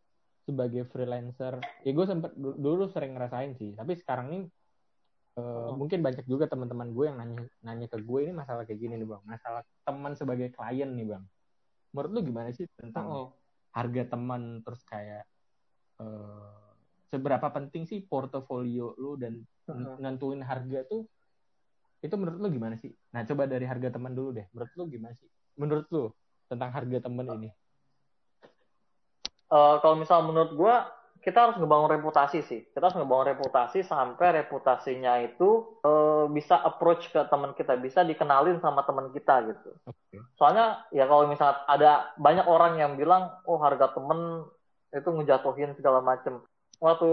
[0.44, 4.44] sebagai freelancer ya gue sempet dulu sering ngerasain sih tapi sekarang nih
[5.34, 9.02] Uh, mungkin banyak juga teman-teman gue yang nanya nanya ke gue ini masalah kayak gini
[9.02, 9.22] nih bang.
[9.26, 11.24] Masalah teman sebagai klien nih bang.
[11.90, 13.30] Menurut lu gimana sih tentang oh.
[13.74, 14.62] harga teman?
[14.62, 15.26] Terus kayak
[15.98, 16.78] uh,
[17.10, 19.98] seberapa penting sih portofolio lu dan uh-huh.
[19.98, 21.10] nentuin harga tuh?
[22.06, 22.94] Itu menurut lu gimana sih?
[23.18, 24.46] Nah coba dari harga teman dulu deh.
[24.54, 25.30] Menurut lu gimana sih?
[25.58, 26.14] Menurut lu
[26.46, 27.50] tentang harga teman ini.
[29.50, 30.76] Uh, kalau misal menurut gue
[31.24, 32.68] kita harus ngebangun reputasi sih.
[32.68, 38.60] Kita harus ngebangun reputasi sampai reputasinya itu uh, bisa approach ke teman kita, bisa dikenalin
[38.60, 39.72] sama teman kita gitu.
[39.88, 40.20] Okay.
[40.36, 44.44] Soalnya ya kalau misalnya ada banyak orang yang bilang, oh harga temen
[44.92, 46.44] itu ngejatuhin segala macem.
[46.84, 47.12] Waktu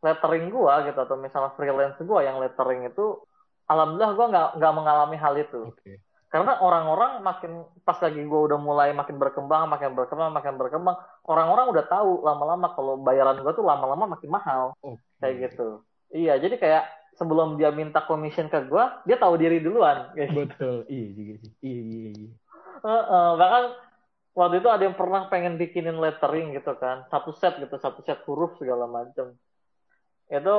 [0.00, 3.20] lettering gua gitu atau misalnya freelance gua yang lettering itu,
[3.68, 5.68] alhamdulillah gua nggak nggak mengalami hal itu.
[5.76, 6.03] Okay
[6.34, 10.98] karena orang-orang makin pas lagi gue udah mulai makin berkembang makin berkembang makin berkembang
[11.30, 14.74] orang-orang udah tahu lama-lama kalau bayaran gue tuh lama-lama makin mahal.
[14.82, 14.98] Okay.
[15.22, 15.86] kayak gitu.
[16.10, 20.10] Iya jadi kayak sebelum dia minta commission ke gue dia tahu diri duluan.
[20.18, 20.82] Betul.
[20.90, 21.50] Iya juga sih.
[21.62, 22.30] Iya iya iya.
[22.82, 23.64] Uh, uh, bahkan
[24.34, 27.06] waktu itu ada yang pernah pengen bikinin lettering gitu kan.
[27.14, 29.38] Satu set gitu satu set huruf segala macam
[30.26, 30.56] itu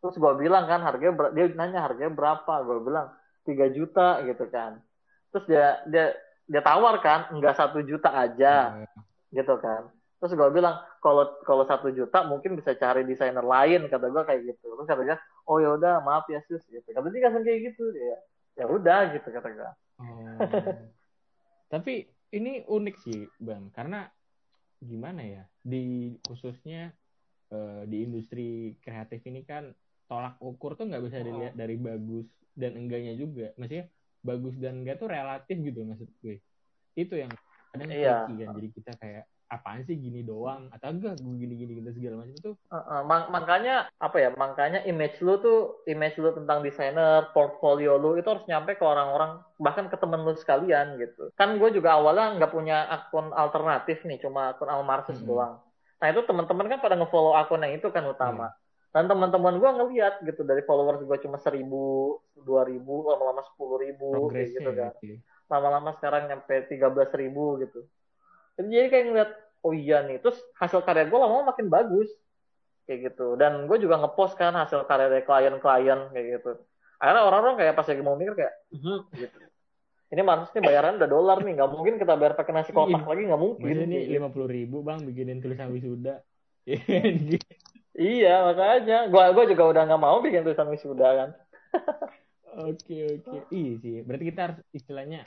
[0.00, 2.64] terus gue bilang kan harganya dia nanya harganya berapa?
[2.64, 3.12] Gue bilang
[3.44, 4.87] tiga juta gitu kan
[5.38, 6.06] terus dia dia
[6.50, 8.82] dia tawar kan enggak satu juta aja.
[8.82, 9.02] Hmm.
[9.28, 9.86] gitu kan.
[10.18, 14.40] Terus gue bilang kalau kalau satu juta mungkin bisa cari desainer lain kata gue kayak
[14.50, 14.66] gitu.
[14.74, 15.16] Terus kata dia
[15.46, 16.82] oh ya udah maaf ya sus gitu.
[16.90, 18.18] Kata dia kan kayak gitu ya
[18.58, 19.70] ya udah gitu kata gue
[20.02, 20.38] oh.
[21.72, 24.10] tapi ini unik sih bang karena
[24.82, 26.90] gimana ya di khususnya
[27.54, 29.70] uh, di industri kreatif ini kan
[30.10, 32.26] tolak ukur tuh nggak bisa dilihat dari bagus
[32.58, 33.54] dan enggaknya juga.
[33.54, 33.86] Maksudnya
[34.22, 36.42] bagus dan enggak tuh relatif gitu maksud gue.
[36.98, 37.32] Itu yang
[37.74, 38.26] kadang iya.
[38.26, 38.54] kan.
[38.58, 40.68] Jadi kita kayak apaan sih gini doang?
[40.74, 42.52] Atau enggak gue gini gini gitu segala macam itu.
[42.68, 47.96] Uh, uh, mak makanya apa ya makanya image lu tuh image lu tentang desainer portfolio
[47.96, 51.32] lu itu harus nyampe ke orang-orang bahkan ke temen lu sekalian gitu.
[51.38, 55.28] Kan gue juga awalnya nggak punya akun alternatif nih cuma akun almarhum -hmm.
[55.28, 55.54] doang.
[55.98, 58.52] Nah itu teman-teman kan pada ngefollow akun yang itu kan utama.
[58.52, 63.76] Hmm dan teman-teman gue ngeliat gitu dari followers gue cuma seribu dua ribu lama-lama sepuluh
[63.84, 64.92] ribu kayak gitu kan.
[65.04, 65.20] gitu.
[65.48, 67.84] lama-lama sekarang nyampe tiga belas ribu gitu.
[68.60, 69.30] Jadi kayak ngeliat
[69.64, 72.08] oh iya nih terus hasil karya gue lama-lama makin bagus
[72.88, 73.36] kayak gitu.
[73.36, 76.52] Dan gue juga ngepost kan hasil karya dari klien-klien kayak gitu.
[77.00, 79.36] Akhirnya orang-orang kayak pas lagi mau mikir kayak hm, gitu.
[80.08, 83.28] Ini maksudnya nih bayaran udah dolar nih nggak mungkin kita bayar pakai nasi kotak lagi
[83.28, 86.24] nggak mungkin ini lima puluh ribu bang bikinin tulisan wisuda
[87.98, 91.30] Iya makanya, gua gua juga udah nggak mau bikin tulisan wisuda kan.
[92.62, 94.06] Oke oke, iya sih.
[94.06, 95.26] Berarti kita harus istilahnya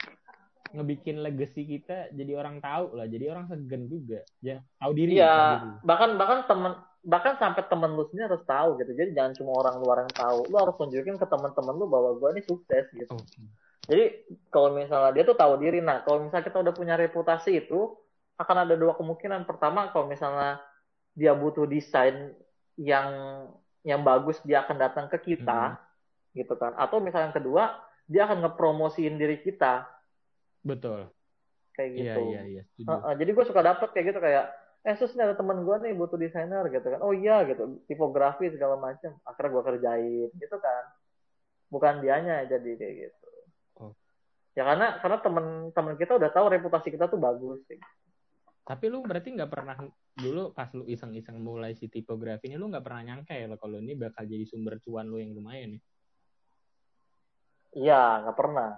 [0.72, 5.20] ngebikin legacy kita jadi orang tahu lah, jadi orang segen juga, ya tahu diri.
[5.20, 5.36] Iya,
[5.84, 6.72] bahkan bahkan temen
[7.04, 8.96] bahkan sampai temen lu sendiri harus tahu gitu.
[8.96, 12.32] Jadi jangan cuma orang luar yang tahu, lu harus tunjukin ke temen-temen lu bahwa gua
[12.32, 13.12] ini sukses gitu.
[13.12, 13.44] Okay.
[13.84, 14.04] Jadi
[14.48, 17.92] kalau misalnya dia tuh tahu diri, nah kalau misalnya kita udah punya reputasi itu
[18.40, 19.44] akan ada dua kemungkinan.
[19.44, 20.56] Pertama kalau misalnya
[21.12, 22.32] dia butuh desain
[22.82, 23.08] yang
[23.86, 26.38] yang bagus dia akan datang ke kita hmm.
[26.42, 26.74] gitu kan.
[26.74, 27.64] Atau misalnya yang kedua
[28.06, 29.86] dia akan ngepromosiin diri kita.
[30.66, 31.10] Betul.
[31.72, 32.20] Kayak iya, gitu.
[32.28, 34.52] iya, iya, iya, uh, uh, jadi gue suka dapet kayak gitu kayak
[34.82, 37.00] eh sus ada teman gue nih butuh desainer gitu kan.
[37.00, 37.80] Oh iya gitu.
[37.88, 40.84] Tipografi segala macam akhirnya gue kerjain gitu kan.
[41.72, 43.28] Bukan dianya jadi kayak gitu.
[43.80, 43.96] Oh.
[44.52, 47.86] ya karena karena teman-teman kita udah tahu reputasi kita tuh bagus gitu.
[48.62, 49.74] Tapi lu berarti nggak pernah
[50.12, 53.96] dulu pas lu iseng-iseng mulai si tipografi ini lu nggak pernah nyangka ya kalau ini
[53.96, 55.82] bakal jadi sumber cuan lu yang lumayan nih.
[57.72, 58.76] Iya, nggak pernah.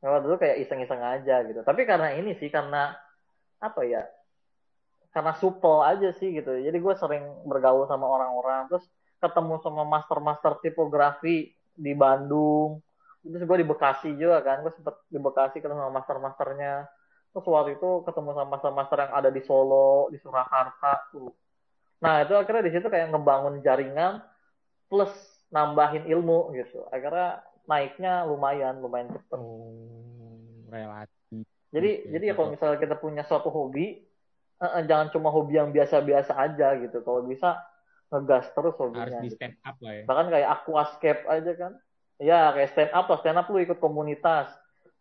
[0.00, 1.60] Kalau dulu kayak iseng-iseng aja gitu.
[1.60, 2.96] Tapi karena ini sih karena
[3.60, 4.02] apa ya?
[5.12, 6.48] Karena supel aja sih gitu.
[6.48, 8.88] Jadi gue sering bergaul sama orang-orang terus
[9.20, 12.80] ketemu sama master-master tipografi di Bandung.
[13.20, 14.64] Terus gue di Bekasi juga kan.
[14.64, 16.88] Gue sempet di Bekasi ketemu sama master-masternya
[17.32, 21.32] terus waktu itu ketemu sama master-master yang ada di Solo di Surakarta tuh.
[22.04, 24.20] Nah itu akhirnya di situ kayak ngebangun jaringan
[24.86, 25.12] plus
[25.48, 26.84] nambahin ilmu gitu.
[26.92, 29.38] Akhirnya naiknya lumayan lumayan cepet.
[29.40, 30.02] Oh
[30.72, 31.44] relatif.
[31.72, 34.00] Jadi Oke, jadi ya kalau misalnya kita punya suatu hobi
[34.60, 37.04] eh, eh, jangan cuma hobi yang biasa-biasa aja gitu.
[37.04, 37.60] Kalau bisa
[38.08, 39.36] ngegas terus harus hobinya di gitu.
[39.36, 40.04] step up lah ya.
[40.08, 41.72] Bahkan kayak aquascape aja kan.
[42.20, 43.18] Ya kayak stand up lah.
[43.20, 44.48] Stand up lu ikut komunitas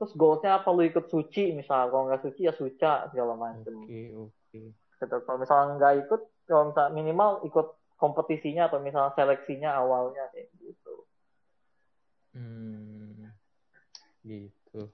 [0.02, 0.74] terus goalsnya apa?
[0.74, 1.94] Lu ikut suci misal.
[1.94, 3.86] Kalau nggak suci ya suca segala macem.
[3.86, 4.62] Oke oke.
[4.74, 5.16] Gitu.
[5.30, 7.68] Kalau misalnya nggak ikut kalau misalnya minimal ikut
[8.02, 11.06] kompetisinya atau misalnya seleksinya awalnya kayak gitu.
[12.34, 13.30] Hmm
[14.26, 14.90] gitu.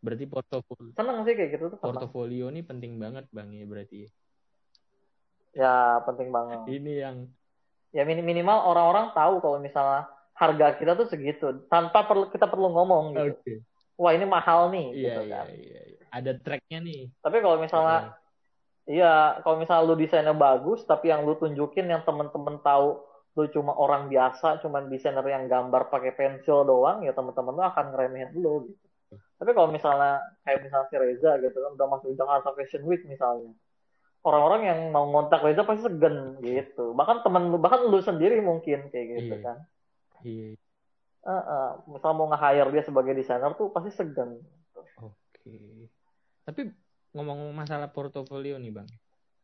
[0.00, 4.08] Berarti portofolio seneng sih kayak gitu tuh portofolio ini penting banget bang ya berarti.
[5.56, 6.64] Ya penting banget.
[6.68, 7.16] Ini yang
[7.96, 12.72] ya minim- minimal orang-orang tahu kalau misalnya harga kita tuh segitu tanpa perlu kita perlu
[12.72, 13.36] ngomong gitu.
[13.40, 13.54] Oke
[14.00, 16.04] wah ini mahal nih iya gitu iya kan iya iya.
[16.08, 18.16] ada tracknya nih tapi kalau misalnya
[18.90, 22.98] Iya, kalau misalnya lu desainnya bagus, tapi yang lu tunjukin yang temen-temen tahu
[23.38, 27.84] lu cuma orang biasa, cuma desainer yang gambar pakai pensil doang, ya temen-temen lu akan
[27.94, 28.86] ngeremehin lu gitu.
[29.38, 33.54] Tapi kalau misalnya kayak misalnya si Reza gitu kan udah masuk Jakarta Fashion Week misalnya,
[34.26, 36.90] orang-orang yang mau ngontak Reza pasti segen gitu.
[36.90, 39.44] Bahkan temen lu, bahkan lu sendiri mungkin kayak gitu Iya.
[39.46, 39.58] kan.
[40.26, 40.50] iya
[41.20, 44.40] Eh, eh, misal mau nge-hire dia sebagai desainer tuh pasti segen.
[44.96, 45.56] oke.
[46.46, 46.60] Tapi
[47.12, 48.88] ngomong masalah portofolio nih bang.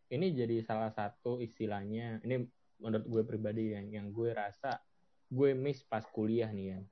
[0.08, 2.46] Ini jadi salah satu istilahnya ini
[2.78, 4.78] menurut gue pribadi yang yang gue rasa
[5.26, 6.82] gue miss pas kuliah nih kan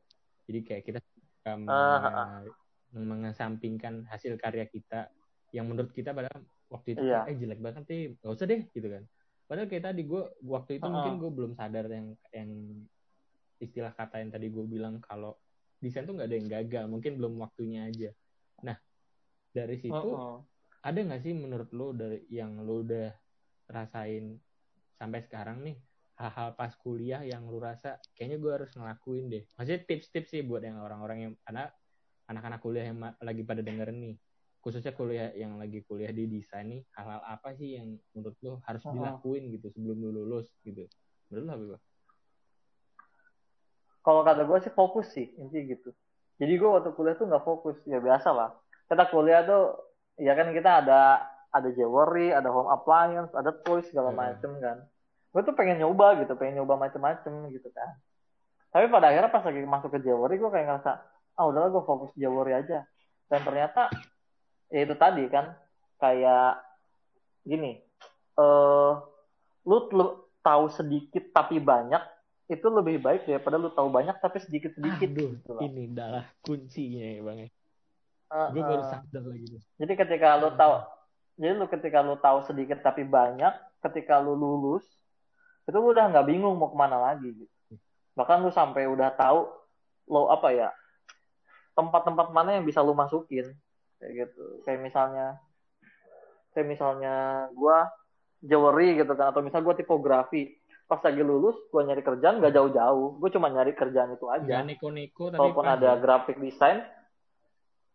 [0.48, 2.56] jadi kayak kita suka Ah, menge-
[2.90, 5.12] mengesampingkan hasil karya kita
[5.54, 6.32] yang menurut kita pada
[6.72, 9.04] waktu itu kayak, eh jelek banget nih gak usah deh gitu kan.
[9.46, 11.20] Padahal kayak tadi gue waktu itu Ah, mungkin ah.
[11.22, 12.50] gue belum sadar yang yang
[13.64, 15.36] istilah kata yang tadi gue bilang kalau
[15.80, 18.10] desain tuh nggak ada yang gagal mungkin belum waktunya aja
[18.62, 18.76] nah
[19.52, 20.36] dari situ Heeh.
[20.84, 23.12] ada nggak sih menurut lo dari yang lo udah
[23.68, 24.38] rasain
[25.00, 25.76] sampai sekarang nih
[26.14, 30.62] hal-hal pas kuliah yang lo rasa kayaknya gue harus ngelakuin deh maksudnya tips-tips sih buat
[30.62, 31.72] yang orang-orang yang karena
[32.30, 34.16] anak-anak kuliah yang lagi pada dengerin nih
[34.64, 38.80] khususnya kuliah yang lagi kuliah di desain nih hal-hal apa sih yang menurut lo harus
[38.86, 38.94] Oh.
[38.96, 40.88] dilakuin gitu sebelum lo lulus gitu
[41.28, 41.78] menurut lo apa?
[44.04, 45.90] Kalau kata gue sih fokus sih intinya gitu.
[46.36, 48.52] Jadi gue waktu kuliah tuh nggak fokus ya biasa lah.
[48.84, 49.80] Kita kuliah tuh
[50.20, 54.20] ya kan kita ada ada jewelry ada home appliance ada toys segala Hmm.
[54.20, 54.84] macem kan.
[55.32, 57.96] Gue tuh pengen nyoba gitu pengen nyoba macem-macem gitu kan.
[58.70, 60.92] Tapi pada akhirnya pas lagi masuk ke jewelry gue kayak ngerasa
[61.34, 62.84] ah udahlah gue fokus jewelry aja.
[63.32, 63.88] Dan ternyata
[64.68, 65.56] ya itu tadi kan
[65.96, 66.60] kayak
[67.46, 67.80] gini
[68.34, 68.92] eh
[69.64, 70.06] lu, lu
[70.44, 72.02] tahu sedikit tapi banyak
[72.44, 75.62] itu lebih baik daripada lu tahu banyak tapi sedikit sedikit Aduh, gitu loh.
[75.64, 77.50] ini adalah kuncinya ya bang ya
[78.34, 78.88] Eh, gue baru eh.
[78.90, 80.74] sadar lagi nih Jadi ketika lu tahu,
[81.38, 83.52] jadi lu ketika lu tahu sedikit tapi banyak,
[83.84, 84.82] ketika lu lulus,
[85.70, 87.74] itu lu udah nggak bingung mau ke mana lagi gitu.
[88.18, 89.46] Bahkan lu sampai udah tahu
[90.10, 90.68] lo apa ya
[91.78, 93.54] tempat-tempat mana yang bisa lu masukin
[94.02, 94.44] kayak gitu.
[94.66, 95.26] Kayak misalnya,
[96.58, 97.86] kayak misalnya gua
[98.42, 100.58] jewelry gitu kan, atau misal gua tipografi.
[100.84, 103.16] Pas lagi lulus, gua nyari kerjaan nggak jauh-jauh.
[103.16, 104.60] Gue cuma nyari kerjaan itu aja.
[104.60, 106.84] Nggak neko-neko tapi Kalaupun ada graphic design,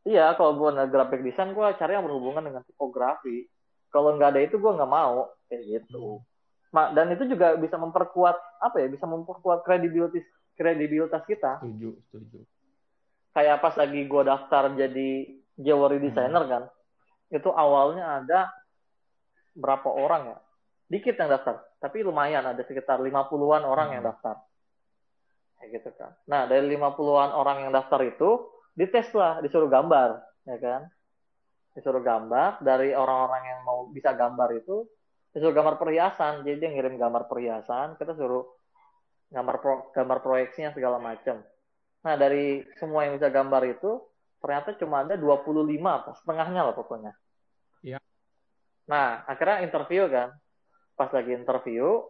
[0.09, 3.45] iya kalau gue ada graphic design, gue cari yang berhubungan dengan tipografi.
[3.93, 6.21] Kalau nggak ada itu gue nggak mau kayak gitu.
[6.73, 8.89] Ma- dan itu juga bisa memperkuat apa ya?
[8.89, 10.25] Bisa memperkuat kredibilitas
[10.57, 11.61] kredibilitas kita.
[11.63, 12.39] setuju setuju
[13.31, 15.09] Kayak pas lagi gue daftar jadi
[15.55, 16.63] jewelry designer kan,
[17.29, 18.49] itu awalnya ada
[19.53, 20.37] berapa orang ya?
[20.89, 24.11] Dikit yang daftar, tapi lumayan ada sekitar 50-an orang yang Hmm.
[24.11, 24.35] daftar.
[25.59, 26.11] Kayak gitu kan.
[26.27, 30.81] Nah, dari 50-an orang yang daftar itu dites lah, disuruh gambar, ya kan?
[31.75, 34.87] Disuruh gambar dari orang-orang yang mau bisa gambar itu
[35.35, 36.47] disuruh gambar perhiasan.
[36.47, 38.43] Jadi dia ngirim gambar perhiasan, kita suruh
[39.29, 41.43] gambar pro, gambar proyeksinya segala macam.
[42.03, 43.99] Nah, dari semua yang bisa gambar itu
[44.39, 47.11] ternyata cuma ada 25 apa setengahnya lah pokoknya.
[47.83, 47.99] Iya.
[48.87, 50.31] Nah, akhirnya interview kan.
[50.99, 52.03] Pas lagi interview,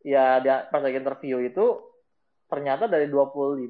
[0.00, 1.84] ya dia, pas lagi interview itu
[2.48, 3.60] ternyata dari 25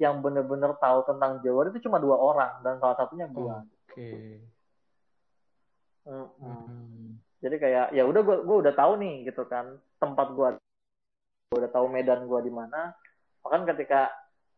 [0.00, 3.60] yang bener-bener tahu tentang jewelry itu cuma dua orang dan salah satunya gua.
[3.64, 4.10] oke
[6.08, 6.40] Mm-mm.
[6.40, 7.20] Hmm.
[7.44, 10.56] Jadi kayak ya udah gua gua udah tahu nih gitu kan tempat gua
[11.52, 12.96] gua udah tahu medan gua di mana.
[13.44, 14.08] Bahkan ketika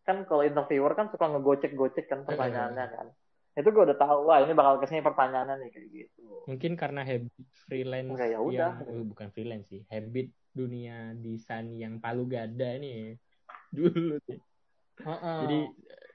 [0.07, 3.07] kan kalau interviewer kan suka ngegocek-gocek kan pertanyaannya kan.
[3.53, 6.25] Itu gua udah tahu wah ini bakal ke sini pertanyaannya nih kayak gitu.
[6.43, 7.31] mungkin karena habit
[7.71, 8.73] freelance Oke, ya udah.
[8.83, 13.15] yang oh, bukan freelance sih habit dunia desain yang palu gada nih
[13.77, 14.41] dulu nih.
[15.47, 16.09] jadi eh,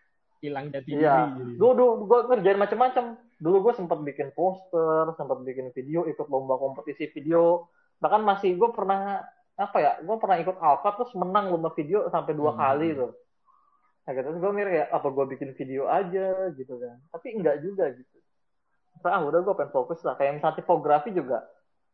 [0.44, 1.16] hilang jati Iya.
[1.32, 1.54] diri jadi.
[1.58, 3.06] Gue udah gue ngerjain macam-macam.
[3.38, 7.70] dulu gue sempat bikin poster sempat bikin video ikut lomba kompetisi video
[8.02, 9.22] bahkan masih gue pernah
[9.54, 12.62] apa ya gue pernah ikut alpha terus menang lomba video sampai dua hmm.
[12.62, 13.14] kali tuh
[14.08, 17.92] nah terus gue mikir ya apa gue bikin video aja gitu kan tapi enggak juga
[17.92, 18.18] gitu
[19.04, 21.44] ah udah gue pengen fokus lah kayak misalnya tipografi juga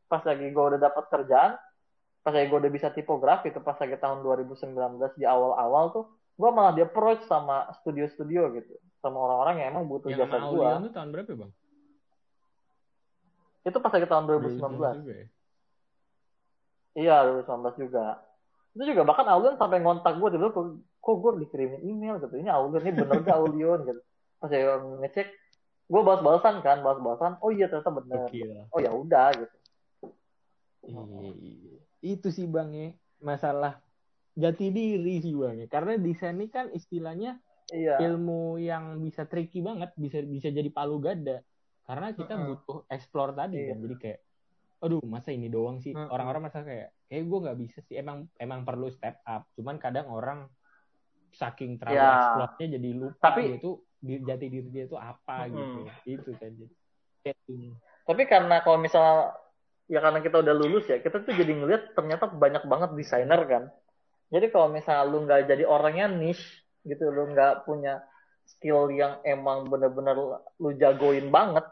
[0.05, 1.57] pas lagi gue udah dapat kerjaan
[2.22, 4.78] pas lagi gue udah bisa tipografi itu pas lagi tahun 2019
[5.18, 6.05] di awal-awal tuh
[6.38, 10.64] gue malah di approach sama studio-studio gitu sama orang-orang yang emang butuh yang jasa gue.
[10.64, 11.51] itu tahun berapa bang?
[13.68, 15.03] Itu pas lagi tahun 2019.
[15.03, 15.28] Juga ya?
[16.95, 18.05] Iya 2019 juga.
[18.74, 20.66] Itu juga bahkan Aulion sampai ngontak gue dulu kok,
[21.02, 22.34] kok gue dikirimin email gitu.
[22.38, 24.02] Ini Aulion ini bener gak Aulion gitu.
[24.42, 25.28] Pas saya ngecek,
[25.88, 27.38] gue balas-balasan kan, balas-balasan.
[27.40, 28.28] Oh iya ternyata bener.
[28.74, 29.56] Oh ya udah gitu.
[30.84, 31.00] Iya,
[32.04, 32.90] itu sih bang ya
[33.24, 33.80] masalah
[34.36, 35.68] jati diri sih bang ya.
[35.72, 37.40] Karena desain ini kan istilahnya
[37.72, 37.96] iya.
[38.04, 41.40] ilmu yang bisa tricky banget bisa bisa jadi palu gada
[41.84, 42.48] karena kita uh-huh.
[42.60, 43.68] butuh explore tadi iya.
[43.72, 44.20] kan jadi kayak
[44.84, 48.01] aduh masa ini doang sih orang-orang masa kayak kayak gue nggak bisa sih.
[48.01, 49.45] Emang emang perlu step up.
[49.53, 50.49] Cuman kadang orang
[51.30, 53.70] saking terlalu explore-nya jadi lupa tapi itu
[54.01, 55.53] jati diri dia itu apa uh-huh.
[55.53, 55.80] gitu.
[56.09, 57.57] Itu kan jadi
[58.03, 59.32] tapi karena kalau misal
[59.88, 63.64] ya karena kita udah lulus ya kita tuh jadi ngeliat ternyata banyak banget desainer kan.
[64.34, 68.01] Jadi kalau misal lu nggak jadi orangnya niche gitu lu nggak punya
[68.43, 70.18] skill yang emang bener-bener
[70.59, 71.64] lu jagoin banget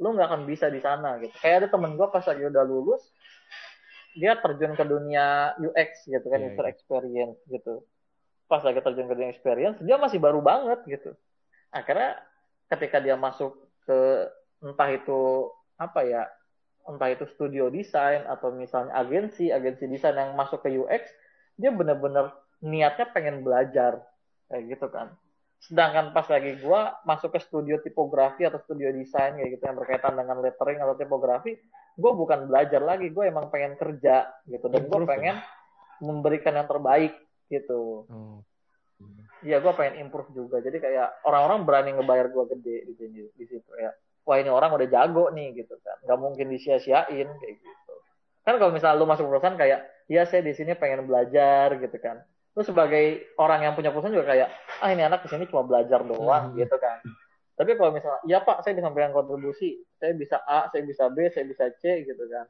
[0.00, 1.34] lu nggak akan bisa di sana gitu.
[1.38, 3.02] Kayak ada temen gue pas lagi udah lulus
[4.14, 6.72] dia terjun ke dunia UX gitu kan yeah, user yeah.
[6.72, 7.82] experience gitu.
[8.46, 11.12] Pas lagi terjun ke dunia experience dia masih baru banget gitu.
[11.74, 12.22] Akhirnya
[12.70, 14.30] ketika dia masuk ke
[14.64, 16.22] entah itu apa ya
[16.84, 21.08] entah itu studio desain atau misalnya agensi agensi desain yang masuk ke UX
[21.56, 22.32] dia bener-bener
[22.64, 24.00] niatnya pengen belajar
[24.48, 25.12] kayak gitu kan
[25.64, 30.12] sedangkan pas lagi gue masuk ke studio tipografi atau studio desain kayak gitu yang berkaitan
[30.12, 31.56] dengan lettering atau tipografi
[31.94, 35.36] gue bukan belajar lagi gue emang pengen kerja gitu dan gue pengen
[36.04, 37.16] memberikan yang terbaik
[37.48, 38.44] gitu oh.
[39.44, 40.56] Iya, gue pengen improve juga.
[40.64, 43.92] Jadi kayak orang-orang berani ngebayar gue gede di sini di situ ya.
[44.24, 46.00] Wah ini orang udah jago nih gitu kan.
[46.00, 47.94] Gak mungkin disia-siain kayak gitu.
[48.40, 52.24] Kan kalau misalnya lu masuk perusahaan kayak, ya saya di sini pengen belajar gitu kan
[52.54, 54.48] lu sebagai orang yang punya perusahaan juga kayak
[54.78, 56.58] ah ini anak ke sini cuma belajar doang hmm.
[56.62, 57.02] gitu kan.
[57.54, 59.82] Tapi kalau misalnya ya pak saya bisa memberikan kontribusi.
[59.98, 62.46] Saya bisa A saya bisa B saya bisa C gitu kan.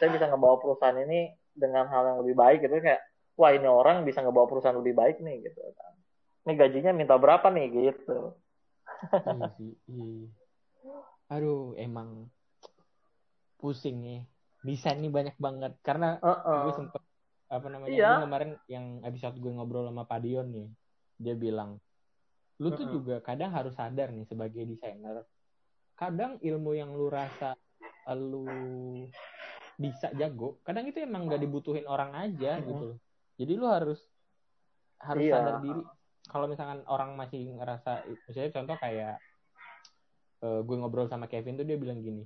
[0.00, 2.80] Saya bisa ngebawa perusahaan ini dengan hal yang lebih baik gitu.
[2.80, 3.04] Kayak
[3.36, 5.92] wah ini orang bisa ngebawa perusahaan lebih baik nih gitu kan.
[6.48, 7.68] Ini gajinya minta berapa nih?
[7.68, 8.40] gitu.
[9.04, 10.28] Iya sih iya.
[11.28, 12.32] aduh emang
[13.60, 14.20] pusing nih.
[14.64, 15.76] Desain ini banyak banget.
[15.84, 16.60] Karena uh -uh.
[16.68, 17.03] gue sempet
[17.48, 18.12] apa namanya iya.
[18.24, 20.68] kemarin yang episode gue ngobrol sama Padion nih
[21.20, 21.76] dia bilang
[22.58, 22.94] lu tuh uh -huh.
[22.98, 25.26] juga kadang harus sadar nih sebagai desainer
[25.94, 27.54] kadang ilmu yang lu rasa
[28.14, 28.46] lu
[29.74, 32.68] bisa jago kadang itu emang gak dibutuhin orang aja uh -huh.
[32.68, 32.88] gitu
[33.38, 34.00] jadi lu harus
[35.02, 35.34] harus iya.
[35.36, 35.82] sadar diri
[36.24, 39.20] kalau misalkan orang masih ngerasa misalnya contoh kayak
[40.40, 42.24] uh, gue ngobrol sama Kevin tuh dia bilang gini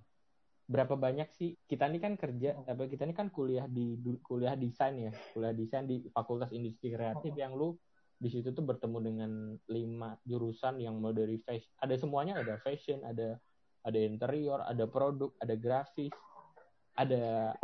[0.68, 1.56] berapa banyak sih?
[1.64, 5.12] Kita ini kan kerja apa kita ini kan kuliah di kuliah desain ya.
[5.32, 7.74] Kuliah desain di Fakultas Industri Kreatif yang lu
[8.18, 9.30] di situ tuh bertemu dengan
[9.70, 13.38] lima jurusan yang mau dari fashion ada semuanya ada fashion ada
[13.86, 16.10] ada interior ada produk ada grafis
[16.98, 17.54] ada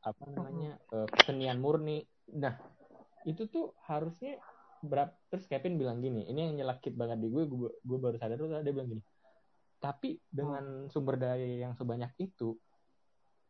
[0.00, 2.08] apa namanya uh, kesenian murni.
[2.32, 2.56] Nah
[3.28, 4.40] itu tuh harusnya
[4.80, 8.38] berapa terus Kevin bilang gini ini yang nyelakit banget di gue gue, gue baru sadar
[8.38, 9.02] tuh dia bilang gini
[9.78, 10.90] tapi dengan hmm.
[10.90, 12.58] sumber daya yang sebanyak itu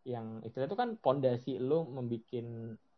[0.04, 2.32] yang istilah itu kan pondasi lo membuat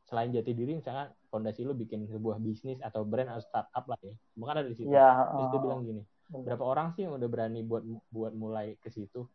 [0.07, 4.15] selain jati diri misalnya pondasi lo bikin sebuah bisnis atau brand atau startup lah ya.
[4.35, 4.91] Bukan ada di situ.
[4.91, 8.89] Ya, terus dia bilang gini berapa orang sih yang udah berani buat buat mulai ke
[8.89, 9.27] situ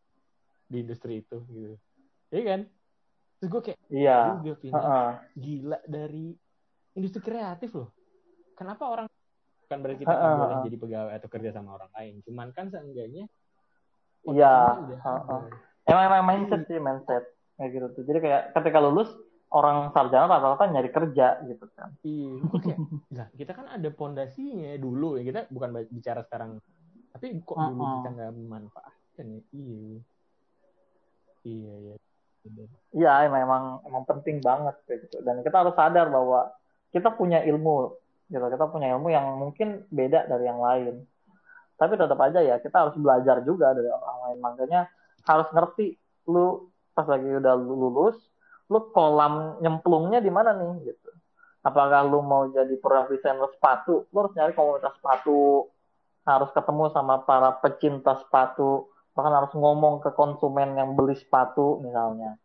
[0.71, 1.43] di industri itu?
[1.51, 1.75] Gitu.
[2.31, 2.61] Iya kan?
[3.39, 4.19] Terus gue kayak iya.
[4.39, 5.11] Gue pindah uh -uh.
[5.35, 6.31] gila dari
[6.95, 7.91] industri kreatif loh.
[8.55, 9.05] Kenapa orang
[9.67, 10.35] kan berarti kita uh -uh.
[10.39, 12.13] boleh jadi pegawai atau kerja sama orang lain?
[12.23, 13.27] Cuman kan seenggaknya
[14.29, 14.53] Iya.
[15.85, 17.23] Emang emang mindset sih mindset
[17.57, 18.03] kayak gitu tuh.
[18.09, 19.09] Jadi kayak ketika lulus
[19.53, 21.93] orang sarjana rata-rata nyari kerja gitu kan.
[22.01, 22.33] Iya.
[23.13, 25.23] nah, kita kan ada pondasinya dulu ya.
[25.23, 26.57] Kita bukan bicara sekarang.
[27.13, 27.95] Tapi kok dulu uh -uh.
[28.01, 29.41] kita nggak memanfaatkan ya?
[29.53, 29.83] Iya.
[31.45, 31.95] Iya, iya.
[32.93, 35.17] Iya, emang, emang emang penting banget kayak gitu.
[35.25, 36.53] Dan kita harus sadar bahwa
[36.93, 37.93] kita punya ilmu
[38.29, 38.45] gitu.
[38.45, 41.05] Kita punya ilmu yang mungkin beda dari yang lain
[41.75, 44.37] tapi tetap aja ya kita harus belajar juga dari orang lain.
[44.39, 44.81] Makanya
[45.27, 45.95] harus ngerti
[46.31, 48.17] lu pas lagi udah lulus
[48.71, 51.09] lu kolam nyemplungnya di mana nih gitu.
[51.65, 52.77] Apakah lu mau jadi
[53.09, 54.05] designer sepatu?
[54.13, 55.69] Lu harus nyari komunitas sepatu.
[56.25, 58.89] Harus ketemu sama para pecinta sepatu.
[59.17, 62.37] Bahkan harus ngomong ke konsumen yang beli sepatu misalnya.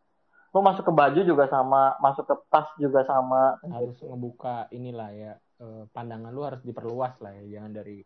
[0.56, 3.60] Lu masuk ke baju juga sama masuk ke tas juga sama.
[3.68, 7.60] Harus ngebuka inilah ya eh, pandangan lu harus diperluas lah ya.
[7.60, 8.00] Jangan dari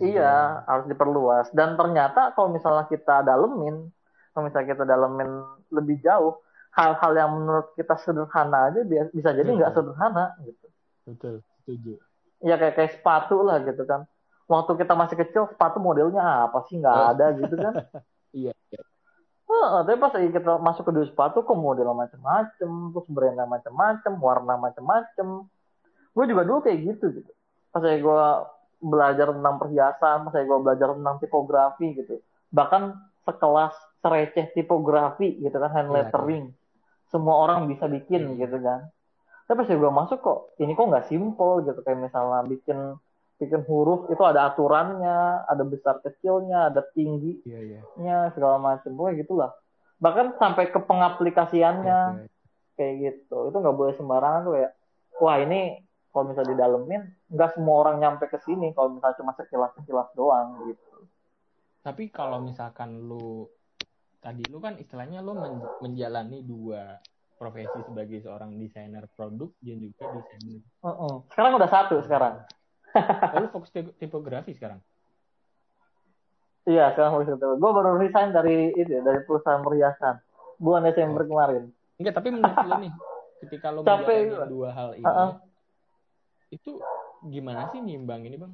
[0.00, 1.52] iya harus diperluas.
[1.52, 3.92] Dan ternyata kalau misalnya kita dalemin
[4.32, 6.40] kalau misalnya kita dalemin lebih jauh
[6.72, 8.80] hal-hal yang menurut kita sederhana aja
[9.12, 10.66] bisa jadi nggak sederhana gitu.
[11.04, 12.00] Betul setuju.
[12.40, 14.08] Ya kayak kayak sepatu lah gitu kan.
[14.48, 16.80] Waktu kita masih kecil sepatu modelnya apa sih?
[16.80, 17.06] Nggak oh.
[17.12, 17.74] ada gitu kan.
[18.32, 18.80] Iya, iya.
[19.44, 24.12] Uh, tapi pas lagi kita masuk ke dunia sepatu kok model macam-macam terus brand macam-macam
[24.16, 25.52] warna macam-macam
[26.16, 27.32] gue juga dulu kayak gitu gitu.
[27.68, 28.24] Pas gue
[28.82, 32.18] belajar tentang perhiasan lagi gue belajar tentang tipografi gitu
[32.50, 33.72] bahkan sekelas
[34.02, 36.58] sereceh tipografi gitu kan hand iya, lettering iya,
[37.08, 38.46] semua orang bisa bikin iya.
[38.46, 38.90] gitu kan
[39.46, 42.98] tapi pas gue masuk kok ini kok nggak simple gitu kayak misalnya bikin
[43.42, 48.30] bikin huruf itu ada aturannya, ada besar kecilnya, ada tingginya, yeah, yeah.
[48.30, 48.94] segala macam.
[48.94, 49.50] Pokoknya gitulah.
[49.98, 52.30] Bahkan sampai ke pengaplikasiannya yeah, yeah.
[52.78, 53.50] kayak gitu.
[53.50, 54.70] Itu nggak boleh sembarangan tuh ya.
[55.18, 57.02] Wah ini kalau misalnya didalemin,
[57.32, 61.08] nggak semua orang nyampe ke sini kalau misalnya cuma sekilas-sekilas doang gitu.
[61.82, 63.48] Tapi kalau misalkan lu
[64.22, 65.34] tadi lu kan istilahnya lu
[65.82, 67.00] menjalani dua
[67.34, 70.62] profesi sebagai seorang desainer produk dan juga desainer.
[70.84, 71.14] Uh -uh.
[71.32, 72.44] Sekarang udah satu sekarang
[72.94, 74.80] oh, lu fokus tipografi sekarang?
[76.68, 77.58] Iya, sekarang fokus tipografi.
[77.58, 80.20] Gue baru resign dari itu, dari perusahaan perhiasan.
[80.62, 81.28] Bulan Desember oh.
[81.28, 81.62] kemarin.
[81.98, 82.92] Enggak, tapi menurut lu nih,
[83.46, 85.30] ketika lo menjalani dua hal ini, uh -uh.
[86.52, 86.76] Itu
[87.24, 88.52] gimana sih nimbang ini, Bang?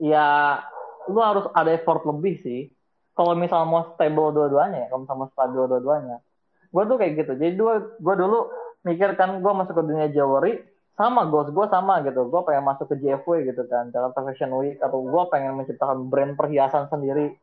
[0.00, 0.62] Ya,
[1.10, 2.70] lu harus ada effort lebih sih.
[3.18, 6.22] Kalau misal mau stable dua-duanya ya, kalau misal mau stabil dua-duanya.
[6.70, 7.32] Gue tuh kayak gitu.
[7.36, 8.38] Jadi gue, gue dulu
[8.86, 10.62] mikir kan gue masuk ke dunia jewelry,
[11.00, 14.76] sama goals gue sama gitu gue pengen masuk ke JFW gitu kan Jakarta Fashion Week
[14.84, 17.40] atau gue pengen menciptakan brand perhiasan sendiri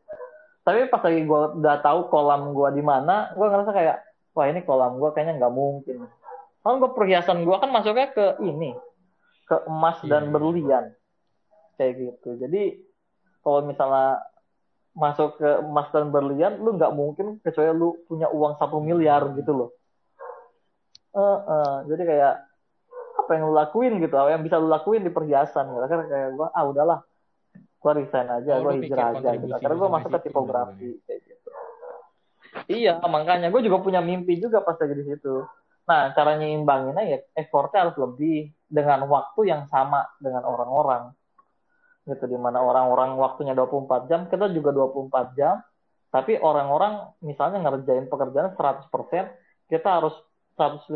[0.62, 3.98] tapi pas lagi gue udah tahu kolam gue di mana gue ngerasa kayak
[4.38, 6.06] wah ini kolam gue kayaknya nggak mungkin
[6.68, 8.76] kalau gue perhiasan gue kan masuknya ke ini
[9.48, 10.32] ke emas dan iya.
[10.36, 10.86] berlian.
[11.80, 12.36] Kayak gitu.
[12.44, 12.76] Jadi
[13.40, 14.20] kalau misalnya
[14.92, 19.56] masuk ke emas dan berlian lu nggak mungkin kecuali lu punya uang satu miliar gitu
[19.56, 19.70] loh.
[21.16, 22.36] Uh, uh, jadi kayak
[23.24, 25.88] apa yang lu lakuin gitu apa yang bisa lu lakuin di perhiasan gitu.
[25.88, 27.00] Kan kayak gue ah udahlah
[27.56, 29.56] gue resign aja oh, gue hijrah aja gitu.
[29.56, 31.50] karena gue masuk ke tipografi kayak gitu.
[32.68, 35.48] Iya makanya gue juga punya mimpi juga pas lagi di situ
[35.88, 41.16] nah caranya imbanginnya ya effortnya harus lebih dengan waktu yang sama dengan orang-orang.
[42.08, 45.60] Gitu di mana orang-orang waktunya 24 jam kita juga 24 jam
[46.08, 48.88] tapi orang-orang misalnya ngerjain pekerjaan 100%
[49.68, 50.16] kita harus
[50.56, 50.90] 150%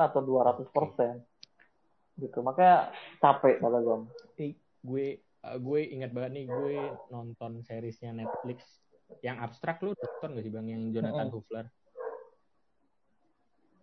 [0.00, 0.70] atau 200%
[2.16, 2.88] gitu makanya
[3.20, 3.96] capek kata gue
[4.40, 5.06] eh, gue
[5.44, 6.76] uh, gue ingat banget nih gue
[7.12, 8.80] nonton seriesnya Netflix
[9.20, 11.44] yang abstrak lu nonton gak sih bang yang Jonathan mm -hmm.
[11.44, 11.66] Hufler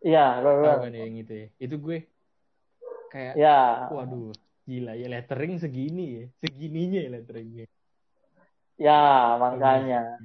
[0.03, 1.47] iya tahu kan yang itu ya.
[1.57, 1.97] Itu gue
[3.09, 3.87] kayak ya.
[3.93, 7.65] waduh gila ya lettering segini ya segininya ya letteringnya.
[8.79, 9.01] Ya
[9.39, 10.17] makanya.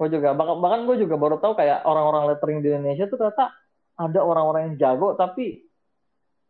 [0.00, 3.52] Gue juga bahkan, bahkan gue juga baru tahu kayak orang-orang lettering di Indonesia tuh ternyata
[4.00, 5.68] ada orang-orang yang jago tapi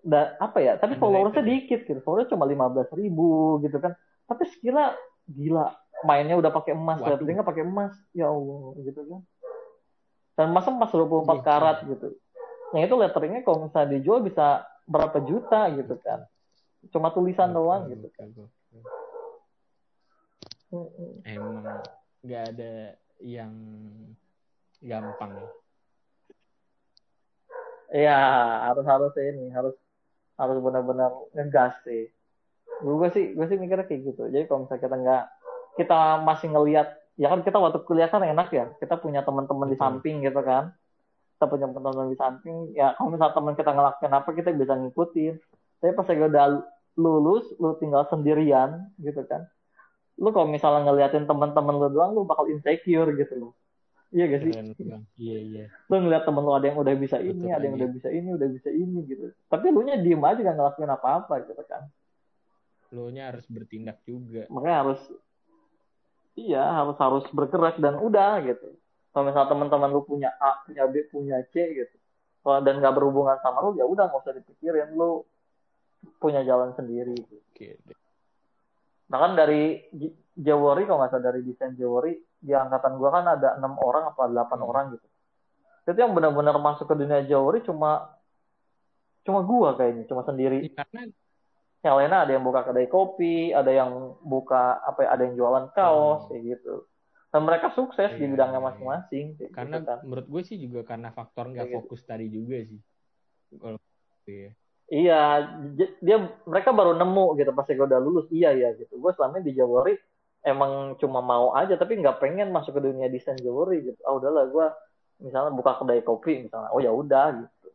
[0.00, 2.00] da, apa ya tapi followersnya dikit gitu.
[2.00, 3.92] Followersnya cuma lima belas ribu gitu kan.
[4.24, 4.96] Tapi skillnya
[5.28, 5.76] gila
[6.06, 7.92] mainnya udah pakai emas letteringnya pakai emas.
[8.16, 9.20] Ya allah gitu kan.
[10.38, 12.16] Dan masa emas 24 puluh empat karat gitu
[12.70, 16.22] yang itu letteringnya kalau misalnya dijual bisa berapa juta gitu kan.
[16.94, 18.30] Cuma tulisan doang gitu kan.
[21.26, 21.82] emang
[22.22, 23.50] nggak ada yang
[24.78, 25.34] gampang
[27.90, 28.18] ya?
[28.70, 29.74] Harus harus ini harus
[30.38, 32.06] harus benar-benar ngegas sih.
[32.86, 34.30] Gue sih gue sih mikirnya kayak gitu.
[34.30, 35.24] Jadi kalau misalnya kita nggak
[35.74, 36.86] kita masih ngelihat
[37.18, 38.70] ya kan kita waktu kuliah kan enak ya.
[38.78, 40.70] Kita punya teman-teman di samping gitu kan
[41.40, 45.34] kita punya teman-teman di samping ya kalau misalnya teman kita ngelakuin apa kita bisa ngikutin
[45.80, 46.46] tapi pas lagi udah
[47.00, 49.48] lulus lu tinggal sendirian gitu kan
[50.20, 53.52] lu kalau misalnya ngeliatin teman-teman lu doang lu bakal insecure gitu loh
[54.10, 54.52] Iya gak sih?
[55.22, 55.64] Iya iya.
[55.86, 58.28] Lu ngeliat temen lu ada yang udah bisa ini, Betul ada yang udah bisa ini,
[58.34, 59.30] udah bisa ini gitu.
[59.46, 61.86] Tapi lu nya diem aja gak ngelakuin apa-apa gitu kan.
[62.90, 64.50] Lu nya harus bertindak juga.
[64.50, 65.00] Makanya harus
[66.34, 68.74] iya harus harus bergerak dan udah gitu.
[69.10, 71.96] Kalau misalnya teman-teman lu punya A, punya B, punya C gitu.
[72.40, 75.26] Kalau dan gak berhubungan sama lu ya udah nggak usah dipikirin lu
[76.22, 77.18] punya jalan sendiri.
[77.18, 77.76] Oke.
[79.10, 79.82] Bahkan dari
[80.40, 84.24] Jawori kalau nggak salah dari desain Jawori di angkatan gua kan ada enam orang apa
[84.24, 84.70] delapan hmm.
[84.72, 85.06] orang gitu
[85.90, 88.16] itu yang benar-benar masuk ke dunia jawari cuma
[89.26, 91.00] cuma gua kayaknya cuma sendiri ya, karena
[91.80, 95.66] yang lainnya ada yang buka kedai kopi ada yang buka apa ya ada yang jualan
[95.72, 96.88] kaos kayak gitu
[97.30, 98.68] dan mereka sukses di Iya, bidangnya iya, iya.
[98.74, 99.98] masing-masing kayak Karena gitu kan.
[100.02, 101.76] menurut gue sih juga karena faktor nggak gitu.
[101.78, 102.80] fokus tadi juga sih.
[103.54, 103.78] Kalau
[104.26, 104.50] iya.
[104.90, 105.20] Iya,
[106.02, 106.16] dia
[106.50, 108.26] mereka baru nemu gitu pas gue udah lulus.
[108.34, 108.98] Iya ya gitu.
[108.98, 109.94] Gue selama di jewelry
[110.42, 114.00] emang cuma mau aja tapi nggak pengen masuk ke dunia desain jewelry gitu.
[114.02, 114.66] Ah udahlah gue
[115.22, 116.74] misalnya buka kedai kopi misalnya.
[116.74, 117.68] Oh ya udah gitu.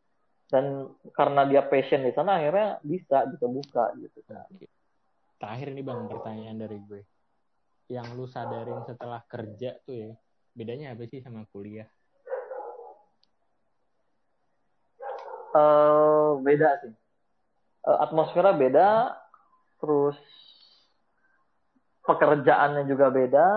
[0.52, 4.44] Dan karena dia passion di sana akhirnya bisa gitu buka gitu kan.
[4.52, 4.68] Oke.
[5.40, 7.02] Terakhir nih bang pertanyaan dari gue.
[7.86, 10.12] Yang lu sadarin setelah kerja tuh ya,
[10.58, 11.86] bedanya apa sih sama kuliah?
[15.56, 16.94] eh beda sih.
[17.86, 18.90] Eh, atmosfernya beda,
[19.80, 20.18] terus
[22.04, 23.48] pekerjaannya juga beda,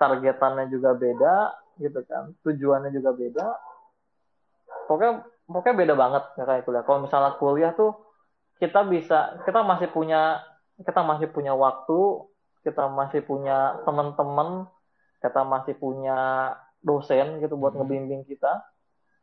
[0.00, 1.36] targetannya juga beda,
[1.78, 2.34] gitu kan.
[2.42, 3.46] Tujuannya juga beda.
[4.90, 5.12] Pokoknya
[5.46, 6.84] pokoknya beda banget ya kayak kuliah.
[6.84, 7.92] Kalau misalnya kuliah tuh
[8.58, 10.42] kita bisa, kita masih punya,
[10.80, 12.24] kita masih punya waktu,
[12.66, 14.66] kita masih punya teman-teman,
[15.22, 16.50] kita masih punya
[16.82, 17.86] dosen gitu buat Hmm.
[17.86, 18.66] ngebimbing kita.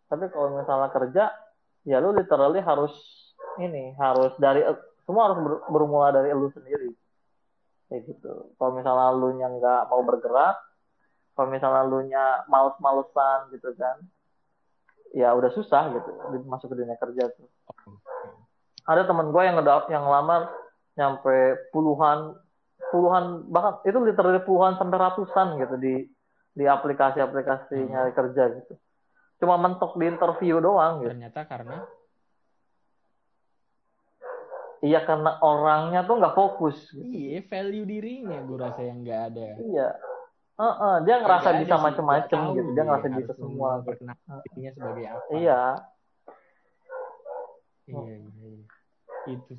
[0.07, 1.27] Tapi kalau misalnya kerja,
[1.83, 2.95] ya lu literally harus
[3.59, 4.63] ini harus dari
[5.03, 6.95] semua harus ber- bermula dari lu sendiri
[7.91, 10.57] kayak gitu kalau misalnya lu nya nggak mau bergerak
[11.35, 13.99] kalau misalnya lu nya males-malesan gitu kan
[15.13, 16.09] ya udah susah gitu
[16.47, 17.45] masuk ke dunia kerja tuh
[18.87, 20.49] ada teman gue yang ngeda- yang lamar
[20.97, 22.33] nyampe puluhan
[22.93, 25.93] puluhan bahkan itu literally puluhan sampai ratusan gitu di
[26.53, 27.89] di aplikasi-aplikasi Hmm.
[27.89, 28.73] nyari kerja gitu
[29.41, 31.77] cuma mentok di interview doang gitu Ternyata karena
[34.83, 36.75] Iya karena orangnya tuh nggak fokus.
[36.91, 37.07] Gitu.
[37.07, 39.47] iya value dirinya gue rasa yang nggak ada.
[39.63, 39.87] Iya.
[40.59, 42.69] Heeh, dia ngerasa ada bisa macem-macem gitu.
[42.75, 43.79] Dia ngerasa bisa semua.
[43.79, 43.79] Gitu.
[43.79, 45.23] memperkenalkan dirinya sebagai apa.
[45.31, 45.61] Iya.
[47.87, 48.63] Iya, iya, iya.
[49.31, 49.53] Itu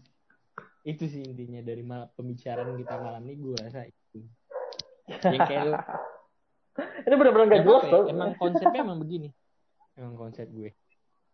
[0.85, 4.21] itu sih intinya dari mal- pembicaraan kita malam ini gue rasa itu.
[5.09, 5.75] Yang kayak lu,
[7.07, 9.29] Ini benar-benar Nggak jelas ya, Emang konsepnya emang begini.
[9.97, 10.71] Emang konsep gue.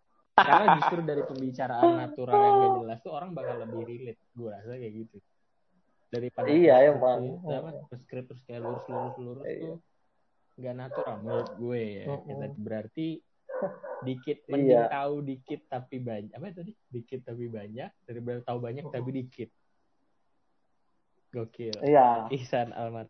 [0.41, 4.21] Karena justru dari pembicaraan natural yang gak jelas tuh orang bakal lebih relate.
[4.33, 5.17] Gue rasa kayak gitu.
[6.11, 7.71] Daripada Iya, tuh, apa,
[8.03, 9.59] script terus kayak lurus-lurus-lurus Iya.
[9.67, 9.77] tuh
[10.61, 12.05] gak natural menurut gue ya.
[12.23, 13.09] Kita berarti
[14.01, 14.89] dikit mending Iya.
[14.89, 19.51] tahu dikit tapi banyak apa tadi dikit tapi banyak daripada tahu banyak tapi dikit
[21.31, 22.27] gokil Iya.
[22.31, 23.07] Ihsan Almat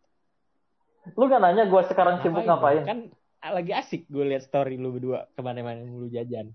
[1.11, 2.83] Lu gak nanya gue sekarang sibuk ngapain?
[2.83, 2.99] kan
[3.43, 6.53] lagi asik gue liat story lu berdua ke mana-mana mulu jajan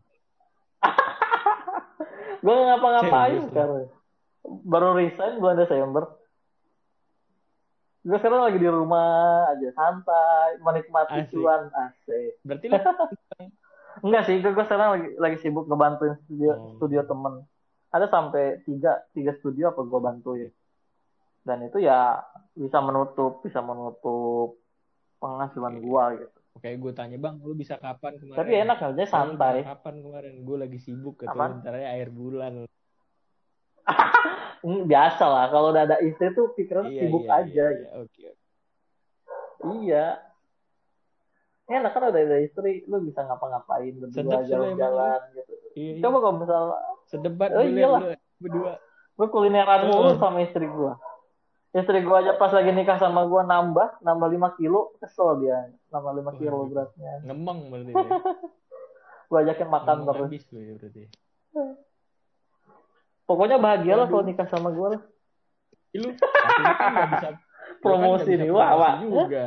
[2.39, 3.49] Gue ngapa-ngapain lu?
[3.49, 3.91] sekarang.
[4.63, 6.07] Baru resign bulan Desember.
[8.01, 9.11] Gue sekarang lagi di rumah
[9.51, 11.35] aja santai, menikmati Asik.
[11.35, 12.39] cuan asik.
[12.41, 12.79] berarti lu
[14.07, 16.79] Enggak sih, gue, gue sekarang lagi, lagi sibuk ngebantuin studio, Oh.
[16.79, 17.43] studio temen.
[17.91, 20.51] Ada sampai tiga, tiga studio apa gue bantuin.
[21.43, 24.59] Dan itu ya bisa menutup, bisa menutup
[25.17, 26.39] penghasilan gua gitu.
[26.55, 28.39] Oke, gue tanya bang, lu bisa kapan kemarin?
[28.39, 29.57] Tapi enak aja santai.
[29.61, 30.35] Kapan kemarin?
[30.41, 31.27] Gue lagi sibuk Apaan?
[31.29, 32.53] ketemu bentar aja air bulan.
[34.57, 37.47] Hmm, Biasa lah, kalau udah ada istri tuh pikiran Iya, sibuk iya, aja.
[37.47, 37.87] iya, gitu.
[37.87, 37.91] iya.
[38.03, 38.43] Oke, oke.
[39.79, 40.07] Iya.
[41.67, 45.53] Enak kan udah ada istri, lu bisa ngapa-ngapain berdua jalan-jalan gitu.
[45.75, 46.01] Iya, iya.
[46.01, 48.01] Coba kalau misalnya Sedebat Oh, gue iyalah.
[48.37, 48.73] berdua.
[49.13, 50.21] gue kulineran mulu Hmm.
[50.21, 50.95] sama istri gua.
[51.73, 55.69] Istri gua aja pas lagi nikah sama gua nambah, nambah 5 kilo, kesel dia.
[55.89, 56.69] Nambah 5 kilo Waduh.
[56.71, 57.13] beratnya.
[57.23, 57.93] Ngemeng berarti.
[57.93, 58.03] ya.
[59.29, 60.27] Gua ajakin makan Ngemeng terus.
[60.29, 61.03] habis ya berarti.
[63.25, 64.13] Pokoknya bahagia lah Waduh.
[64.13, 65.03] kalau nikah sama gua lah.
[65.93, 67.29] Lu, kan bisa
[67.83, 68.95] Promosi kan nih, wah, wah.
[69.01, 69.47] juga.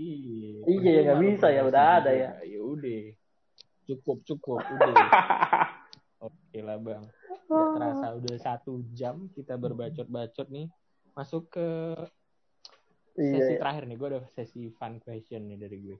[0.00, 2.22] Iya, Iya, ya, nggak lu bisa, ya, promosi udah ada juga.
[2.22, 2.30] ya.
[2.48, 3.02] Ya udah.
[3.84, 4.94] Cukup, cukup, udah.
[6.28, 7.04] Oke lah bang.
[7.50, 10.68] Gak terasa udah satu jam kita berbacot-bacot nih.
[11.12, 11.68] Masuk ke
[13.16, 13.60] sesi iya.
[13.60, 13.96] terakhir nih.
[13.96, 15.98] Gue ada sesi fun question nih dari gue.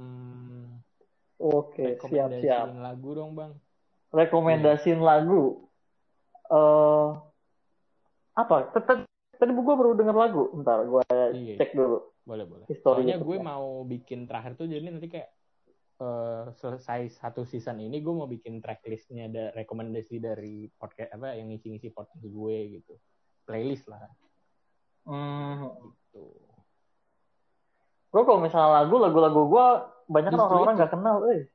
[0.00, 0.80] Hmm,
[1.36, 2.00] Oke, siap-siap.
[2.00, 3.52] rekomendasiin lagu dong bang.
[4.12, 5.68] Rekomendasiin lagu.
[6.48, 7.08] Eh
[8.32, 8.72] apa?
[8.72, 9.04] Tadi
[9.36, 10.48] tadi gua baru denger lagu.
[10.56, 11.56] Ntar gua Iya.
[11.58, 11.98] cek dulu.
[12.22, 12.66] Boleh boleh.
[12.70, 13.44] YouTube gue ya.
[13.44, 15.30] mau bikin terakhir tuh jadi nanti kayak
[16.02, 21.50] eh, selesai satu season ini gue mau bikin tracklistnya ada rekomendasi dari podcast apa yang
[21.50, 22.94] ngisi-ngisi podcast gue gitu.
[23.42, 24.06] Playlist lah
[25.02, 25.66] Hmm.
[26.14, 26.30] gitu.
[28.12, 29.66] Bro, kalau misalnya lagu, lagu-lagu gua
[30.06, 31.48] banyak kan orang-orang nggak kenal, eh.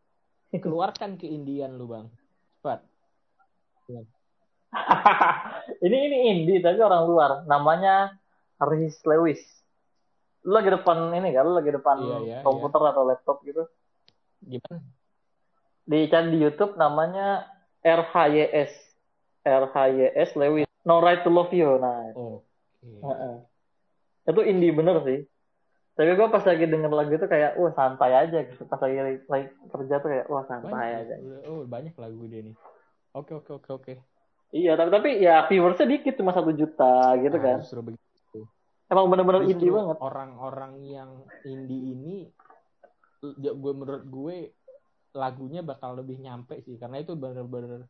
[0.57, 2.09] Keluarkan keindian lu bang.
[2.59, 2.81] Cepat.
[5.85, 7.31] ini ini indie tapi orang luar.
[7.45, 8.17] Namanya
[8.59, 9.39] Rhys Lewis.
[10.47, 13.67] Lu lagi depan ini kan, lu lagi depan Iya, iya, komputer atau laptop gitu.
[14.47, 14.79] Gimana?
[15.83, 17.51] Di cari di YouTube namanya
[17.83, 18.87] RHYS.
[19.47, 22.43] R H Y S Lewis No Right to Love You nah Oh.
[22.83, 23.35] Heeh.
[24.27, 25.23] itu indie bener sih
[25.97, 29.45] tapi gue pas lagi denger lagu itu kayak wah santai aja gitu pas lagi, lagi
[29.49, 31.15] kerja tuh kayak wah santai Banyak, aja
[31.49, 32.55] oh, banyak lagu dia nih.
[33.17, 33.93] Oke oke oke oke.
[34.53, 38.06] iya tapi tapi ya viewersnya dikit cuma satu juta gitu Nah, kan Justru begitu.
[38.87, 41.09] Emang bener-bener indie banget Orang-orang yang
[41.43, 42.15] indie ini,
[43.39, 44.37] ya, gue menurut gue
[45.17, 47.87] lagunya bakal lebih nyampe sih, karena itu bener-bener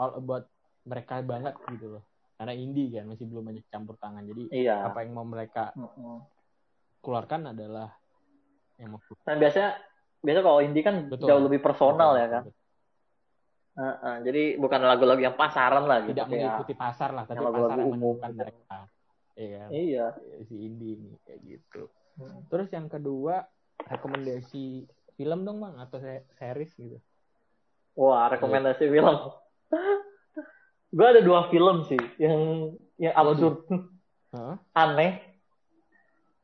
[0.00, 0.48] all about
[0.84, 2.04] mereka banget gitu loh.
[2.34, 5.70] Karena indie kan masih belum banyak campur tangan, jadi iya apa yang mau mereka
[7.04, 7.94] keluarkan adalah
[8.80, 9.78] yang mau nah biasanya
[10.24, 11.28] biasa kalau indie kan Betul.
[11.30, 12.62] jauh lebih personal Betul, ya kan betul.
[13.74, 17.74] Heeh, jadi bukan lagu-lagu yang pasaran lah gitu Tidak mengikuti pasar lah, tapi yang lagu-lagu
[17.74, 18.38] pasar yang gitu.
[18.38, 18.78] mereka.
[19.34, 19.68] Iya kan?
[19.74, 20.06] iya
[20.46, 21.90] Si indie ini kayak gitu.
[22.22, 22.46] Mm.
[22.46, 23.42] Terus yang kedua
[23.90, 26.98] rekomendasi film dong bang atau se- series gitu.
[27.94, 29.16] wah rekomendasi film
[30.98, 32.34] gue ada dua film sih yang
[32.98, 33.62] yang absurd
[34.34, 34.58] Hah?
[34.74, 35.22] aneh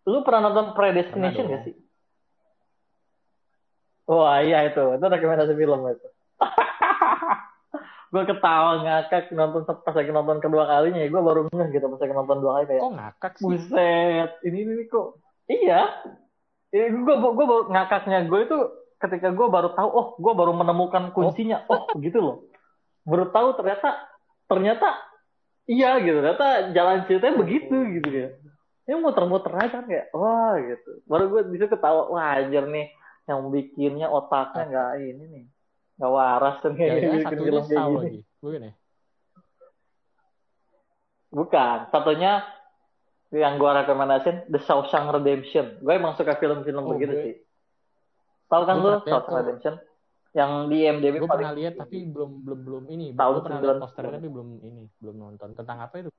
[0.07, 1.75] lu pernah nonton Predestination gak sih
[4.07, 6.09] wah iya itu itu rekomendasi film itu
[8.11, 12.01] gue ketawa ngakak nonton pas lagi nonton kedua kalinya ya gue baru ngeh gitu pas
[12.03, 13.45] lagi nonton dua kali kayak Kok ngakak sih?
[13.47, 15.07] buset ini ini kok
[15.47, 15.81] iya.
[16.75, 18.59] Gue gue ngakaknya gue itu
[18.99, 22.37] ketika gue baru tahu oh gue baru menemukan kuncinya oh, begitu loh.
[23.07, 24.11] Baru tahu ternyata
[24.51, 24.89] ternyata
[25.71, 28.29] iya gitu ternyata jalan ceritanya begitu gitu ya.
[28.91, 30.91] Ini muter-muter aja kan kayak wah gitu.
[31.07, 32.91] Baru gue bisa ketawa wah anjir nih
[33.31, 35.45] yang bikinnya otaknya nggak ini nih
[36.01, 38.21] nggak waras kan kayak bikin satunya tahu lagi.
[38.41, 38.73] Bukan ya?
[41.31, 42.33] Bukan, satunya
[43.31, 45.79] yang gue rekomendasiin The Shawshank Redemption.
[45.79, 47.35] Gue emang suka film-film Oh, begitu gue- sih.
[48.51, 49.31] Tahu kan lu Shawshank.
[49.31, 49.75] Redemption?
[50.31, 53.07] Yang di IMDb Gue paling pernah lihat tapi belum belum belum ini.
[53.15, 53.85] Tahun Gue pernah lihat 90.
[53.85, 55.49] posternya tapi belum ini, belum nonton.
[55.55, 56.11] Tentang apa itu?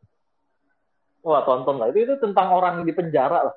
[1.21, 1.86] wah tonton lah.
[1.89, 3.55] Itu itu tentang orang di penjara lah.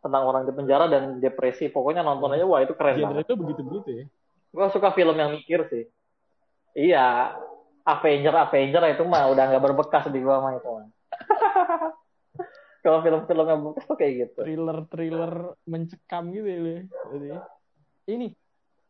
[0.00, 1.68] Tentang orang di penjara dan depresi.
[1.68, 3.24] Pokoknya nonton aja wah itu keren Genre banget.
[3.26, 4.04] itu begitu-begitu ya.
[4.52, 5.84] Gue suka film yang mikir sih.
[6.72, 7.36] Iya,
[7.82, 10.86] Avenger Avenger itu mah udah nggak berbekas di gua mah itu mah.
[12.82, 14.40] Kalau film-film yang bekas tuh kayak gitu.
[14.42, 16.80] Thriller-thriller mencekam gitu ya.
[17.12, 17.28] Jadi,
[18.02, 18.26] Ini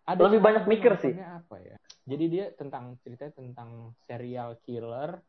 [0.09, 1.13] ada Lebih banyak mikir sih.
[1.15, 1.77] apa ya?
[2.09, 5.21] Jadi dia tentang ceritanya tentang serial killer.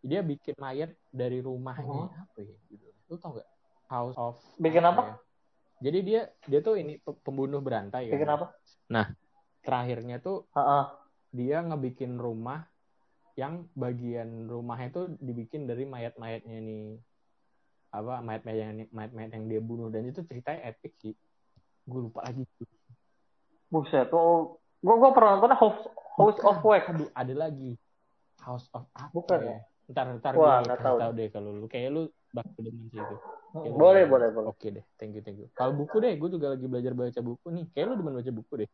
[0.00, 2.22] Dia bikin mayat dari rumahnya Mhm.
[2.24, 2.56] apa ya?
[2.72, 2.86] Gitu.
[3.12, 3.48] Lu tau gak?
[3.92, 5.02] House of Bikin apa?
[5.04, 5.16] ya?
[5.80, 8.14] Jadi dia dia tuh ini pe- pembunuh berantai kan.
[8.16, 8.46] Bikin apa?
[9.60, 10.84] Terakhirnya tuh Heeh.
[11.30, 12.64] dia ngebikin rumah
[13.38, 16.98] yang bagian rumahnya tuh dibikin dari mayat-mayatnya nih.
[17.92, 19.88] Apa mayat-mayat yang mayat-mayat yang dia bunuh.
[19.88, 21.14] Dan itu ceritanya epic sih.
[21.88, 22.44] Gue lupa lagi.
[23.70, 25.80] Buset, oh, gua gua pernah nonton House
[26.18, 26.90] House of Wax.
[26.90, 27.78] aduh ada lagi.
[28.42, 29.40] House of apa Bukan.
[29.40, 29.58] ya?
[29.90, 30.96] ntar ntar Wah, gue tahu.
[31.02, 31.66] tahu deh kalau lu.
[31.70, 33.16] Kayak lu bakal sih itu.
[33.50, 34.46] Lu Boleh, boleh, boleh.
[34.50, 35.50] oke deh thank you thank you.
[35.54, 37.64] Kalau buku deh gue juga lagi belajar baca buku nih.
[37.74, 38.68] Kayak lu demen baca buku deh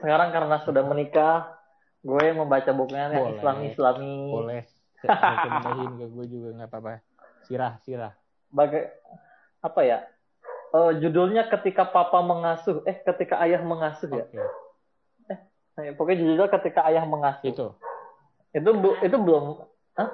[0.00, 1.60] Sekarang karena sudah menikah,
[2.00, 3.36] gue membaca bukunya yang Boleh.
[3.36, 4.14] Islami-Islami.
[4.32, 4.62] boleh
[5.00, 7.00] rekomendasiin ke gue juga nggak apa-apa
[7.48, 8.12] sirah sirah
[8.52, 8.92] Bagai
[9.64, 9.98] apa ya?
[10.70, 14.24] Eh, judulnya ketika papa mengasuh, eh ketika ayah mengasuh ya.
[14.28, 14.40] oke
[15.80, 17.48] Eh, Pokoknya judulnya ketika ayah mengasuh.
[17.48, 17.66] itu
[18.52, 19.64] Itu bu- itu belum
[19.96, 20.08] Hah?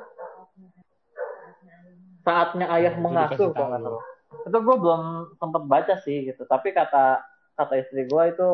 [2.26, 4.03] Saatnya ayah Nah, mengasuh nggak salah.
[4.47, 5.03] Itu gue belum
[5.39, 6.42] sempat baca sih gitu.
[6.46, 7.22] Tapi kata
[7.58, 8.49] kata istri gue itu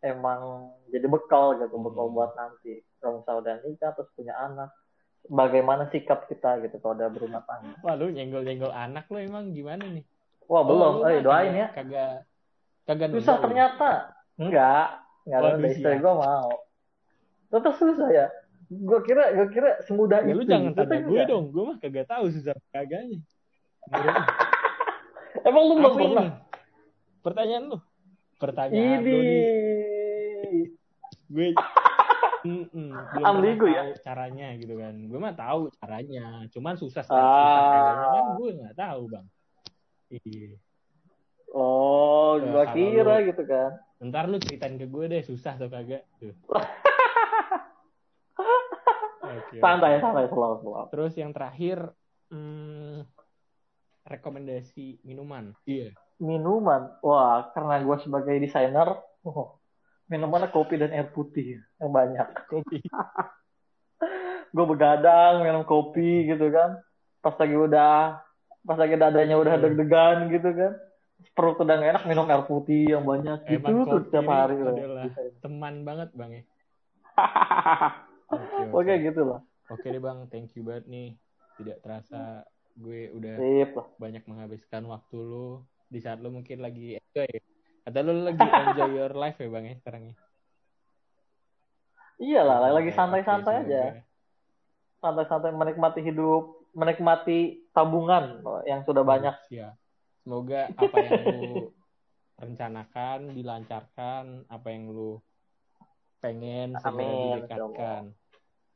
[0.00, 0.40] emang
[0.86, 2.14] jadi bekal gitu, bekal Hmm.
[2.14, 2.80] buat nanti.
[2.96, 4.70] Kalau misalnya udah nikah terus punya anak,
[5.24, 7.74] bagaimana sikap kita gitu kalau udah berumah tangga.
[7.80, 10.04] Wah lu nyenggol-nyenggol anak lu emang gimana nih?
[10.44, 11.68] Wah belum, Oh, lu eh doain ya.
[11.70, 12.24] Kagak
[12.84, 13.44] kagak Susah nunda lu.
[13.44, 13.90] ternyata.
[14.36, 14.86] Enggak,
[15.22, 16.00] enggak ada istri siap.
[16.00, 16.50] gue mau.
[17.48, 18.26] Tetap susah ya.
[18.68, 20.36] Gue kira, gue kira semudah Ya itu.
[20.36, 21.26] lu jangan tanya gue enggak.
[21.26, 23.18] dong, gue mah kagak tahu susah kagaknya.
[23.88, 24.10] Lu,
[25.44, 26.26] Emang lu belum pernah?
[27.20, 27.78] Pertanyaan lu.
[28.36, 29.12] Pertanyaan lu Ini.
[29.18, 29.44] nih.
[31.28, 31.48] Gue
[32.46, 33.98] Mm-mm, belum Ambigu ya?
[33.98, 34.94] caranya gitu kan.
[34.94, 37.10] Gue mah tahu caranya, cuman susah Ah.
[37.10, 37.62] susah
[38.14, 39.26] kan gue nggak tahu bang.
[40.08, 40.54] Iya.
[41.50, 43.70] Oh, gua kalau kira lu- gitu kan.
[43.98, 46.06] Ntar lu ceritain ke gue deh susah atau kagak.
[46.22, 46.30] Tuh.
[49.28, 50.86] Oke, Santai, santai, slow, slow.
[50.88, 51.90] Terus yang terakhir
[52.30, 53.02] hmm,
[54.06, 55.52] rekomendasi minuman.
[55.66, 55.92] Iya.
[56.16, 56.96] Minuman.
[57.04, 58.88] Wah, karena gua sebagai desainer,
[59.26, 59.57] oh,
[60.08, 62.26] minumannya kopi dan air putih yang banyak.
[62.52, 62.80] Kopi.
[64.54, 66.80] Gue begadang minum kopi gitu kan.
[67.20, 68.16] Pas lagi udah,
[68.64, 69.64] pas lagi dadanya udah Hmm.
[69.68, 70.72] deg-degan gitu kan.
[71.34, 74.30] Perut udah gak enak minum air putih yang banyak gitu Emang tuh kopi tiap ini
[74.30, 74.54] hari.
[74.56, 74.74] loh.
[75.38, 76.42] teman banget bang ya.
[78.28, 79.40] Oke, Oke gitu lah.
[79.68, 81.08] Oke deh bang, thank you banget nih.
[81.58, 85.60] Tidak terasa gue udah Sip banyak menghabiskan waktu lu
[85.90, 87.26] di saat lu mungkin lagi enjoy.
[87.88, 90.14] Kata lu lagi enjoy your life ya bang ya sekarang ya.
[92.20, 93.80] Iyalah, lagi santai-santai aja.
[93.96, 94.04] semoga-
[95.00, 99.32] Santai-santai menikmati hidup, menikmati tabungan yang sudah banyak.
[99.48, 99.72] Ya.
[100.20, 101.72] Semoga apa yang lu
[102.44, 105.16] rencanakan dilancarkan, apa yang lu
[106.20, 108.02] pengen segera Amin, ya didekatkan.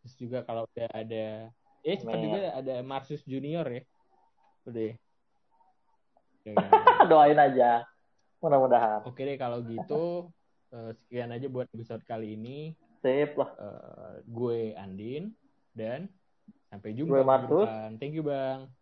[0.01, 1.53] Terus juga kalau udah ada,
[1.85, 3.83] eh cepat juga ada Marsus Junior ya,
[4.65, 4.85] udah.
[4.89, 4.95] ya?
[6.49, 6.55] Ya.
[7.13, 7.85] Doain aja.
[8.43, 9.07] Mudah-mudahan.
[9.07, 10.29] Oke deh kalau gitu
[10.75, 12.75] eh, sekian aja buat episode kali ini.
[12.99, 13.51] Sip lah.
[13.55, 15.31] Eh, gue Andin
[15.71, 16.11] dan
[16.67, 17.69] sampai jumpa Gue Martus.
[17.71, 17.91] depan.
[18.03, 18.73] Thank you bang.